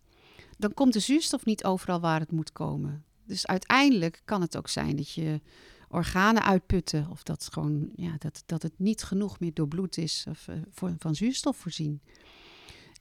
dan 0.59 0.73
komt 0.73 0.93
de 0.93 0.99
zuurstof 0.99 1.45
niet 1.45 1.63
overal 1.63 1.99
waar 1.99 2.19
het 2.19 2.31
moet 2.31 2.51
komen. 2.51 3.03
Dus 3.25 3.47
uiteindelijk 3.47 4.21
kan 4.25 4.41
het 4.41 4.57
ook 4.57 4.67
zijn 4.67 4.95
dat 4.95 5.11
je 5.11 5.41
organen 5.89 6.43
uitputten 6.43 7.07
of 7.09 7.23
dat, 7.23 7.49
gewoon, 7.51 7.89
ja, 7.95 8.15
dat, 8.17 8.43
dat 8.45 8.61
het 8.61 8.73
niet 8.77 9.03
genoeg 9.03 9.39
meer 9.39 9.53
doorbloed 9.53 9.97
is 9.97 10.25
of, 10.29 10.47
eh, 10.47 10.91
van 10.97 11.15
zuurstof 11.15 11.57
voorzien. 11.57 12.01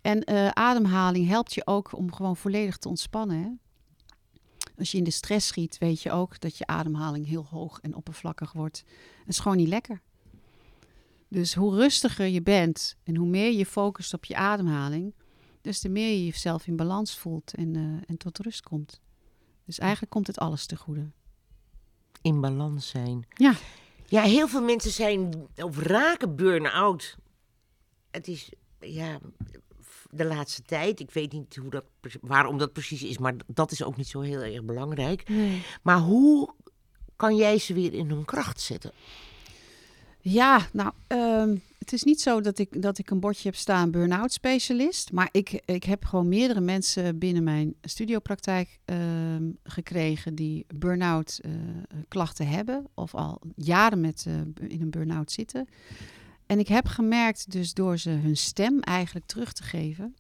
En 0.01 0.25
eh, 0.25 0.49
ademhaling 0.49 1.29
helpt 1.29 1.55
je 1.55 1.67
ook 1.67 1.97
om 1.97 2.13
gewoon 2.13 2.37
volledig 2.37 2.77
te 2.77 2.89
ontspannen. 2.89 3.43
Hè? 3.43 3.51
Als 4.79 4.91
je 4.91 4.99
in 4.99 5.05
de 5.05 5.11
stress 5.11 5.47
schiet, 5.47 5.79
weet 5.79 6.03
je 6.03 6.11
ook 6.11 6.41
dat 6.41 6.59
je 6.59 6.67
ademhaling 6.67 7.27
heel 7.27 7.47
hoog 7.47 7.81
en 7.81 7.95
oppervlakkig 7.95 8.53
wordt. 8.53 8.85
Het 9.19 9.29
is 9.29 9.39
gewoon 9.39 9.57
niet 9.57 9.69
lekker. 9.69 10.03
Dus 11.29 11.55
hoe 11.55 11.75
rustiger 11.75 12.27
je 12.27 12.43
bent 12.43 12.97
en 13.05 13.17
hoe 13.17 13.29
meer 13.29 13.53
je 13.53 13.67
focust 13.67 14.15
op 14.15 14.25
je 14.25 14.37
ademhaling, 14.37 15.15
des 15.69 15.81
te 15.81 15.89
meer 15.89 16.11
je 16.11 16.25
jezelf 16.25 16.67
in 16.67 16.77
balans 16.77 17.19
voelt 17.19 17.55
en, 17.55 17.77
eh, 17.77 17.83
en 18.07 18.17
tot 18.17 18.39
rust 18.39 18.63
komt. 18.63 19.01
Dus 19.65 19.79
eigenlijk 19.79 20.13
komt 20.13 20.27
het 20.27 20.39
alles 20.39 20.67
te 20.67 20.77
goede. 20.77 21.11
In 22.23 22.41
balans 22.41 22.89
zijn. 22.89 23.27
Ja. 23.35 23.55
Ja, 24.07 24.23
heel 24.23 24.49
veel 24.49 24.63
mensen 24.63 24.91
zijn 24.91 25.49
of 25.57 25.79
raken 25.79 26.37
burn-out. 26.37 27.17
Het 28.11 28.29
is, 28.29 28.53
ja, 28.81 29.19
de 30.11 30.25
laatste 30.25 30.63
tijd. 30.63 31.01
Ik 31.01 31.11
weet 31.11 31.33
niet 31.33 31.57
hoe 31.57 31.71
dat, 31.71 31.85
waarom 32.21 32.59
dat 32.59 32.73
precies 32.73 33.03
is, 33.03 33.19
maar 33.19 33.35
dat 33.47 33.73
is 33.73 33.83
ook 33.83 33.97
niet 33.97 34.09
zo 34.09 34.21
heel 34.21 34.41
erg 34.41 34.65
belangrijk. 34.65 35.31
Maar 35.83 35.99
hoe 35.99 36.55
kan 37.17 37.37
jij 37.37 37.59
ze 37.59 37.75
weer 37.75 37.95
in 37.95 38.11
hun 38.11 38.25
kracht 38.25 38.61
zetten? 38.61 38.93
Ja, 40.21 40.69
nou, 40.73 40.93
ehm, 41.07 41.57
het 41.91 41.99
is 41.99 42.05
niet 42.05 42.21
zo 42.21 42.41
dat 42.41 42.59
ik, 42.59 42.83
dat 42.83 42.99
ik 42.99 43.11
een 43.11 43.21
bordje 43.21 43.49
heb 43.49 43.57
staan 43.57 43.91
burn-out 43.91 44.33
specialist. 44.33 45.13
Maar 45.13 45.29
ik, 45.33 45.63
ik 45.65 45.85
heb 45.85 46.05
gewoon 46.05 46.29
meerdere 46.29 46.61
mensen 46.61 47.19
binnen 47.19 47.43
mijn 47.43 47.75
studiopraktijk 47.83 48.79
ehm, 48.85 49.51
gekregen 49.63 50.35
die 50.35 50.67
burn-out 50.75 51.39
eh, 51.43 51.51
klachten 52.09 52.49
hebben. 52.49 52.87
Of 52.95 53.15
al 53.15 53.41
jaren 53.55 54.01
met, 54.01 54.25
eh, 54.27 54.69
in 54.71 54.81
een 54.81 54.91
burn-out 54.91 55.33
zitten. 55.33 55.69
En 56.47 56.59
ik 56.59 56.69
heb 56.69 56.87
gemerkt 56.87 57.51
dus 57.51 57.75
door 57.75 57.99
ze 57.99 58.11
hun 58.11 58.37
stem 58.37 58.81
eigenlijk 58.81 59.27
terug 59.27 59.53
te 59.53 59.63
geven. 59.63 60.15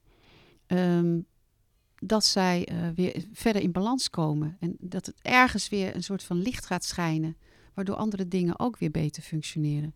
ehm, 0.66 1.20
dat 1.98 2.24
zij 2.24 2.66
eh, 2.66 2.76
weer 2.94 3.24
verder 3.32 3.62
in 3.62 3.72
balans 3.72 4.10
komen. 4.10 4.56
En 4.60 4.76
dat 4.80 5.06
het 5.06 5.16
ergens 5.22 5.68
weer 5.68 5.94
een 5.94 6.02
soort 6.02 6.22
van 6.22 6.36
licht 6.36 6.66
gaat 6.66 6.84
schijnen, 6.84 7.36
waardoor 7.78 7.96
andere 7.96 8.28
dingen 8.28 8.58
ook 8.58 8.78
weer 8.78 8.90
beter 8.90 9.22
functioneren. 9.22 9.94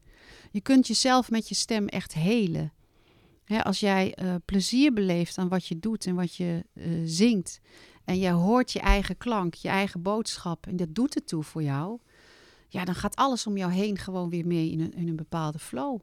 Je 0.51 0.61
kunt 0.61 0.87
jezelf 0.87 1.31
met 1.31 1.49
je 1.49 1.55
stem 1.55 1.87
echt 1.87 2.15
helen. 2.15 2.73
Als 3.63 3.81
jij 3.81 4.15
eh, 4.15 4.35
plezier 4.45 4.93
beleeft 4.93 5.39
aan 5.39 5.49
wat 5.49 5.67
je 5.67 5.79
doet 5.79 6.07
en 6.07 6.15
wat 6.15 6.35
je 6.35 6.65
eh, 6.73 6.85
zingt, 7.05 7.61
en 8.05 8.19
je 8.19 8.31
hoort 8.31 8.73
je 8.73 8.81
eigen 8.81 9.17
klank, 9.17 9.55
je 9.55 9.69
eigen 9.69 10.03
boodschap, 10.03 10.67
en 10.67 10.77
dat 10.77 10.95
doet 10.95 11.15
het 11.15 11.29
toe 11.29 11.43
voor 11.43 11.63
jou, 11.63 11.99
ja, 12.69 12.85
dan 12.85 12.95
gaat 12.95 13.17
alles 13.17 13.47
om 13.47 13.57
jou 13.57 13.73
heen 13.73 13.99
gewoon 13.99 14.31
weer 14.31 14.47
mee 14.47 14.71
in 14.71 14.81
een, 14.81 14.93
in 14.93 15.09
een 15.09 15.17
bepaalde 15.17 15.59
flow. 15.59 16.01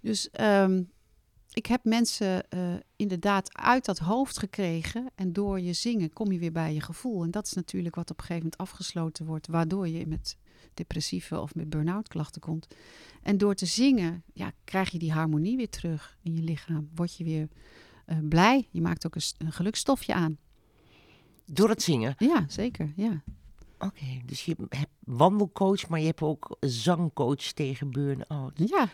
Dus 0.00 0.30
ehm, 0.30 0.82
ik 1.52 1.66
heb 1.66 1.84
mensen 1.84 2.48
eh, 2.48 2.60
inderdaad 2.96 3.56
uit 3.58 3.84
dat 3.84 3.98
hoofd 3.98 4.38
gekregen. 4.38 5.06
En 5.14 5.32
door 5.32 5.60
je 5.60 5.72
zingen 5.72 6.12
kom 6.12 6.32
je 6.32 6.38
weer 6.38 6.52
bij 6.52 6.74
je 6.74 6.80
gevoel. 6.80 7.22
En 7.22 7.30
dat 7.30 7.46
is 7.46 7.52
natuurlijk 7.52 7.94
wat 7.94 8.10
op 8.10 8.18
een 8.18 8.24
gegeven 8.24 8.50
moment 8.52 8.70
afgesloten 8.70 9.26
wordt. 9.26 9.46
Waardoor 9.46 9.88
je 9.88 10.06
met 10.06 10.36
depressieve 10.74 11.40
of 11.40 11.54
met 11.54 11.70
burn-out 11.70 12.08
klachten 12.08 12.40
komt. 12.40 12.66
En 13.22 13.38
door 13.38 13.54
te 13.54 13.66
zingen 13.66 14.22
ja, 14.32 14.52
krijg 14.64 14.90
je 14.90 14.98
die 14.98 15.12
harmonie 15.12 15.56
weer 15.56 15.68
terug 15.68 16.18
in 16.22 16.34
je 16.34 16.42
lichaam. 16.42 16.88
Word 16.94 17.16
je 17.16 17.24
weer 17.24 17.48
eh, 18.06 18.16
blij. 18.28 18.68
Je 18.70 18.80
maakt 18.80 19.06
ook 19.06 19.14
een, 19.14 19.22
een 19.38 19.52
gelukstofje 19.52 20.14
aan. 20.14 20.38
Door 21.44 21.68
het 21.68 21.82
zingen. 21.82 22.14
Ja, 22.18 22.44
zeker. 22.48 22.92
Ja. 22.96 23.22
Oké, 23.78 24.20
dus 24.26 24.44
je 24.44 24.56
hebt 24.68 24.90
wandelcoach, 25.04 25.88
maar 25.88 26.00
je 26.00 26.06
hebt 26.06 26.22
ook 26.22 26.56
zangcoach 26.60 27.52
tegen 27.52 27.90
burn-out. 27.90 28.52
Ja. 28.68 28.88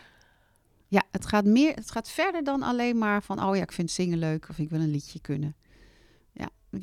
Ja, 0.89 1.03
het 1.11 1.25
gaat, 1.25 1.45
meer, 1.45 1.73
het 1.75 1.91
gaat 1.91 2.09
verder 2.09 2.43
dan 2.43 2.63
alleen 2.63 2.97
maar 2.97 3.23
van... 3.23 3.43
oh 3.43 3.55
ja, 3.55 3.61
ik 3.61 3.71
vind 3.71 3.91
zingen 3.91 4.17
leuk 4.17 4.49
of 4.49 4.57
ik 4.57 4.69
wil 4.69 4.79
een 4.79 4.91
liedje 4.91 5.19
kunnen. 5.19 5.55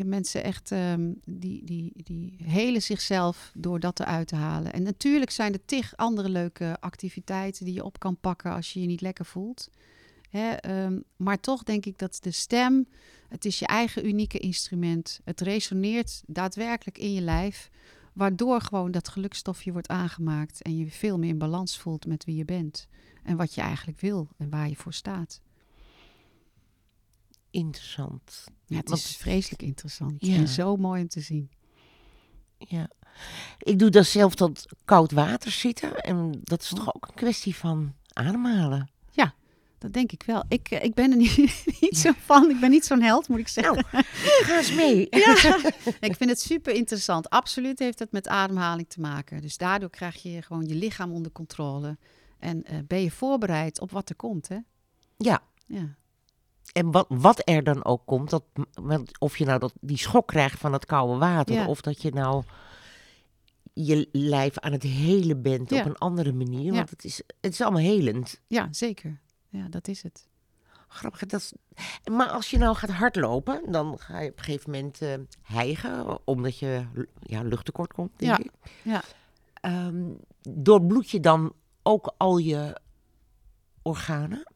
Mensen 0.02 0.44
echt... 0.44 0.72
ehm, 0.72 1.12
die, 1.24 1.64
die, 1.64 1.92
die 1.94 2.36
helen 2.44 2.82
zichzelf 2.82 3.52
door 3.54 3.80
dat 3.80 4.00
eruit 4.00 4.28
te 4.28 4.36
halen. 4.36 4.72
En 4.72 4.82
natuurlijk 4.82 5.30
zijn 5.30 5.52
er 5.52 5.64
tig 5.64 5.96
andere 5.96 6.28
leuke 6.28 6.76
activiteiten... 6.80 7.64
die 7.64 7.74
je 7.74 7.84
op 7.84 7.98
kan 7.98 8.16
pakken 8.16 8.52
als 8.52 8.72
je 8.72 8.80
je 8.80 8.86
niet 8.86 9.00
lekker 9.00 9.24
voelt. 9.24 9.70
Hè, 10.30 10.50
ehm, 10.50 11.00
maar 11.16 11.40
toch 11.40 11.62
denk 11.62 11.86
ik 11.86 11.98
dat 11.98 12.18
de 12.20 12.30
stem... 12.30 12.88
het 13.28 13.44
is 13.44 13.58
je 13.58 13.66
eigen 13.66 14.06
unieke 14.06 14.38
instrument. 14.38 15.20
Het 15.24 15.40
resoneert 15.40 16.22
daadwerkelijk 16.26 16.98
in 16.98 17.12
je 17.12 17.20
lijf... 17.20 17.70
waardoor 18.12 18.60
gewoon 18.60 18.90
dat 18.90 19.08
gelukstofje 19.08 19.72
wordt 19.72 19.88
aangemaakt... 19.88 20.62
en 20.62 20.76
je 20.76 20.90
veel 20.90 21.18
meer 21.18 21.28
in 21.28 21.38
balans 21.38 21.78
voelt 21.78 22.06
met 22.06 22.24
wie 22.24 22.36
je 22.36 22.44
bent... 22.44 22.88
En 23.24 23.36
wat 23.36 23.54
je 23.54 23.60
eigenlijk 23.60 24.00
wil 24.00 24.28
en 24.36 24.50
waar 24.50 24.68
je 24.68 24.76
voor 24.76 24.92
staat. 24.92 25.40
Interessant. 27.54 28.44
Ja, 28.66 28.76
het 28.76 28.88
Want- 28.88 29.00
is 29.00 29.16
vreselijk 29.16 29.62
interessant. 29.62 30.14
Ja. 30.26 30.36
En 30.36 30.48
zo 30.48 30.76
mooi 30.76 31.02
om 31.02 31.08
te 31.08 31.20
zien. 31.20 31.50
Ja. 32.58 32.88
Ik 33.58 33.78
doe 33.78 33.90
dan 33.90 34.04
zelf 34.04 34.34
dat 34.34 34.66
koud 34.84 35.12
water 35.12 35.50
zitten. 35.50 35.98
En 36.00 36.40
dat 36.42 36.62
is 36.62 36.68
toch 36.68 36.94
ook 36.94 37.08
een 37.08 37.14
kwestie 37.14 37.56
van 37.56 37.94
ademhalen. 38.12 38.88
Dat 39.78 39.92
denk 39.92 40.12
ik 40.12 40.22
wel. 40.22 40.44
Ik, 40.48 40.70
eh, 40.70 40.84
ik 40.84 40.94
ben 40.94 41.10
er 41.10 41.16
niet, 41.26 41.36
niet 41.80 41.98
zo 41.98 42.10
van. 42.18 42.50
Ik 42.50 42.60
ben 42.60 42.70
niet 42.70 42.84
zo'n 42.84 43.02
held, 43.02 43.28
moet 43.28 43.38
ik 43.38 43.48
zeggen. 43.48 43.86
Nou, 43.92 44.04
ga 44.44 44.56
eens 44.58 44.72
mee. 44.74 45.06
Ja. 45.24 45.56
ik 46.00 46.16
vind 46.16 46.30
het 46.30 46.40
super 46.40 46.74
interessant. 46.74 47.30
Absoluut 47.30 47.78
heeft 47.78 47.98
het 47.98 48.12
met 48.12 48.28
ademhaling 48.28 48.88
te 48.88 49.00
maken. 49.00 49.40
Dus 49.40 49.56
daardoor 49.56 49.90
krijg 49.90 50.22
je 50.22 50.42
gewoon 50.42 50.64
je 50.66 50.74
lichaam 50.74 51.12
onder 51.12 51.32
controle. 51.32 51.98
En 52.38 52.64
eh, 52.64 52.78
ben 52.86 53.02
je 53.02 53.10
voorbereid 53.10 53.80
op 53.80 53.90
wat 53.90 54.08
er 54.08 54.16
komt, 54.16 54.48
hè? 54.48 54.58
Ja. 55.16 55.42
Ja. 55.66 55.94
En 56.72 56.90
wat, 56.90 57.06
wat 57.08 57.40
er 57.48 57.64
dan 57.64 57.84
ook 57.84 58.02
komt, 58.04 58.30
dat, 58.30 58.44
of 59.18 59.36
je 59.38 59.44
nou 59.44 59.58
dat, 59.58 59.72
die 59.80 59.98
schok 59.98 60.26
krijgt 60.26 60.58
van 60.58 60.72
het 60.72 60.84
koude 60.86 61.18
water, 61.18 61.54
Ja. 61.54 61.66
of 61.66 61.80
dat 61.80 62.02
je 62.02 62.10
nou 62.10 62.42
je 63.72 64.08
lijf 64.12 64.58
aan 64.58 64.72
het 64.72 64.82
helen 64.82 65.42
bent 65.42 65.70
Ja. 65.70 65.80
op 65.80 65.86
een 65.86 65.96
andere 65.98 66.32
manier. 66.32 66.72
Want 66.72 66.90
het 66.90 67.04
is, 67.04 67.22
het 67.40 67.52
is 67.52 67.60
allemaal 67.60 67.80
helend. 67.82 68.40
ja, 68.46 68.68
zeker. 68.70 69.20
Ja, 69.48 69.68
dat 69.68 69.88
is 69.88 70.02
het. 70.02 70.28
Grappig. 70.88 71.20
Dat 71.26 71.40
is, 71.40 71.52
maar 72.10 72.28
als 72.28 72.50
je 72.50 72.58
nou 72.58 72.76
gaat 72.76 72.90
hardlopen, 72.90 73.72
dan 73.72 73.98
ga 73.98 74.20
je 74.20 74.30
op 74.30 74.38
een 74.38 74.44
gegeven 74.44 74.70
moment 74.70 75.00
eh, 75.02 75.14
hijgen, 75.42 76.18
omdat 76.26 76.58
je 76.58 76.86
ja, 77.20 77.42
luchttekort 77.42 77.92
komt, 77.92 78.18
denk 78.18 78.38
Ja. 78.38 78.44
ik. 78.44 78.52
Ja. 78.82 79.02
Ehm, 79.54 80.04
doorbloed 80.42 81.10
je 81.10 81.20
dan 81.20 81.52
ook 81.82 82.14
al 82.16 82.36
je 82.38 82.80
organen? 83.82 84.52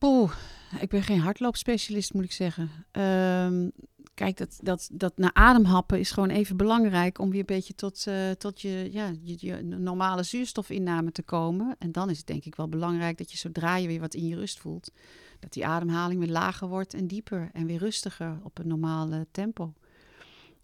Poeh, 0.00 0.32
ik 0.80 0.88
ben 0.88 1.02
geen 1.02 1.20
hardloopspecialist, 1.20 2.14
moet 2.14 2.24
ik 2.24 2.32
zeggen. 2.32 2.70
Ehm, 2.90 3.68
kijk, 4.14 4.36
dat, 4.36 4.58
dat, 4.62 4.88
dat 4.92 5.18
naar 5.18 5.30
ademhappen 5.32 5.98
is 5.98 6.10
gewoon 6.10 6.30
even 6.30 6.56
belangrijk 6.56 7.18
om 7.18 7.30
weer 7.30 7.40
een 7.40 7.46
beetje 7.46 7.74
tot, 7.74 8.06
eh, 8.06 8.30
tot 8.30 8.60
je, 8.60 8.88
ja, 8.92 9.12
je, 9.22 9.36
je 9.38 9.62
normale 9.62 10.22
zuurstofinname 10.22 11.12
te 11.12 11.22
komen. 11.22 11.76
En 11.78 11.92
dan 11.92 12.10
is 12.10 12.18
het 12.18 12.26
denk 12.26 12.44
ik 12.44 12.54
wel 12.54 12.68
belangrijk 12.68 13.18
dat 13.18 13.30
je 13.30 13.38
zodra 13.38 13.76
je 13.76 13.86
weer 13.86 14.00
wat 14.00 14.14
in 14.14 14.26
je 14.26 14.36
rust 14.36 14.58
voelt, 14.58 14.92
dat 15.40 15.52
die 15.52 15.66
ademhaling 15.66 16.20
weer 16.20 16.32
lager 16.32 16.68
wordt 16.68 16.94
en 16.94 17.06
dieper 17.06 17.50
en 17.52 17.66
weer 17.66 17.78
rustiger 17.78 18.38
op 18.42 18.58
een 18.58 18.68
normale 18.68 19.26
tempo. 19.30 19.72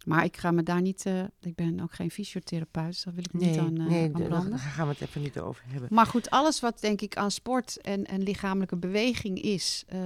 Maar 0.07 0.23
ik 0.23 0.37
ga 0.37 0.51
me 0.51 0.63
daar 0.63 0.81
niet, 0.81 1.05
eh, 1.05 1.23
ik 1.41 1.55
ben 1.55 1.79
ook 1.79 1.93
geen 1.93 2.11
fysiotherapeut, 2.11 2.85
dus 2.85 3.03
daar 3.03 3.13
wil 3.13 3.23
ik 3.23 3.33
niet 3.33 3.57
aan, 3.57 3.79
eh, 3.79 3.85
nee 3.85 4.03
aan 4.03 4.23
branden. 4.23 4.49
daar 4.49 4.59
gaan 4.59 4.87
we 4.87 4.93
het 4.93 5.01
even 5.01 5.21
niet 5.21 5.39
over 5.39 5.63
hebben. 5.67 5.89
Maar 5.91 6.05
goed, 6.05 6.29
alles 6.29 6.59
wat 6.59 6.81
denk 6.81 7.01
ik 7.01 7.17
aan 7.17 7.31
sport 7.31 7.81
en, 7.81 8.05
en 8.05 8.23
lichamelijke 8.23 8.75
beweging 8.75 9.41
is, 9.41 9.83
eh, 9.87 9.99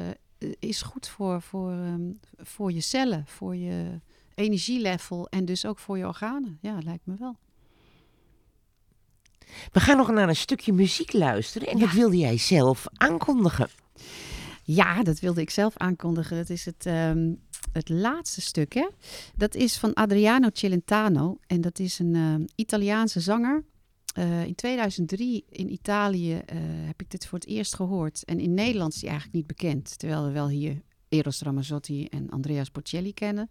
is 0.60 0.82
goed 0.82 1.08
voor, 1.08 1.42
voor, 1.42 1.72
ehm, 1.72 2.12
voor 2.38 2.72
je 2.72 2.82
cellen, 2.82 3.24
voor 3.28 3.56
je 3.56 4.00
energielevel 4.36 5.28
en 5.30 5.46
dus 5.46 5.66
ook 5.66 5.80
voor 5.80 5.98
je 5.98 6.08
organen. 6.08 6.58
Ja, 6.62 6.78
lijkt 6.84 7.06
me 7.06 7.16
wel. 7.20 7.36
We 9.72 9.80
gaan 9.80 9.98
nog 9.98 10.12
naar 10.12 10.30
een 10.30 10.36
stukje 10.36 10.74
muziek 10.74 11.14
luisteren 11.14 11.68
en 11.68 11.80
dat 11.80 11.92
wilde 11.92 12.18
jij 12.18 12.38
zelf 12.38 12.86
aankondigen. 12.94 13.70
Ja, 14.64 15.04
dat 15.04 15.20
wilde 15.20 15.42
ik 15.42 15.50
zelf 15.50 15.78
aankondigen. 15.78 16.38
Dat 16.38 16.50
is 16.50 16.66
het, 16.66 16.86
ehm, 16.86 17.34
het 17.72 17.90
laatste 17.90 18.42
stuk. 18.42 18.74
Hè? 18.74 18.88
Dat 19.36 19.56
is 19.56 19.78
van 19.78 19.94
Adriano 19.94 20.50
Celentano. 20.54 21.38
En 21.48 21.62
dat 21.62 21.80
is 21.80 22.00
een 22.00 22.16
ehm, 22.16 22.46
Italiaanse 22.56 23.20
zanger. 23.20 23.64
Eh, 24.14 24.46
in 24.46 24.56
2003 24.56 25.46
in 25.50 25.72
Italië 25.72 26.34
eh, 26.34 26.58
heb 26.62 27.02
ik 27.02 27.12
dit 27.12 27.28
voor 27.28 27.40
het 27.40 27.48
eerst 27.48 27.76
gehoord. 27.76 28.24
En 28.24 28.40
in 28.40 28.54
Nederland 28.54 28.94
is 28.94 29.02
hij 29.02 29.10
eigenlijk 29.10 29.38
niet 29.38 29.48
bekend. 29.48 30.00
Terwijl 30.00 30.24
we 30.26 30.32
wel 30.32 30.48
hier 30.48 30.82
Eros 31.10 31.42
Ramazzotti 31.42 32.06
en 32.06 32.30
Andrea 32.30 32.64
Bocelli 32.72 33.14
kennen. 33.14 33.50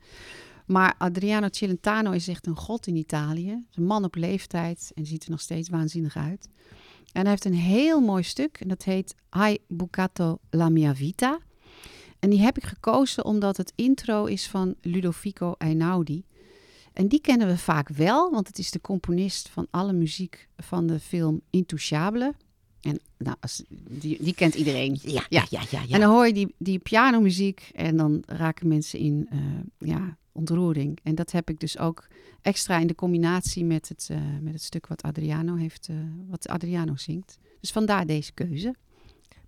Maar 0.66 0.94
Adriano 0.98 1.48
Celentano 1.50 2.10
is 2.10 2.28
echt 2.28 2.46
een 2.46 2.56
god 2.56 2.86
in 2.86 2.96
Italië. 2.96 3.66
Een 3.74 3.84
man 3.84 4.04
op 4.04 4.14
leeftijd 4.14 4.90
en 4.94 5.06
ziet 5.06 5.24
er 5.24 5.30
nog 5.30 5.40
steeds 5.40 5.68
waanzinnig 5.68 6.16
uit. 6.16 6.48
En 7.12 7.20
hij 7.20 7.30
heeft 7.30 7.44
een 7.44 7.54
heel 7.54 8.00
mooi 8.00 8.22
stuk 8.22 8.60
en 8.60 8.68
dat 8.68 8.82
heet 8.82 9.14
Hai 9.28 9.58
Bucato 9.68 10.38
la 10.50 10.68
mia 10.68 10.94
vita. 10.94 11.38
En 12.20 12.30
die 12.30 12.40
heb 12.40 12.56
ik 12.56 12.64
gekozen 12.64 13.24
omdat 13.24 13.56
het 13.56 13.72
intro 13.74 14.24
is 14.24 14.48
van 14.48 14.74
Ludovico 14.80 15.54
Einaudi. 15.58 16.24
En 16.92 17.08
die 17.08 17.20
kennen 17.20 17.46
we 17.46 17.58
vaak 17.58 17.88
wel, 17.88 18.30
want 18.30 18.46
het 18.46 18.58
is 18.58 18.70
de 18.70 18.80
componist 18.80 19.48
van 19.48 19.66
alle 19.70 19.92
muziek 19.92 20.48
van 20.56 20.86
de 20.86 21.00
film 21.00 21.40
Intouchable. 21.50 22.34
En 22.80 23.00
nou, 23.18 23.36
als, 23.40 23.62
die, 23.88 24.22
die 24.22 24.34
kent 24.34 24.54
iedereen. 24.54 24.98
Ja, 25.02 25.24
Ja. 25.28 25.46
ja, 25.50 25.62
ja. 25.70 25.82
ja, 25.86 25.94
En 25.94 26.00
dan 26.00 26.10
hoor 26.10 26.26
je 26.26 26.32
die, 26.32 26.54
die 26.58 26.78
pianomuziek 26.78 27.70
en 27.74 27.96
dan 27.96 28.22
raken 28.26 28.68
mensen 28.68 28.98
in 28.98 29.28
eh, 29.30 29.38
ja, 29.88 30.16
ontroering. 30.32 30.98
En 31.02 31.14
dat 31.14 31.32
heb 31.32 31.50
ik 31.50 31.60
dus 31.60 31.78
ook 31.78 32.06
extra 32.42 32.78
in 32.78 32.86
de 32.86 32.94
combinatie 32.94 33.64
met 33.64 33.88
het, 33.88 34.08
eh, 34.10 34.18
met 34.40 34.52
het 34.52 34.62
stuk 34.62 34.86
wat 34.86 35.02
Adriano, 35.02 35.54
heeft, 35.54 35.88
eh, 35.88 35.96
wat 36.28 36.48
Adriano 36.48 36.96
zingt. 36.96 37.38
Dus 37.60 37.70
vandaar 37.70 38.06
deze 38.06 38.32
keuze. 38.32 38.74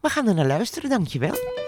We 0.01 0.09
gaan 0.09 0.29
er 0.29 0.35
naar 0.35 0.47
luisteren, 0.47 0.91
dankjewel. 0.91 1.62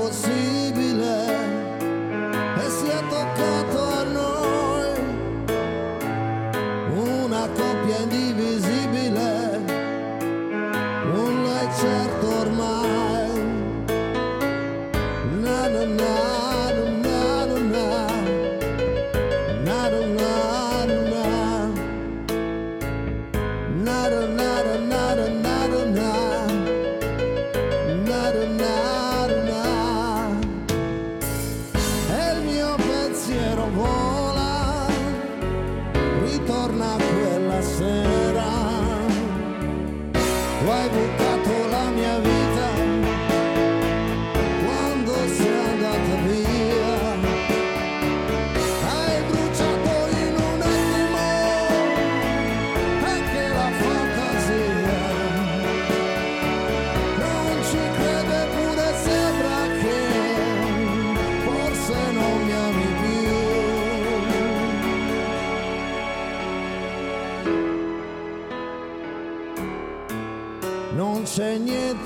foresee 0.00 0.69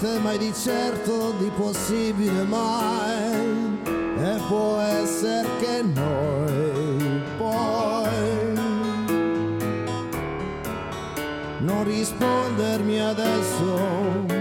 niente, 0.04 0.18
mai 0.20 0.38
di 0.38 0.52
certo 0.52 1.32
di 1.38 1.50
possibile 1.56 2.44
mai. 2.44 3.78
E 4.16 4.40
può 4.48 4.78
essere 4.78 5.48
che 5.60 5.82
noi 5.82 7.22
poi 7.36 8.52
non 11.58 11.84
rispondermi 11.84 13.00
adesso 13.00 14.33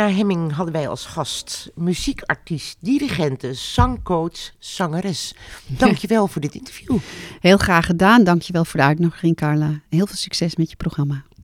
Anna 0.00 0.12
Hemming 0.12 0.52
hadden 0.52 0.74
wij 0.74 0.88
als 0.88 1.06
gast. 1.06 1.70
Muziekartiest, 1.74 2.76
dirigente, 2.80 3.54
zangcoach, 3.54 4.52
zangeres. 4.58 5.34
Dankjewel 5.66 6.26
voor 6.26 6.40
dit 6.40 6.54
interview. 6.54 6.98
Heel 7.40 7.56
graag 7.56 7.86
gedaan. 7.86 8.24
Dankjewel 8.24 8.64
voor 8.64 8.80
de 8.80 8.86
uitnodiging, 8.86 9.36
Carla. 9.36 9.80
Heel 9.88 10.06
veel 10.06 10.16
succes 10.16 10.56
met 10.56 10.70
je 10.70 10.76
programma. 10.76 11.24